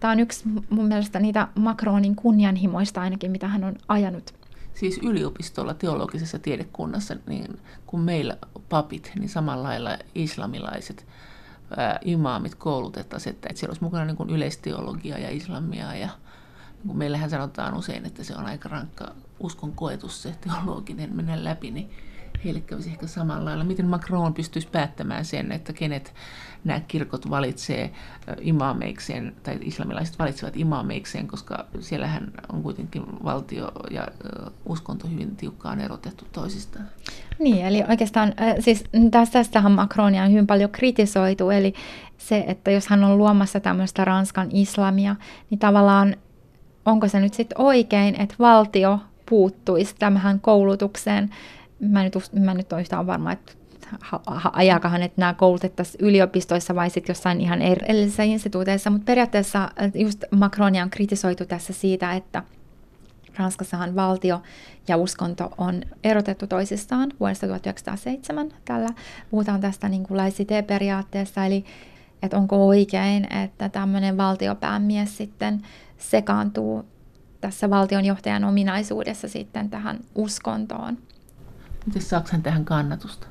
tämä 0.01 0.11
on 0.11 0.21
yksi 0.21 0.45
mun 0.71 0.87
mielestä 0.87 1.21
niitä 1.21 1.49
Macronin 1.55 2.17
kunnianhimoista 2.17 3.01
ainakin, 3.01 3.31
mitä 3.31 3.49
hän 3.49 3.65
on 3.65 3.77
ajanut 3.89 4.39
siis 4.79 5.01
yliopistolla, 5.03 5.75
teologisessa 5.75 6.39
tiedekunnassa, 6.39 7.17
niin 7.27 7.61
kun 7.87 8.01
meillä 8.01 8.37
papit, 8.69 9.13
niin 9.19 9.29
samalla 9.29 9.69
lailla 9.69 9.99
islamilaiset 10.15 11.07
ää, 11.77 11.99
imaamit 12.05 12.55
koulutettaisiin, 12.55 13.35
että, 13.35 13.49
että 13.51 13.61
siellä 13.61 13.71
olisi 13.71 13.85
mukana 13.85 14.05
niin 14.05 14.17
kuin 14.17 14.31
yleisteologia 14.31 15.19
ja 15.19 15.31
islamia. 15.31 15.95
Ja 15.95 16.09
niin 16.79 16.87
kuin 16.87 16.99
meillähän 16.99 17.31
sanotaan 17.31 17.75
usein, 17.75 18.07
että 18.07 18.25
se 18.25 18.37
on 18.37 18.47
aika 18.47 18.69
rankka 18.69 19.15
uskon 19.41 19.73
koetus 19.73 20.23
se 20.23 20.35
teologinen 20.41 21.17
mennä 21.17 21.45
läpi, 21.45 21.71
niin 21.71 21.91
heille 22.45 22.61
kävisi 22.61 22.91
ehkä 22.91 23.07
samalla 23.07 23.45
lailla. 23.45 23.65
Miten 23.65 23.87
Macron 23.87 24.35
pystyisi 24.35 24.69
päättämään 24.69 25.25
sen, 25.25 25.53
että 25.53 25.73
kenet 25.73 26.15
nämä 26.65 26.81
kirkot 26.81 27.31
valitsee 27.31 27.91
imaameikseen, 28.41 29.35
tai 29.43 29.59
islamilaiset 29.63 30.19
valitsevat 30.19 30.57
imaameikseen, 30.57 31.29
koska 31.29 31.67
siellähän 31.81 32.33
on 32.53 32.63
kuitenkin 32.63 33.03
valtio 33.25 33.73
ja 33.91 34.09
uskonto 34.65 35.09
hyvin 35.09 35.37
tiukkaan 35.37 35.81
erotettu 35.81 36.25
toisistaan. 36.33 36.87
Niin, 37.39 37.67
eli 37.67 37.85
oikeastaan 37.89 38.35
siis 38.61 38.85
tästähän 39.31 39.73
Macronia 39.73 40.23
on 40.23 40.31
hyvin 40.31 40.47
paljon 40.47 40.71
kritisoitu, 40.71 41.51
eli 41.51 41.75
se, 42.19 42.45
että 42.47 42.71
jos 42.71 42.87
hän 42.87 43.05
on 43.05 43.19
luomassa 43.19 43.61
tämmöistä 43.61 44.05
Ranskan 44.05 44.49
islamia, 44.53 45.17
niin 45.51 45.59
tavallaan 45.59 46.17
onko 46.87 47.09
se 47.09 47.21
nyt 47.21 47.35
sitten 47.35 47.61
oikein, 47.61 48.21
että 48.21 48.35
valtio 48.39 49.01
puuttuisi 49.29 49.95
tämähän 49.99 50.41
koulutukseen. 50.41 51.31
Mä 51.81 52.03
nyt, 52.03 52.15
mä 52.33 52.55
nyt 52.55 52.67
yhtään 52.81 53.07
varma, 53.07 53.33
että 53.33 53.53
ajakahan, 54.53 55.03
että 55.03 55.21
nämä 55.21 55.35
koulutettaisiin 55.35 56.05
yliopistoissa 56.05 56.75
vai 56.75 56.91
sitten 56.91 57.11
jossain 57.11 57.41
ihan 57.41 57.63
erillisissä 57.63 58.23
instituuteissa, 58.23 58.91
mutta 58.91 59.05
periaatteessa 59.05 59.63
äh, 59.65 59.91
just 59.95 60.25
Macronia 60.31 60.83
on 60.83 60.91
kritisoitu 60.91 61.47
tässä 61.47 61.73
siitä, 61.73 62.13
että 62.13 62.43
Ranskassahan 63.37 63.97
valtio 63.97 64.43
ja 64.89 64.97
uskonto 64.97 65.51
on 65.59 65.83
erotettu 66.05 66.47
toisistaan 66.47 67.13
vuodesta 67.21 67.47
1907. 67.47 68.49
Tällä 68.65 68.89
puhutaan 69.31 69.61
tästä 69.61 69.89
niin 69.89 70.05
kuin 70.05 70.21
periaatteesta 70.67 71.47
eli 71.47 71.65
että 72.23 72.37
onko 72.37 72.67
oikein, 72.67 73.33
että 73.33 73.69
tämmöinen 73.69 74.17
valtiopäämies 74.17 75.17
sitten 75.17 75.63
sekaantuu 75.99 76.85
tässä 77.41 77.71
valtionjohtajan 77.71 78.45
ominaisuudessa 78.45 79.29
sitten 79.29 79.71
tähän 79.71 80.01
uskontoon. 80.15 80.99
Miten 81.89 82.03
saako 82.03 82.29
hän 82.33 82.43
tähän 82.43 82.65
kannatusta? 82.65 83.27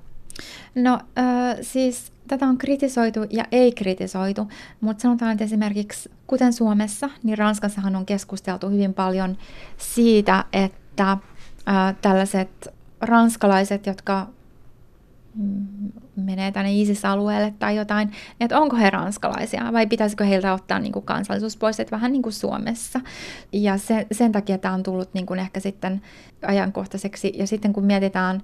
No 0.76 0.94
äh, 0.94 1.58
siis 1.62 2.12
tätä 2.28 2.46
on 2.46 2.58
kritisoitu 2.58 3.20
ja 3.30 3.46
ei 3.52 3.72
kritisoitu, 3.72 4.48
mutta 4.82 5.02
sanotaan, 5.02 5.32
että 5.32 5.44
esimerkiksi 5.44 6.12
kuten 6.28 6.54
Suomessa, 6.54 7.10
niin 7.24 7.38
Ranskassahan 7.38 7.96
on 7.96 8.06
keskusteltu 8.06 8.70
hyvin 8.70 8.94
paljon 8.94 9.38
siitä, 9.78 10.46
että 10.54 11.12
äh, 11.12 11.96
tällaiset 12.02 12.68
ranskalaiset, 13.02 13.86
jotka 13.86 14.28
mm, 15.36 15.92
menee 16.18 16.52
tänne 16.52 16.74
ISIS-alueelle 16.74 17.54
tai 17.60 17.76
jotain, 17.76 18.12
että 18.40 18.60
onko 18.60 18.76
he 18.76 18.90
ranskalaisia 18.90 19.74
vai 19.74 19.88
pitäisikö 19.88 20.24
heiltä 20.24 20.54
ottaa 20.54 20.80
niin 20.80 20.92
kuin 20.92 21.06
kansallisuus 21.06 21.58
pois, 21.58 21.80
että 21.80 21.96
vähän 21.96 22.12
niin 22.12 22.24
kuin 22.24 22.34
Suomessa. 22.34 23.00
Ja 23.52 23.78
se, 23.78 24.08
sen 24.12 24.32
takia 24.32 24.58
tämä 24.58 24.74
on 24.74 24.84
tullut 24.84 25.14
niin 25.14 25.26
kuin 25.26 25.40
ehkä 25.40 25.60
sitten 25.60 26.02
ajankohtaiseksi. 26.48 27.34
Ja 27.36 27.48
sitten 27.48 27.74
kun 27.74 27.86
mietitään 27.86 28.44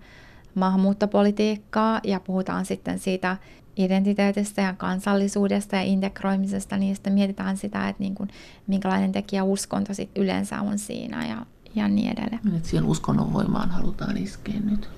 maahanmuuttopolitiikkaa 0.55 1.99
ja 2.03 2.19
puhutaan 2.19 2.65
sitten 2.65 2.99
siitä 2.99 3.37
identiteetistä 3.77 4.61
ja 4.61 4.73
kansallisuudesta 4.73 5.75
ja 5.75 5.81
integroimisesta, 5.81 6.77
niin 6.77 6.95
sitten 6.95 7.13
mietitään 7.13 7.57
sitä, 7.57 7.89
että 7.89 8.03
niin 8.03 8.15
kuin, 8.15 8.29
minkälainen 8.67 9.11
tekijä 9.11 9.43
uskonto 9.43 9.93
sit 9.93 10.09
yleensä 10.15 10.61
on 10.61 10.79
siinä 10.79 11.27
ja, 11.27 11.45
ja 11.75 11.87
niin 11.87 12.11
edelleen. 12.11 12.55
Että 12.55 12.69
siihen 12.69 12.85
uskonnon 12.85 13.33
voimaan 13.33 13.69
halutaan 13.69 14.17
iskeä 14.17 14.59
nyt. 14.59 14.89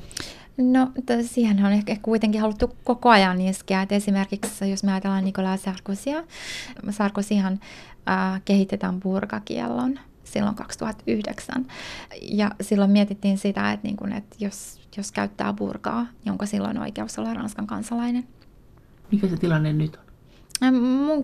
No, 0.57 0.91
siihen 1.21 1.65
on 1.65 1.71
ehkä 1.71 1.97
kuitenkin 2.01 2.41
haluttu 2.41 2.75
koko 2.83 3.09
ajan 3.09 3.41
iskeä. 3.41 3.81
Et 3.81 3.91
esimerkiksi 3.91 4.69
jos 4.69 4.83
me 4.83 4.91
ajatellaan 4.91 5.25
Nicolas 5.25 5.63
Sarkozia, 5.63 6.23
Sarkozyhan 6.89 7.59
äh, 8.09 8.41
kehitetään 8.45 8.99
burkakiellon 8.99 9.99
silloin 10.23 10.55
2009. 10.55 11.65
Ja 12.21 12.51
silloin 12.61 12.91
mietittiin 12.91 13.37
sitä, 13.37 13.71
että, 13.71 13.87
niin 13.87 13.97
kun, 13.97 14.11
että 14.11 14.35
jos, 14.39 14.79
jos 14.97 15.11
käyttää 15.11 15.53
burkaa, 15.53 16.07
niin 16.25 16.31
onko 16.31 16.45
silloin 16.45 16.79
oikeus 16.79 17.19
olla 17.19 17.33
Ranskan 17.33 17.67
kansalainen. 17.67 18.27
Mikä 19.11 19.27
se 19.27 19.37
tilanne 19.37 19.73
nyt 19.73 19.95
on? 19.95 20.73
Mun, 20.73 21.23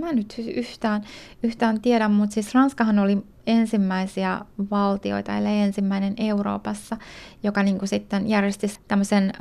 mä 0.00 0.12
nyt 0.12 0.34
yhtään, 0.54 1.02
yhtään 1.42 1.80
tiedä, 1.80 2.08
mutta 2.08 2.34
siis 2.34 2.54
Ranskahan 2.54 2.98
oli 2.98 3.18
ensimmäisiä 3.46 4.40
valtioita, 4.70 5.36
eli 5.36 5.48
ensimmäinen 5.48 6.14
Euroopassa, 6.18 6.96
joka 7.42 7.62
niin 7.62 7.78
kuin 7.78 7.88
sitten 7.88 8.28
järjesti 8.28 8.66
tämmöisen 8.88 9.24
ö, 9.24 9.32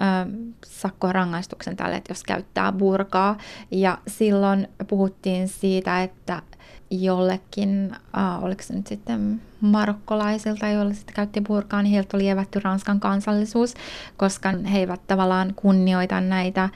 sakkorangaistuksen 0.66 1.76
tälle, 1.76 1.96
että 1.96 2.12
jos 2.12 2.24
käyttää 2.24 2.72
burkaa. 2.72 3.38
Ja 3.72 3.98
silloin 4.08 4.68
puhuttiin 4.88 5.48
siitä, 5.48 6.04
että 6.04 6.42
jollekin, 6.90 7.96
äh, 8.18 8.44
oliko 8.44 8.64
se 8.64 8.74
nyt 8.74 8.88
sitten 8.88 9.42
marokkolaisilta, 9.62 10.68
joille 10.68 10.94
sitten 10.94 11.16
käytti 11.16 11.42
burkaa, 11.42 11.82
niin 11.82 11.94
heiltä 11.94 12.18
oli 12.18 12.30
evätty 12.30 12.60
Ranskan 12.60 13.00
kansallisuus, 13.00 13.74
koska 14.18 14.54
he 14.72 14.80
eivät 14.80 15.08
tavallaan 15.08 15.54
kunnioita 15.56 16.22
näitä 16.22 16.70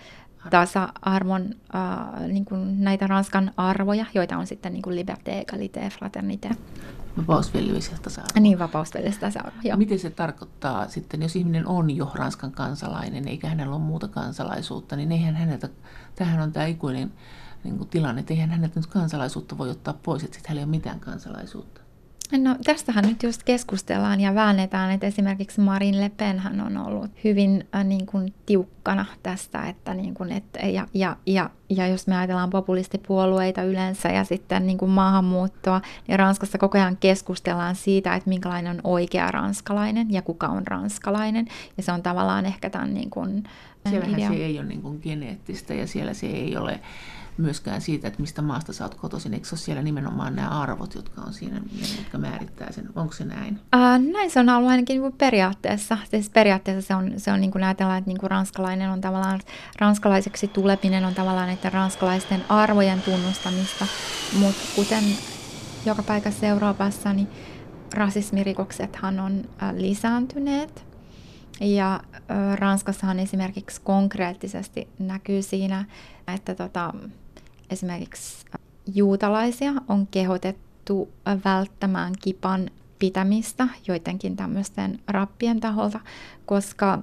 tasa-arvon, 0.50 1.50
äh, 1.76 2.28
niin 2.28 2.46
kuin 2.46 2.84
näitä 2.84 3.08
Ranskan 3.08 3.52
arvoja, 3.58 4.06
joita 4.14 4.38
on 4.38 4.48
sitten 4.48 4.74
niin 4.74 4.82
kuin 4.82 4.96
liberté, 4.96 5.32
égalité, 5.32 5.90
fraternité. 5.90 6.56
Vapausvelvollisuus 7.28 7.92
ja 7.92 8.04
tasa-arvo. 8.04 8.40
Niin, 8.40 8.60
vapausvelvollisuus 8.60 9.22
tasa-arvo, 9.22 9.58
joo. 9.64 9.78
Miten 9.78 10.00
se 10.00 10.10
tarkoittaa 10.10 10.88
sitten, 10.88 11.22
jos 11.22 11.36
ihminen 11.36 11.68
on 11.68 11.90
jo 11.92 12.12
Ranskan 12.16 12.52
kansalainen, 12.52 13.28
eikä 13.28 13.50
hänellä 13.50 13.76
ole 13.76 13.84
muuta 13.84 14.08
kansalaisuutta, 14.08 14.96
niin 14.96 15.12
eihän 15.12 15.36
häneltä, 15.36 15.70
tähän 16.16 16.42
on 16.42 16.52
tämä 16.52 16.66
ikuinen 16.66 17.14
niin 17.64 17.78
kuin 17.78 17.90
tilanne, 17.90 18.20
että 18.20 18.34
eihän 18.34 18.50
häneltä 18.50 18.80
nyt 18.80 18.88
kansalaisuutta 18.88 19.58
voi 19.58 19.70
ottaa 19.70 19.94
pois, 20.04 20.24
että 20.24 20.36
sitten 20.36 20.50
hänellä 20.50 20.62
ei 20.62 20.66
ole 20.66 20.72
mitään 20.72 21.00
kansalaisuutta. 21.00 21.79
No 22.38 22.56
tästähän 22.64 23.06
nyt 23.06 23.24
just 23.24 23.44
keskustellaan 23.44 24.20
ja 24.22 24.36
väännetään, 24.36 24.92
että 24.92 25.08
esimerkiksi 25.08 25.62
Marin 25.62 26.02
Le 26.02 26.12
Pen 26.18 26.40
hän 26.40 26.62
on 26.62 26.78
ollut 26.78 27.12
hyvin 27.24 27.68
äh, 27.76 27.86
niin 27.86 28.06
kuin, 28.06 28.34
tiukkana 28.46 29.06
tästä, 29.24 29.68
että, 29.68 29.94
niin 29.94 30.14
kuin, 30.14 30.32
että 30.32 30.60
ja, 30.60 30.88
ja, 30.94 31.18
ja, 31.26 31.50
ja 31.70 31.88
jos 31.88 32.08
me 32.08 32.18
ajatellaan 32.18 32.50
populistipuolueita 32.50 33.64
yleensä 33.64 34.10
ja 34.10 34.24
sitten 34.24 34.68
niin 34.68 34.78
kuin 34.78 34.92
maahanmuuttoa, 34.92 35.82
niin 36.08 36.20
Ranskassa 36.20 36.58
koko 36.58 36.78
ajan 36.78 36.98
keskustellaan 36.98 37.76
siitä, 37.76 38.16
että 38.16 38.30
minkälainen 38.30 38.76
on 38.76 38.82
oikea 38.84 39.32
ranskalainen 39.32 40.14
ja 40.14 40.22
kuka 40.22 40.48
on 40.48 40.68
ranskalainen. 40.68 41.48
Ja 41.78 41.84
se 41.84 41.92
on 41.92 42.04
tavallaan 42.04 42.46
ehkä 42.46 42.70
tämän 42.70 42.94
niin 42.94 43.10
kuin, 43.10 43.44
Siellähän 43.90 44.20
idea. 44.20 44.30
se 44.30 44.36
ei 44.36 44.60
ole 44.60 44.68
niin 44.68 44.82
kuin 44.82 45.00
geneettistä 45.04 45.74
ja 45.74 45.88
siellä 45.88 46.14
se 46.14 46.28
ei 46.28 46.58
ole 46.58 46.80
myöskään 47.40 47.82
siitä, 47.82 48.08
että 48.08 48.22
mistä 48.22 48.42
maasta 48.42 48.74
sä 48.74 48.84
oot 48.84 48.96
kotoisin. 48.96 49.34
Eikö 49.34 49.48
ole 49.52 49.60
siellä 49.60 49.82
nimenomaan 49.82 50.36
nämä 50.36 50.50
arvot, 50.50 50.96
jotka 50.96 51.22
on 51.22 51.34
siinä, 51.34 51.62
jotka 51.98 52.18
määrittää 52.18 52.72
sen? 52.72 52.90
Onko 52.96 53.14
se 53.14 53.26
näin? 53.26 53.60
Ää, 53.72 53.98
näin 53.98 54.32
se 54.32 54.40
on 54.40 54.50
ollut 54.50 54.70
ainakin 54.70 55.02
niin 55.02 55.14
periaatteessa. 55.14 55.98
Siis 56.12 56.30
periaatteessa 56.30 56.88
se 56.88 56.96
on, 56.96 57.14
se 57.18 57.32
on 57.32 57.42
niin 57.42 57.52
kuin 57.52 57.64
ajatellaan, 57.64 57.98
että 57.98 58.10
niin 58.10 58.20
kuin 58.20 58.32
ranskalainen 58.32 58.90
on 58.90 59.02
tavallaan, 59.02 59.40
ranskalaiseksi 59.80 60.48
tuleminen 60.48 61.06
on 61.06 61.16
tavallaan, 61.16 61.50
että 61.50 61.70
ranskalaisten 61.70 62.44
arvojen 62.50 63.02
tunnustamista, 63.02 63.88
mutta 64.40 64.62
kuten 64.76 65.04
joka 65.86 66.04
paikassa 66.04 66.46
Euroopassa, 66.46 67.14
niin 67.14 67.28
rasismirikoksethan 67.94 69.20
on 69.20 69.44
lisääntyneet. 69.78 70.90
Ja 71.62 72.00
Ranskassahan 72.56 73.20
esimerkiksi 73.20 73.82
konkreettisesti 73.82 74.88
näkyy 75.00 75.42
siinä, 75.42 75.86
että 76.36 76.56
tota, 76.56 76.94
esimerkiksi 77.70 78.46
juutalaisia 78.96 79.74
on 79.88 80.08
kehotettu 80.08 81.10
välttämään 81.46 82.14
kipan 82.22 82.70
pitämistä 83.00 83.68
joidenkin 83.88 84.36
tämmöisten 84.36 85.00
rappien 85.08 85.60
taholta, 85.60 86.00
koska 86.46 87.00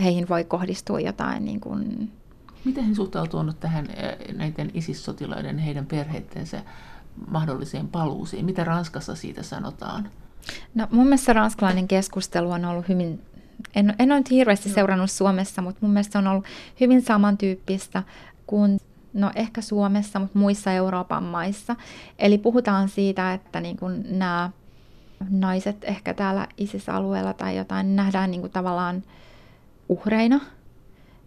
heihin 0.00 0.28
voi 0.28 0.44
kohdistua 0.44 1.00
jotain 1.00 1.44
niin 1.44 1.60
kuin... 1.60 2.12
Miten 2.64 2.84
he 2.84 2.94
suhtautuvat 2.94 3.60
tähän 3.60 3.86
näiden 4.32 4.70
isissotilaiden 4.74 5.58
heidän 5.58 5.86
perheittensä 5.86 6.62
mahdolliseen 7.30 7.88
paluuseen? 7.88 8.44
Mitä 8.44 8.64
Ranskassa 8.64 9.14
siitä 9.14 9.42
sanotaan? 9.42 10.10
No 10.74 10.86
mun 10.90 11.04
mielestä 11.04 11.32
ranskalainen 11.32 11.88
keskustelu 11.88 12.50
on 12.50 12.64
ollut 12.64 12.88
hyvin, 12.88 13.20
en, 13.74 13.94
en 13.98 14.12
ole 14.12 14.20
nyt 14.20 14.30
hirveästi 14.30 14.68
seurannut 14.68 15.10
Suomessa, 15.10 15.62
mutta 15.62 15.78
mun 15.82 15.92
mielestä 15.92 16.18
on 16.18 16.26
ollut 16.26 16.44
hyvin 16.80 17.02
samantyyppistä 17.02 18.02
kuin 18.46 18.80
no 19.12 19.30
ehkä 19.34 19.60
Suomessa, 19.60 20.18
mutta 20.18 20.38
muissa 20.38 20.72
Euroopan 20.72 21.22
maissa. 21.22 21.76
Eli 22.18 22.38
puhutaan 22.38 22.88
siitä, 22.88 23.32
että 23.34 23.60
niin 23.60 23.76
kuin 23.76 24.18
nämä 24.18 24.50
naiset 25.30 25.84
ehkä 25.84 26.14
täällä 26.14 26.46
ISIS-alueella 26.58 27.32
tai 27.32 27.56
jotain 27.56 27.96
nähdään 27.96 28.30
niin 28.30 28.40
kuin 28.40 28.52
tavallaan 28.52 29.02
uhreina. 29.88 30.40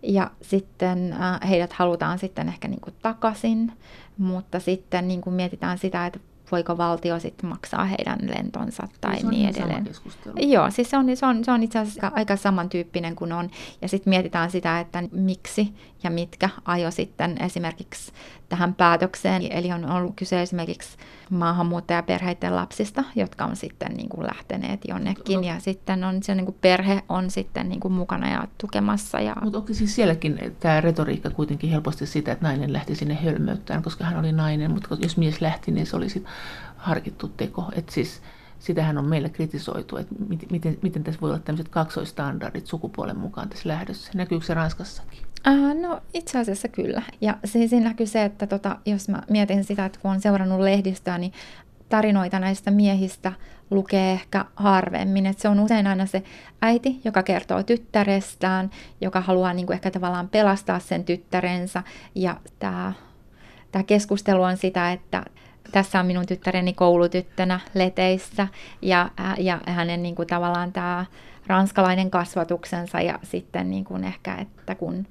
Ja 0.03 0.31
sitten 0.41 1.13
äh, 1.13 1.49
heidät 1.49 1.73
halutaan 1.73 2.19
sitten 2.19 2.47
ehkä 2.47 2.67
niin 2.67 2.81
kuin 2.81 2.95
takaisin, 3.01 3.71
mutta 4.17 4.59
sitten 4.59 5.07
niin 5.07 5.21
kuin 5.21 5.33
mietitään 5.33 5.77
sitä, 5.77 6.05
että 6.05 6.19
voiko 6.51 6.77
valtio 6.77 7.19
sitten 7.19 7.49
maksaa 7.49 7.85
heidän 7.85 8.19
lentonsa 8.21 8.87
tai 9.01 9.19
se 9.19 9.27
niin 9.27 9.49
edelleen. 9.49 9.89
Joo, 10.37 10.71
siis 10.71 10.89
se 10.89 10.97
on, 10.97 11.17
se, 11.17 11.25
on, 11.25 11.45
se 11.45 11.51
on 11.51 11.63
itse 11.63 11.79
asiassa 11.79 12.11
aika 12.15 12.35
samantyyppinen 12.35 13.15
kuin 13.15 13.33
on. 13.33 13.49
Ja 13.81 13.87
sitten 13.87 14.09
mietitään 14.11 14.51
sitä, 14.51 14.79
että 14.79 15.03
miksi 15.11 15.73
ja 16.05 16.11
mitkä 16.11 16.49
ajo 16.65 16.91
sitten 16.91 17.41
esimerkiksi 17.41 18.11
tähän 18.49 18.73
päätökseen. 18.73 19.41
Eli 19.51 19.71
on 19.71 19.91
ollut 19.91 20.15
kyse 20.15 20.41
esimerkiksi 20.41 20.97
maahanmuuttajaperheiden 21.29 22.55
lapsista, 22.55 23.03
jotka 23.15 23.45
on 23.45 23.55
sitten 23.55 23.93
niin 23.93 24.09
kuin 24.09 24.27
lähteneet 24.27 24.81
jonnekin. 24.87 25.43
Ja 25.43 25.59
sitten 25.59 26.03
on 26.03 26.23
se 26.23 26.35
niin 26.35 26.45
kuin 26.45 26.57
perhe 26.61 27.03
on 27.09 27.31
sitten 27.31 27.69
niin 27.69 27.79
kuin 27.79 27.93
mukana 27.93 28.31
ja 28.31 28.47
tukemassa. 28.57 29.19
Ja... 29.19 29.35
Mutta 29.41 29.57
onko 29.57 29.73
siis 29.73 29.95
sielläkin 29.95 30.55
tämä 30.59 30.81
retoriikka 30.81 31.29
kuitenkin 31.29 31.69
helposti 31.69 32.05
sitä, 32.05 32.31
että 32.31 32.45
nainen 32.45 32.73
lähti 32.73 32.95
sinne 32.95 33.15
hölmöyttään, 33.23 33.83
koska 33.83 34.03
hän 34.03 34.19
oli 34.19 34.31
nainen, 34.31 34.71
mutta 34.71 34.97
jos 34.99 35.17
mies 35.17 35.41
lähti, 35.41 35.71
niin 35.71 35.85
se 35.85 35.95
oli 35.95 36.09
sitten 36.09 36.33
harkittu 36.77 37.27
teko. 37.27 37.65
Että 37.75 37.93
siis 37.93 38.21
sitähän 38.59 38.97
on 38.97 39.05
meillä 39.05 39.29
kritisoitu, 39.29 39.97
että 39.97 40.15
miten, 40.49 40.77
miten 40.81 41.03
tässä 41.03 41.21
voi 41.21 41.29
olla 41.29 41.39
tämmöiset 41.39 41.69
kaksoistandardit 41.69 42.67
sukupuolen 42.67 43.17
mukaan 43.17 43.49
tässä 43.49 43.69
lähdössä. 43.69 44.11
Näkyykö 44.15 44.45
se 44.45 44.53
Ranskassakin? 44.53 45.24
Äh, 45.47 45.75
no 45.81 46.01
itse 46.13 46.39
asiassa 46.39 46.67
kyllä. 46.67 47.01
Ja 47.21 47.37
siinä 47.45 47.87
näkyy 47.87 48.05
se, 48.05 48.23
että 48.23 48.47
tota, 48.47 48.77
jos 48.85 49.09
mä 49.09 49.21
mietin 49.29 49.63
sitä, 49.63 49.85
että 49.85 49.99
kun 49.99 50.11
on 50.11 50.21
seurannut 50.21 50.59
lehdistöä, 50.59 51.17
niin 51.17 51.33
tarinoita 51.89 52.39
näistä 52.39 52.71
miehistä 52.71 53.33
lukee 53.71 54.11
ehkä 54.11 54.45
harvemmin. 54.55 55.25
Et 55.25 55.39
se 55.39 55.49
on 55.49 55.59
usein 55.59 55.87
aina 55.87 56.05
se 56.05 56.23
äiti, 56.61 57.01
joka 57.03 57.23
kertoo 57.23 57.63
tyttärestään, 57.63 58.69
joka 59.01 59.21
haluaa 59.21 59.53
niin 59.53 59.65
kuin 59.65 59.73
ehkä 59.73 59.91
tavallaan 59.91 60.29
pelastaa 60.29 60.79
sen 60.79 61.03
tyttärensä. 61.03 61.83
Ja 62.15 62.37
tämä 62.59 62.93
keskustelu 63.87 64.43
on 64.43 64.57
sitä, 64.57 64.91
että 64.91 65.23
tässä 65.71 65.99
on 65.99 66.05
minun 66.05 66.25
tyttäreni 66.25 66.73
koulutyttönä 66.73 67.59
leteissä 67.73 68.47
ja, 68.81 69.09
ja 69.37 69.59
hänen 69.67 70.03
niin 70.03 70.15
kuin 70.15 70.27
tavallaan 70.27 70.71
tämä 70.71 71.05
ranskalainen 71.47 72.11
kasvatuksensa 72.11 73.01
ja 73.01 73.19
sitten 73.23 73.69
niin 73.69 73.85
kuin 73.85 74.03
ehkä, 74.03 74.35
että 74.35 74.75
kun 74.75 75.07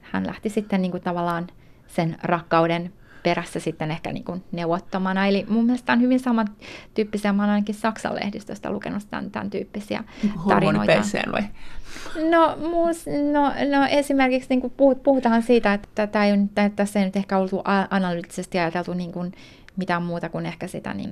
hän 0.00 0.26
lähti 0.26 0.48
sitten 0.48 0.82
niin 0.82 0.90
kuin 0.90 1.02
tavallaan 1.02 1.46
sen 1.86 2.16
rakkauden 2.22 2.92
perässä 3.24 3.60
sitten 3.60 3.90
ehkä 3.90 4.12
niin 4.12 4.24
kuin 4.24 4.44
neuvottomana. 4.52 5.26
Eli 5.26 5.46
mun 5.48 5.64
mielestä 5.64 5.92
on 5.92 6.00
hyvin 6.00 6.20
samantyyppisiä, 6.20 7.32
mä 7.32 7.42
olen 7.42 7.54
ainakin 7.54 7.74
Saksan 7.74 8.14
lehdistöstä 8.14 8.70
lukenut 8.70 9.02
tämän, 9.10 9.30
tämän 9.30 9.50
tyyppisiä 9.50 10.04
tarinoita. 10.48 10.92
vai? 11.32 11.42
No, 12.30 12.56
muus, 12.70 13.04
no, 13.32 13.42
no 13.78 13.86
esimerkiksi 13.90 14.48
niin 14.48 14.60
kuin 14.60 14.72
puhutaan 15.02 15.42
siitä, 15.42 15.74
että 15.74 16.06
tämä 16.06 16.24
ei, 16.24 16.32
että 16.32 16.70
tässä 16.76 16.98
ei 16.98 17.04
nyt 17.04 17.16
ehkä 17.16 17.38
oltu 17.38 17.62
analyyttisesti 17.90 18.58
ajateltu 18.58 18.94
niin 18.94 19.12
kuin 19.12 19.32
mitään 19.76 20.02
muuta 20.02 20.28
kuin 20.28 20.46
ehkä 20.46 20.66
sitä 20.66 20.94
niin 20.94 21.10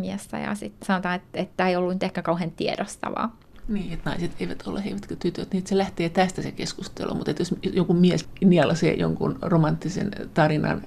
miestä. 0.00 0.38
Ja 0.38 0.54
sitten 0.54 0.86
sanotaan, 0.86 1.14
että, 1.14 1.40
että 1.40 1.68
ei 1.68 1.76
ollut 1.76 1.92
nyt 1.92 2.02
ehkä 2.02 2.22
kauhean 2.22 2.50
tiedostavaa. 2.50 3.36
Niin, 3.68 3.92
että 3.92 4.10
naiset 4.10 4.30
eivät 4.40 4.66
ole, 4.66 4.82
eivätkö 4.86 5.16
tytöt, 5.16 5.52
niin 5.52 5.66
se 5.66 5.78
lähtee 5.78 6.08
tästä 6.08 6.42
se 6.42 6.52
keskustelu, 6.52 7.14
mutta 7.14 7.34
jos 7.38 7.54
joku 7.62 7.94
mies 7.94 8.28
nielasee 8.44 8.94
jonkun 8.94 9.38
romanttisen 9.42 10.10
tarinan 10.34 10.82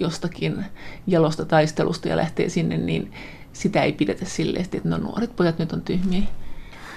jostakin 0.00 0.64
jalosta 1.06 1.44
taistelusta 1.44 2.08
ja 2.08 2.16
lähtee 2.16 2.48
sinne, 2.48 2.76
niin 2.76 3.12
sitä 3.52 3.82
ei 3.82 3.92
pidetä 3.92 4.24
silleen, 4.24 4.64
että 4.64 4.88
no 4.88 4.98
nuoret 4.98 5.36
pojat 5.36 5.58
nyt 5.58 5.72
on 5.72 5.82
tyhmiä. 5.82 6.22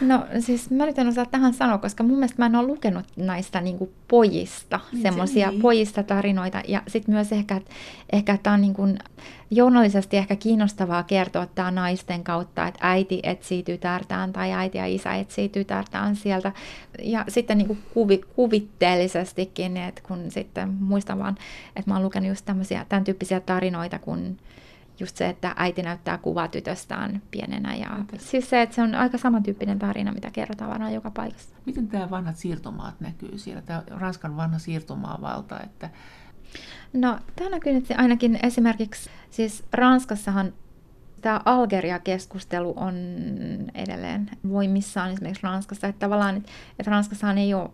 No 0.01 0.25
siis 0.39 0.69
mä 0.69 0.83
yritän 0.83 1.07
osaa 1.07 1.25
tähän 1.25 1.53
sanoa, 1.53 1.77
koska 1.77 2.03
mun 2.03 2.17
mielestä 2.17 2.35
mä 2.37 2.45
en 2.45 2.55
ole 2.55 2.67
lukenut 2.67 3.05
näistä 3.15 3.61
niin 3.61 3.77
kuin 3.77 3.91
pojista, 4.07 4.79
niin 4.91 5.01
semmoisia 5.01 5.49
niin. 5.49 5.61
pojista 5.61 6.03
tarinoita. 6.03 6.61
Ja 6.67 6.81
sitten 6.87 7.15
myös 7.15 7.31
ehkä, 7.31 7.55
että 7.55 7.71
ehkä 8.13 8.37
tämä 8.43 8.53
on 8.53 8.61
niin 8.61 8.73
kuin 8.73 8.97
journalisesti 9.51 10.17
ehkä 10.17 10.35
kiinnostavaa 10.35 11.03
kertoa 11.03 11.45
tämä 11.45 11.71
naisten 11.71 12.23
kautta, 12.23 12.67
että 12.67 12.79
äiti 12.81 13.19
etsii 13.23 13.63
tytärtään 13.63 14.33
tai 14.33 14.51
äiti 14.51 14.77
ja 14.77 14.85
isä 14.85 15.15
etsii 15.15 15.49
tytärtään 15.49 16.15
sieltä. 16.15 16.51
Ja 17.03 17.25
sitten 17.27 17.57
niin 17.57 17.67
kuin 17.67 17.79
kuvi, 17.93 18.21
kuvitteellisestikin, 18.35 19.77
että 19.77 20.01
kun 20.07 20.31
sitten 20.31 20.69
muistan 20.79 21.19
vaan, 21.19 21.35
että 21.75 21.91
mä 21.91 21.95
oon 21.95 22.03
lukenut 22.03 22.29
just 22.29 22.45
tämmöisiä, 22.45 22.85
tämän 22.89 23.03
tyyppisiä 23.03 23.39
tarinoita, 23.39 23.99
kun 23.99 24.37
just 25.01 25.17
se, 25.17 25.29
että 25.29 25.53
äiti 25.57 25.81
näyttää 25.81 26.17
kuvaa 26.17 26.47
tytöstään 26.47 27.21
pienenä. 27.31 27.75
Ja 27.75 27.89
siis 28.17 28.49
se, 28.49 28.61
että 28.61 28.75
se 28.75 28.81
on 28.81 28.95
aika 28.95 29.17
samantyyppinen 29.17 29.79
tarina, 29.79 30.11
mitä 30.11 30.31
kerrotaan 30.31 30.71
varmaan 30.71 30.93
joka 30.93 31.11
paikassa. 31.11 31.55
Miten 31.65 31.87
tämä 31.87 32.09
vanhat 32.09 32.35
siirtomaat 32.35 32.99
näkyy 32.99 33.37
siellä, 33.37 33.61
tämä 33.61 33.83
Ranskan 33.89 34.37
vanha 34.37 34.59
siirtomaavalta, 34.59 35.59
että 35.59 35.89
No, 36.93 37.19
tämä 37.35 37.49
näkyy 37.49 37.73
nyt 37.73 37.85
ainakin 37.97 38.39
esimerkiksi, 38.43 39.09
siis 39.29 39.63
Ranskassahan 39.73 40.53
tämä 41.21 41.41
Algeria-keskustelu 41.45 42.73
on 42.75 42.95
edelleen 43.73 44.29
voimissaan 44.49 45.11
esimerkiksi 45.11 45.43
Ranskassa, 45.43 45.87
että 45.87 45.99
tavallaan, 45.99 46.37
että 46.79 46.91
Ranskassahan 46.91 47.37
ei 47.37 47.53
ole 47.53 47.69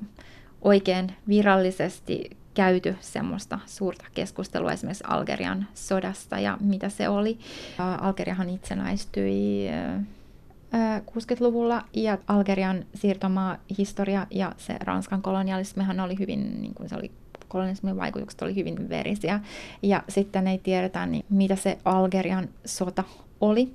oikein 0.61 1.11
virallisesti 1.28 2.38
käyty 2.58 2.95
semmoista 2.99 3.60
suurta 3.66 4.05
keskustelua 4.14 4.72
esimerkiksi 4.72 5.03
Algerian 5.08 5.68
sodasta 5.74 6.39
ja 6.39 6.58
mitä 6.62 6.89
se 6.89 7.10
oli. 7.10 7.39
Algeriahan 8.01 8.49
itsenäistyi 8.49 9.70
60-luvulla 11.12 11.86
ja 11.93 12.18
Algerian 12.28 12.86
siirtomaa 12.95 13.58
historia 13.78 14.28
ja 14.32 14.51
se 14.58 14.76
Ranskan 14.80 15.22
kolonialismihan 15.22 15.99
oli 15.99 16.20
hyvin, 16.20 16.62
niin 16.62 16.74
kuin 16.74 16.89
se 16.89 16.95
oli 16.95 17.12
kolonialismin 17.47 17.97
vaikutukset 17.97 18.41
oli 18.41 18.55
hyvin 18.55 18.89
verisiä. 18.89 19.39
Ja 19.82 20.03
sitten 20.10 20.47
ei 20.47 20.58
tiedetä, 20.58 21.05
niin 21.05 21.26
mitä 21.30 21.55
se 21.55 21.78
Algerian 21.86 22.49
sota 22.66 23.03
oli. 23.41 23.74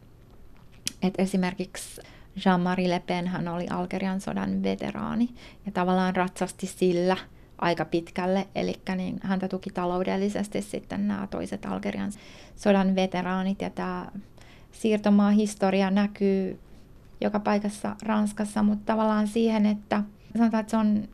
Et 1.02 1.14
esimerkiksi 1.18 2.00
Jean-Marie 2.36 2.88
Le 2.88 3.02
Pen 3.06 3.26
hän 3.26 3.48
oli 3.48 3.66
Algerian 3.70 4.20
sodan 4.20 4.62
veteraani 4.62 5.28
ja 5.66 5.72
tavallaan 5.72 6.16
ratsasti 6.16 6.66
sillä– 6.66 7.16
aika 7.62 7.84
pitkälle, 7.84 8.46
eli 8.54 8.74
niin 8.96 9.20
häntä 9.22 9.48
tuki 9.48 9.70
taloudellisesti 9.70 10.62
sitten 10.62 11.08
nämä 11.08 11.26
toiset 11.26 11.66
Algerian 11.66 12.12
sodan 12.56 12.94
veteraanit, 12.94 13.62
ja 13.62 13.70
tämä 13.70 14.06
siirtomaahistoria 14.72 15.90
näkyy 15.90 16.58
joka 17.20 17.40
paikassa 17.40 17.96
Ranskassa, 18.02 18.62
mutta 18.62 18.92
tavallaan 18.92 19.26
siihen, 19.26 19.66
että 19.66 20.02
sanotaan, 20.38 20.60
että 20.60 20.70
se, 20.70 20.76
on, 20.76 21.08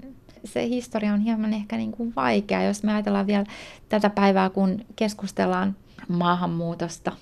se 0.45 0.69
historia 0.69 1.13
on 1.15 1.21
hieman 1.21 1.55
ehkä 1.55 1.77
niin 1.77 1.93
kuin 1.93 2.13
vaikea, 2.17 2.63
jos 2.63 2.83
me 2.83 2.93
ajatellaan 2.93 3.27
vielä 3.27 3.45
tätä 3.89 4.11
päivää, 4.11 4.51
kun 4.51 4.85
keskustellaan 4.97 5.77
maahanmuutosta 6.09 7.13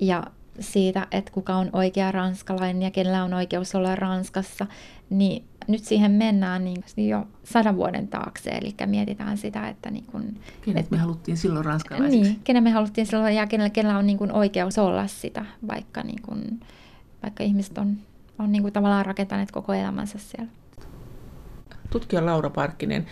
ja 0.00 0.24
siitä, 0.60 1.06
että 1.10 1.32
kuka 1.32 1.54
on 1.54 1.70
oikea 1.72 2.12
ranskalainen 2.12 2.82
ja 2.82 2.90
kenellä 2.90 3.24
on 3.24 3.34
oikeus 3.34 3.74
olla 3.74 3.96
Ranskassa, 3.96 4.66
niin 5.10 5.44
nyt 5.68 5.84
siihen 5.84 6.10
mennään 6.10 6.64
niin 6.64 7.08
jo 7.08 7.26
sadan 7.44 7.76
vuoden 7.76 8.08
taakse, 8.08 8.50
eli 8.50 8.74
mietitään 8.86 9.38
sitä, 9.38 9.68
että... 9.68 9.90
Niin 9.90 10.04
kun, 10.06 10.22
Kenet 10.64 10.84
et, 10.84 10.90
me 10.90 10.96
haluttiin 10.96 11.36
silloin 11.36 11.64
ranskalaisiksi? 11.64 12.30
Niin, 12.30 12.40
kenen 12.44 12.62
me 12.62 12.70
haluttiin 12.70 13.06
silloin 13.06 13.34
ja 13.34 13.46
kenellä, 13.46 13.70
kenellä 13.70 13.98
on 13.98 14.06
niin 14.06 14.18
kun 14.18 14.32
oikeus 14.32 14.78
olla 14.78 15.06
sitä, 15.06 15.44
vaikka, 15.68 16.02
niin 16.02 16.22
kun, 16.22 16.60
vaikka 17.22 17.44
ihmiset 17.44 17.78
on, 17.78 17.96
on 18.38 18.52
niin 18.52 18.62
kun 18.62 18.72
tavallaan 18.72 19.06
rakentaneet 19.06 19.50
koko 19.50 19.72
elämänsä 19.72 20.18
siellä. 20.18 20.50
Tutkija 21.90 22.26
Laura 22.26 22.50
Parkkinen, 22.50 23.06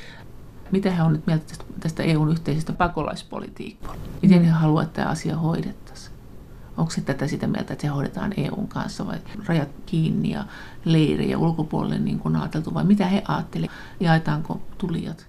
Mitä 0.71 0.91
he 0.91 1.03
on 1.03 1.13
nyt 1.13 1.27
mieltä 1.27 1.45
tästä, 1.47 1.65
tästä 1.81 2.03
EUn 2.03 2.31
yhteisestä 2.31 2.73
pakolaispolitiikkaa? 2.73 3.95
Miten 4.23 4.45
he 4.45 4.51
haluavat, 4.51 4.87
että 4.87 5.03
tämä 5.03 5.11
asia 5.11 5.37
hoidettaisiin? 5.37 5.86
Onko 6.77 6.91
se 6.91 7.01
tätä 7.01 7.27
sitä 7.27 7.47
mieltä, 7.47 7.73
että 7.73 7.83
se 7.83 7.89
hoidetaan 7.89 8.33
EUn 8.37 8.69
kanssa 8.69 9.07
vai 9.07 9.19
rajat 9.47 9.69
kiinni 9.87 10.31
ja 10.31 10.45
leirejä 10.85 11.39
ulkopuolelle 11.39 11.99
niin 11.99 12.19
kuin 12.19 12.37
ajateltu 12.37 12.75
vai 12.75 12.85
mitä 12.85 13.07
he 13.07 13.23
ajattelevat? 13.29 13.75
Jaetaanko 14.01 14.61
tulijat? 14.79 15.27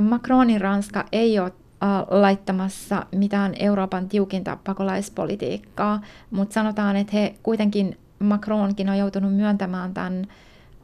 Macronin 0.00 0.60
Ranska 0.60 1.04
ei 1.12 1.38
ole 1.38 1.52
laittamassa 2.10 3.06
mitään 3.12 3.54
Euroopan 3.58 4.08
tiukinta 4.08 4.58
pakolaispolitiikkaa, 4.64 6.00
mutta 6.30 6.54
sanotaan, 6.54 6.96
että 6.96 7.16
he 7.16 7.34
kuitenkin, 7.42 7.98
Macronkin 8.18 8.90
on 8.90 8.98
joutunut 8.98 9.34
myöntämään 9.34 9.94
tämän 9.94 10.26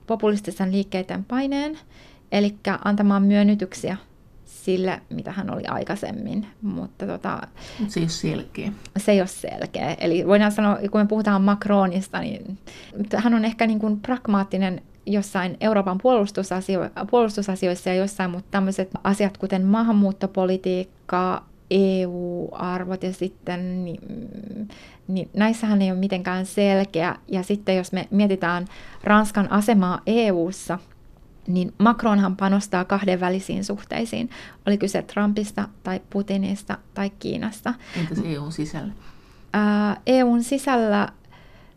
populistisen 0.07 0.73
liikkeiden 0.73 1.25
paineen, 1.25 1.79
eli 2.33 2.57
antamaan 2.85 3.23
myönnytyksiä 3.23 3.97
sille, 4.65 5.03
mitä 5.11 5.33
hän 5.33 5.55
oli 5.55 5.65
aikaisemmin. 5.67 6.47
Mutta 6.63 7.07
tota, 7.07 7.41
se 7.89 8.01
ei 8.01 8.05
ole 8.05 8.11
selkeä. 8.11 8.73
Se 8.97 9.13
ei 9.13 9.21
ole 9.21 9.27
selkeä. 9.27 9.95
Eli 9.95 10.27
voidaan 10.27 10.53
sanoa, 10.53 10.79
kun 10.91 11.01
me 11.01 11.07
puhutaan 11.07 11.43
Macronista, 11.43 12.21
niin 12.21 12.59
hän 13.17 13.35
on 13.35 13.45
ehkä 13.45 13.67
niin 13.67 13.79
kuin 13.79 14.01
pragmaattinen 14.01 14.83
jossain 15.07 15.57
Euroopan 15.61 15.99
puolustusasio- 15.99 17.07
puolustusasioissa 17.11 17.91
ja 17.91 17.95
jossain, 17.95 18.31
mutta 18.31 18.49
tämmöiset 18.51 18.91
asiat 19.05 19.39
kuten 19.39 19.67
maahanmuuttopolitiikka, 19.67 21.45
EU-arvot 21.71 23.03
ja 23.03 23.13
sitten, 23.13 23.85
niin, 23.85 24.01
niin 25.09 25.31
näissähän 25.37 25.83
ei 25.83 25.91
ole 25.91 25.99
mitenkään 25.99 26.47
selkeä. 26.47 27.17
Ja 27.29 27.43
sitten 27.43 27.77
jos 27.77 27.93
me 27.93 28.09
mietitään 28.11 28.67
Ranskan 29.05 29.53
asemaa 29.53 30.01
EU:ssa, 30.07 30.79
niin 31.47 31.75
Macronhan 31.79 32.37
panostaa 32.37 32.85
kahdenvälisiin 32.85 33.65
suhteisiin. 33.65 34.31
Oli 34.67 34.79
kyse 34.79 35.03
Trumpista 35.03 35.69
tai 35.83 36.01
Putinista 36.11 36.79
tai 36.95 37.11
Kiinasta. 37.11 37.75
Entäs 38.01 38.19
EUn 38.25 38.53
sisällä? 38.53 38.93
EUn 40.07 40.43
sisällä 40.43 41.09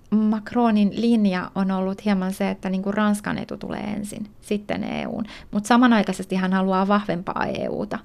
Macronin 0.10 0.92
linja 1.02 1.52
on 1.56 1.72
ollut 1.72 2.06
hieman 2.06 2.34
se, 2.34 2.50
että 2.50 2.70
niin 2.70 2.84
kuin 2.84 2.94
Ranskan 2.94 3.38
etu 3.38 3.58
tulee 3.58 3.82
ensin, 3.82 4.28
sitten 4.42 4.84
EUn. 4.84 5.24
Mutta 5.52 5.68
samanaikaisesti 5.68 6.36
hän 6.36 6.54
haluaa 6.54 6.88
vahvempaa 6.88 7.46
EUta. 7.46 8.00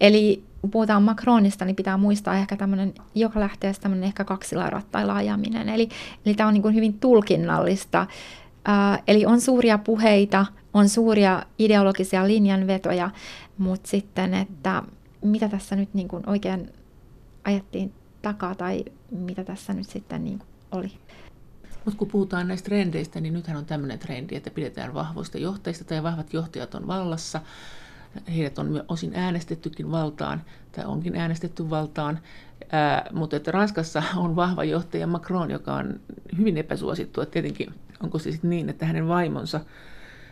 Eli 0.00 0.44
kun 0.60 0.70
puhutaan 0.70 1.02
Macronista, 1.02 1.64
niin 1.64 1.76
pitää 1.76 1.96
muistaa 1.96 2.36
ehkä 2.36 2.56
tämmöinen, 2.56 2.94
joka 3.14 3.40
lähtee 3.40 3.72
tämmöinen 3.80 4.04
ehkä 4.04 4.24
kaksilla 4.24 4.70
rattailla 4.70 5.14
ajaminen. 5.14 5.68
Eli, 5.68 5.88
eli 6.26 6.34
tämä 6.34 6.46
on 6.46 6.54
niin 6.54 6.62
kuin 6.62 6.74
hyvin 6.74 6.94
tulkinnallista. 6.94 8.06
Ää, 8.64 8.98
eli 9.08 9.26
on 9.26 9.40
suuria 9.40 9.78
puheita, 9.78 10.46
on 10.76 10.88
suuria 10.88 11.42
ideologisia 11.58 12.26
linjanvetoja, 12.26 13.10
mutta 13.58 13.88
sitten, 13.88 14.34
että 14.34 14.82
mitä 15.24 15.48
tässä 15.48 15.76
nyt 15.76 15.94
niin 15.94 16.08
kuin 16.08 16.22
oikein 16.28 16.72
ajettiin 17.44 17.92
takaa 18.22 18.54
tai 18.54 18.84
mitä 19.10 19.44
tässä 19.44 19.72
nyt 19.72 19.88
sitten 19.88 20.24
niin 20.24 20.38
kuin 20.38 20.48
oli. 20.72 20.92
Mutta 21.84 21.98
kun 21.98 22.08
puhutaan 22.08 22.48
näistä 22.48 22.66
trendeistä, 22.66 23.20
niin 23.20 23.34
nythän 23.34 23.56
on 23.56 23.64
tämmöinen 23.66 23.98
trendi, 23.98 24.36
että 24.36 24.50
pidetään 24.50 24.94
vahvoista 24.94 25.38
johtajista 25.38 25.84
tai 25.84 26.02
vahvat 26.02 26.32
johtajat 26.32 26.74
on 26.74 26.86
vallassa. 26.86 27.40
Heidät 28.36 28.58
on 28.58 28.84
osin 28.88 29.12
äänestettykin 29.14 29.90
valtaan 29.90 30.42
tai 30.72 30.84
onkin 30.84 31.16
äänestetty 31.16 31.70
valtaan. 31.70 32.18
Ää, 32.72 33.10
mutta 33.12 33.36
että 33.36 33.50
Ranskassa 33.50 34.02
on 34.16 34.36
vahva 34.36 34.64
johtaja 34.64 35.06
Macron, 35.06 35.50
joka 35.50 35.74
on 35.74 36.00
hyvin 36.38 36.58
epäsuosittu. 36.58 37.20
Et 37.20 37.30
tietenkin 37.30 37.74
onko 38.02 38.18
se 38.18 38.32
sitten 38.32 38.50
niin, 38.50 38.68
että 38.68 38.86
hänen 38.86 39.08
vaimonsa 39.08 39.60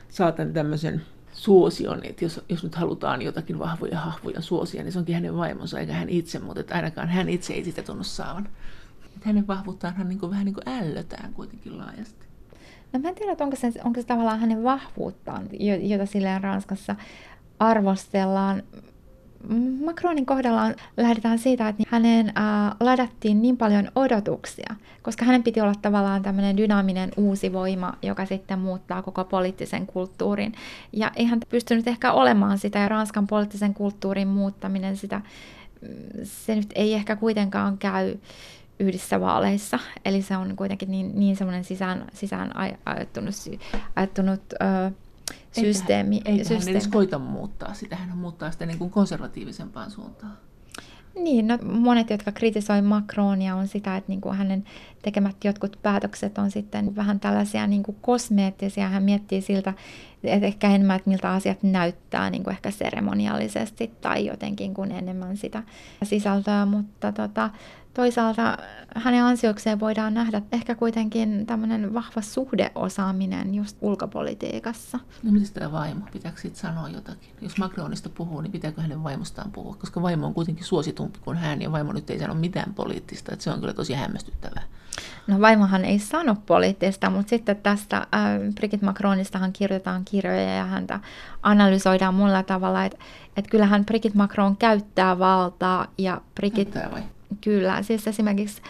saa 0.09 0.33
tämän 0.33 0.53
tämmöisen 0.53 1.03
suosion, 1.33 2.05
että 2.05 2.25
jos, 2.25 2.41
jos 2.49 2.63
nyt 2.63 2.75
halutaan 2.75 3.23
jotakin 3.23 3.59
vahvoja 3.59 4.01
hahvoja 4.01 4.41
suosia, 4.41 4.83
niin 4.83 4.93
se 4.93 4.99
onkin 4.99 5.15
hänen 5.15 5.37
vaimonsa 5.37 5.81
eikä 5.81 5.93
hän 5.93 6.09
itse, 6.09 6.39
mutta 6.39 6.61
että 6.61 6.75
ainakaan 6.75 7.09
hän 7.09 7.29
itse 7.29 7.53
ei 7.53 7.65
sitä 7.65 7.83
tunnu 7.83 8.05
saavan. 8.05 8.49
Että 9.05 9.27
hänen 9.29 9.47
vahvuuttaanhan 9.47 10.09
niin 10.09 10.31
vähän 10.31 10.45
niin 10.45 10.55
kuin 10.55 10.69
ällötään 10.69 11.33
kuitenkin 11.33 11.79
laajasti. 11.79 12.27
No 12.93 13.01
mä 13.01 13.09
en 13.09 13.15
tiedä, 13.15 13.37
onko 13.41 13.57
se, 13.57 13.73
onko 13.85 14.01
se 14.01 14.07
tavallaan 14.07 14.41
hänen 14.41 14.65
vahvuuttaan, 14.65 15.49
jota 15.81 16.07
silleen 16.07 16.43
Ranskassa 16.43 16.97
arvostellaan. 17.59 18.63
Macronin 19.85 20.27
kohdalla 20.27 20.73
lähdetään 20.97 21.39
siitä, 21.39 21.69
että 21.69 21.83
hänen 21.89 22.29
äh, 22.29 22.77
ladattiin 22.81 23.43
niin 23.43 23.57
paljon 23.57 23.89
odotuksia, 23.95 24.75
koska 25.03 25.25
hänen 25.25 25.43
piti 25.43 25.61
olla 25.61 25.75
tavallaan 25.83 26.23
tämmöinen 26.23 26.57
dynaaminen 26.57 27.11
uusi 27.17 27.53
voima, 27.53 27.93
joka 28.03 28.27
sitten 28.27 28.59
muuttaa 28.59 29.03
koko 29.03 29.25
poliittisen 29.25 29.87
kulttuurin. 29.87 30.53
Ja 30.93 31.11
ei 31.17 31.25
hän 31.25 31.41
pystynyt 31.49 31.89
ehkä 31.89 32.13
olemaan 32.13 32.59
sitä, 32.59 32.79
ja 32.79 32.89
Ranskan 32.89 33.27
poliittisen 33.27 33.75
kulttuurin 33.75 34.29
muuttaminen 34.29 34.97
sitä, 34.97 35.21
se 36.23 36.55
nyt 36.55 36.73
ei 36.75 36.95
ehkä 36.95 37.17
kuitenkaan 37.17 37.79
käy 37.79 38.17
yhdessä 38.79 39.21
vaaleissa. 39.21 39.79
Eli 40.05 40.23
se 40.23 40.37
on 40.37 40.57
kuitenkin 40.57 40.91
niin, 40.91 41.13
niin 41.15 41.37
semmoinen 41.37 41.65
sisään, 41.65 42.05
sisään 42.13 42.57
ajattunut, 42.85 43.35
ajattunut 43.97 44.41
systeemi. 45.53 46.17
Eikä, 46.17 46.31
eikä 46.31 46.45
systeemi. 46.45 46.65
hän 46.65 46.69
edes 46.69 46.89
koita 46.89 47.19
muuttaa 47.19 47.75
sitä, 47.75 47.97
hän 47.97 48.19
muuttaa 48.19 48.51
sitä 48.51 48.67
niin 48.67 48.79
kuin 48.79 48.91
konservatiivisempaan 48.91 49.91
suuntaan. 49.91 50.37
Niin, 51.15 51.49
no 51.49 51.59
monet, 51.63 52.11
jotka 52.11 52.33
kritisoi 52.33 52.83
Macronia, 52.83 53.57
on 53.57 53.69
sitä, 53.69 53.97
että 53.97 54.09
niin 54.09 54.21
kuin 54.21 54.37
hänen 54.37 54.65
tekemät 55.03 55.45
jotkut 55.45 55.79
päätökset 55.83 56.39
on 56.39 56.51
sitten 56.51 56.97
vähän 56.97 57.21
tällaisia 57.21 57.67
niin 57.67 57.83
kuin 57.83 57.97
kosmeettisia. 58.01 58.89
Hän 58.89 59.03
miettii 59.03 59.41
siltä, 59.41 59.75
että 60.25 60.47
ehkä 60.47 60.69
enemmän, 60.69 60.97
että 60.97 61.11
miltä 61.11 61.33
asiat 61.33 61.63
näyttää 61.63 62.31
niin 62.31 62.45
kuin 62.45 62.53
ehkä 62.53 62.71
seremoniallisesti 62.71 63.93
tai 64.01 64.27
jotenkin 64.27 64.75
kuin 64.75 64.93
enemmän 64.93 65.37
sitä 65.37 65.63
sisältöä, 66.03 66.67
mutta 66.67 67.13
tota, 67.13 67.51
toisaalta 67.95 68.59
hänen 68.97 69.25
ansiokseen 69.25 69.81
voidaan 69.81 70.15
nähdä 70.15 70.43
ehkä 70.53 70.75
kuitenkin 70.75 71.47
tämmöinen 71.47 71.95
vahva 71.95 72.21
suhdeosaaminen 72.21 73.55
just 73.55 73.77
ulkopolitiikassa. 73.81 74.99
No 75.23 75.33
mitä 75.33 75.47
tämä 75.55 75.73
vaimo? 75.73 76.05
Pitääkö 76.13 76.41
siitä 76.41 76.59
sanoa 76.59 76.89
jotakin? 76.89 77.31
Jos 77.41 77.59
Macronista 77.59 78.09
puhuu, 78.09 78.41
niin 78.41 78.53
pitääkö 78.53 78.83
hänen 78.83 79.05
vaimostaan 79.05 79.53
puhua? 79.53 79.77
Koska 79.81 80.03
vaimo 80.03 80.27
on 80.27 80.35
kuitenkin 80.35 80.65
suositumpi 80.65 81.19
kuin 81.25 81.37
hän 81.37 81.63
ja 81.63 81.73
vaimo 81.73 81.93
nyt 81.93 82.11
ei 82.11 82.19
sano 82.19 82.35
mitään 82.35 82.75
poliittista. 82.75 83.33
Että 83.33 83.43
se 83.43 83.51
on 83.51 83.61
kyllä 83.61 83.75
tosi 83.75 83.95
hämmästyttävää. 83.95 84.63
No 85.27 85.41
vaimohan 85.41 85.85
ei 85.85 85.99
sano 85.99 86.37
poliittista, 86.47 87.11
mutta 87.11 87.31
sitten 87.31 87.57
tästä 87.57 87.97
äh, 87.97 88.07
Brigitte 88.55 88.87
Macronistahan 88.87 89.53
kirjoitetaan 89.53 90.05
kirjoja 90.05 90.55
ja 90.55 90.65
häntä 90.65 91.01
analysoidaan 91.43 92.15
mulla 92.15 92.43
tavalla, 92.43 92.85
että, 92.85 92.99
että 93.37 93.51
kyllähän 93.51 93.85
Brigitte 93.85 94.19
Macron 94.19 94.57
käyttää 94.57 95.19
valtaa 95.19 95.87
ja 95.99 96.21
Brigitte... 96.35 96.81
Käyttää 96.81 96.93
vai? 96.93 97.03
Kyllä, 97.41 97.83
siis 97.83 98.09
esimerkiksi 98.09 98.63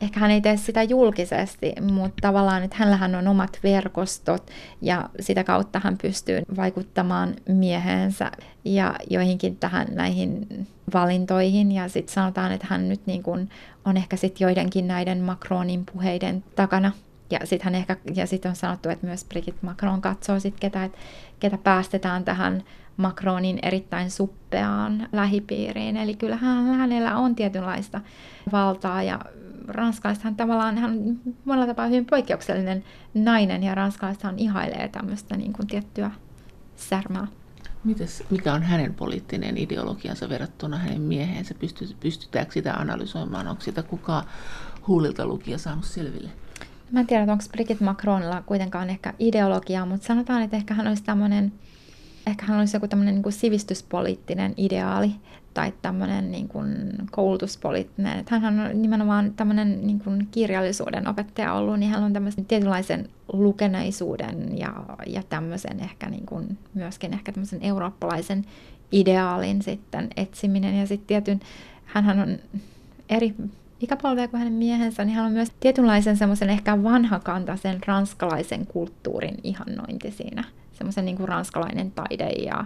ehkä 0.00 0.20
hän 0.20 0.30
ei 0.30 0.40
tee 0.40 0.56
sitä 0.56 0.82
julkisesti, 0.82 1.72
mutta 1.92 2.16
tavallaan, 2.20 2.62
että 2.62 2.76
hänellähän 2.78 3.14
on 3.14 3.28
omat 3.28 3.58
verkostot 3.62 4.50
ja 4.82 5.08
sitä 5.20 5.44
kautta 5.44 5.80
hän 5.84 5.98
pystyy 6.02 6.42
vaikuttamaan 6.56 7.34
miehensä 7.48 8.32
ja 8.64 8.94
joihinkin 9.10 9.56
tähän 9.56 9.86
näihin 9.90 10.46
valintoihin. 10.94 11.72
Ja 11.72 11.88
sitten 11.88 12.14
sanotaan, 12.14 12.52
että 12.52 12.66
hän 12.70 12.88
nyt 12.88 13.06
niin 13.06 13.22
kuin 13.22 13.50
on 13.84 13.96
ehkä 13.96 14.16
sitten 14.16 14.44
joidenkin 14.44 14.88
näiden 14.88 15.20
Macronin 15.20 15.86
puheiden 15.92 16.44
takana. 16.56 16.92
Ja 17.30 17.38
sitten 17.44 17.74
ehkä, 17.74 17.96
ja 18.14 18.26
sit 18.26 18.44
on 18.44 18.56
sanottu, 18.56 18.88
että 18.88 19.06
myös 19.06 19.24
Brigitte 19.24 19.66
Macron 19.66 20.00
katsoo 20.00 20.40
sitten, 20.40 20.60
ketä, 20.60 20.90
ketä 21.40 21.58
päästetään 21.58 22.24
tähän 22.24 22.64
Macronin 22.96 23.58
erittäin 23.62 24.10
suppeaan 24.10 25.08
lähipiiriin. 25.12 25.96
Eli 25.96 26.14
kyllähän 26.14 26.64
hänellä 26.66 27.16
on 27.16 27.34
tietynlaista 27.34 28.00
valtaa 28.52 29.02
ja 29.02 29.20
ranskalaisethan 29.68 30.36
tavallaan, 30.36 30.78
hän 30.78 30.90
on 30.90 31.18
monella 31.44 31.66
tapaa 31.66 31.86
hyvin 31.86 32.06
poikkeuksellinen 32.06 32.84
nainen 33.14 33.62
ja 33.62 33.74
ranskalaisethan 33.74 34.38
ihailee 34.38 34.88
tämmöistä 34.88 35.36
niin 35.36 35.52
kuin 35.52 35.66
tiettyä 35.66 36.10
särmää. 36.76 37.26
Mites, 37.84 38.24
mikä 38.30 38.54
on 38.54 38.62
hänen 38.62 38.94
poliittinen 38.94 39.58
ideologiansa 39.58 40.28
verrattuna 40.28 40.78
hänen 40.78 41.00
mieheensä? 41.00 41.54
Pystytäänkö 42.00 42.52
sitä 42.52 42.74
analysoimaan? 42.74 43.48
Onko 43.48 43.62
sitä 43.62 43.82
kukaan 43.82 44.24
huulilta 44.86 45.26
lukija 45.26 45.58
saanut 45.58 45.84
selville? 45.84 46.28
Mä 46.90 47.00
en 47.00 47.06
tiedä, 47.06 47.32
onko 47.32 47.44
Brigitte 47.52 47.84
Macronilla 47.84 48.42
kuitenkaan 48.42 48.90
ehkä 48.90 49.14
ideologiaa, 49.18 49.86
mutta 49.86 50.06
sanotaan, 50.06 50.42
että 50.42 50.56
ehkä 50.56 50.74
hän 50.74 50.86
olisi 50.86 51.04
tämmöinen 51.04 51.52
ehkä 52.26 52.46
hän 52.46 52.58
olisi 52.58 52.76
joku 52.76 52.88
tämmöinen 52.88 53.14
niin 53.14 53.32
sivistyspoliittinen 53.32 54.54
ideaali 54.56 55.12
tai 55.54 55.72
tämmöinen 55.82 56.32
niin 56.32 56.48
kuin 56.48 56.92
koulutuspoliittinen. 57.10 58.18
Että 58.18 58.38
hän 58.38 58.60
on 58.60 58.82
nimenomaan 58.82 59.32
tämmöinen 59.32 59.86
niin 59.86 60.00
kuin 60.00 60.28
kirjallisuuden 60.30 61.08
opettaja 61.08 61.52
ollut, 61.52 61.78
niin 61.78 61.92
hän 61.92 62.02
on 62.02 62.12
tämmöisen 62.12 62.44
tietynlaisen 62.44 63.08
lukeneisuuden 63.32 64.58
ja, 64.58 64.74
ja 65.06 65.22
tämmöisen 65.28 65.80
ehkä 65.80 66.10
niin 66.10 66.26
kuin, 66.26 66.58
myöskin 66.74 67.12
ehkä 67.12 67.32
tämmöisen 67.32 67.62
eurooppalaisen 67.62 68.44
ideaalin 68.92 69.62
sitten 69.62 70.08
etsiminen. 70.16 70.78
Ja 70.78 70.86
sitten 70.86 71.06
tietyn, 71.06 71.40
hän 71.84 72.20
on 72.20 72.38
eri 73.08 73.34
ikäpolvea 73.80 74.28
kuin 74.28 74.38
hänen 74.38 74.54
miehensä, 74.54 75.04
niin 75.04 75.16
hän 75.16 75.26
on 75.26 75.32
myös 75.32 75.52
tietynlaisen 75.60 76.16
semmoisen 76.16 76.50
ehkä 76.50 76.82
vanhakantaisen 76.82 77.80
ranskalaisen 77.86 78.66
kulttuurin 78.66 79.36
ihannointi 79.44 80.10
siinä 80.10 80.44
semmoisen 80.76 81.04
niin 81.04 81.16
kuin 81.16 81.28
ranskalainen 81.28 81.90
taide 81.90 82.28
ja, 82.28 82.64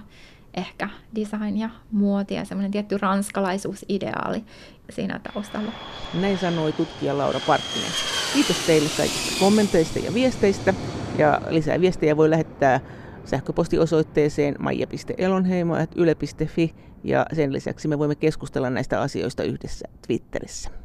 ehkä 0.54 0.88
design 1.14 1.56
ja 1.56 1.70
muoti 1.90 2.34
ja 2.34 2.44
semmoinen 2.44 2.70
tietty 2.70 2.98
ranskalaisuusideaali 2.98 4.44
siinä 4.90 5.20
taustalla. 5.32 5.72
Näin 6.20 6.38
sanoi 6.38 6.72
tutkija 6.72 7.18
Laura 7.18 7.40
Parkkinen. 7.46 7.90
Kiitos 8.32 8.66
teille 8.66 8.88
kaikista 8.96 9.40
kommenteista 9.40 9.98
ja 9.98 10.14
viesteistä. 10.14 10.74
Ja 11.18 11.40
lisää 11.48 11.80
viestejä 11.80 12.16
voi 12.16 12.30
lähettää 12.30 12.80
sähköpostiosoitteeseen 13.24 14.54
maija.elonheimo.yle.fi 14.58 16.74
ja 17.04 17.26
sen 17.32 17.52
lisäksi 17.52 17.88
me 17.88 17.98
voimme 17.98 18.14
keskustella 18.14 18.70
näistä 18.70 19.00
asioista 19.00 19.42
yhdessä 19.42 19.88
Twitterissä. 20.06 20.79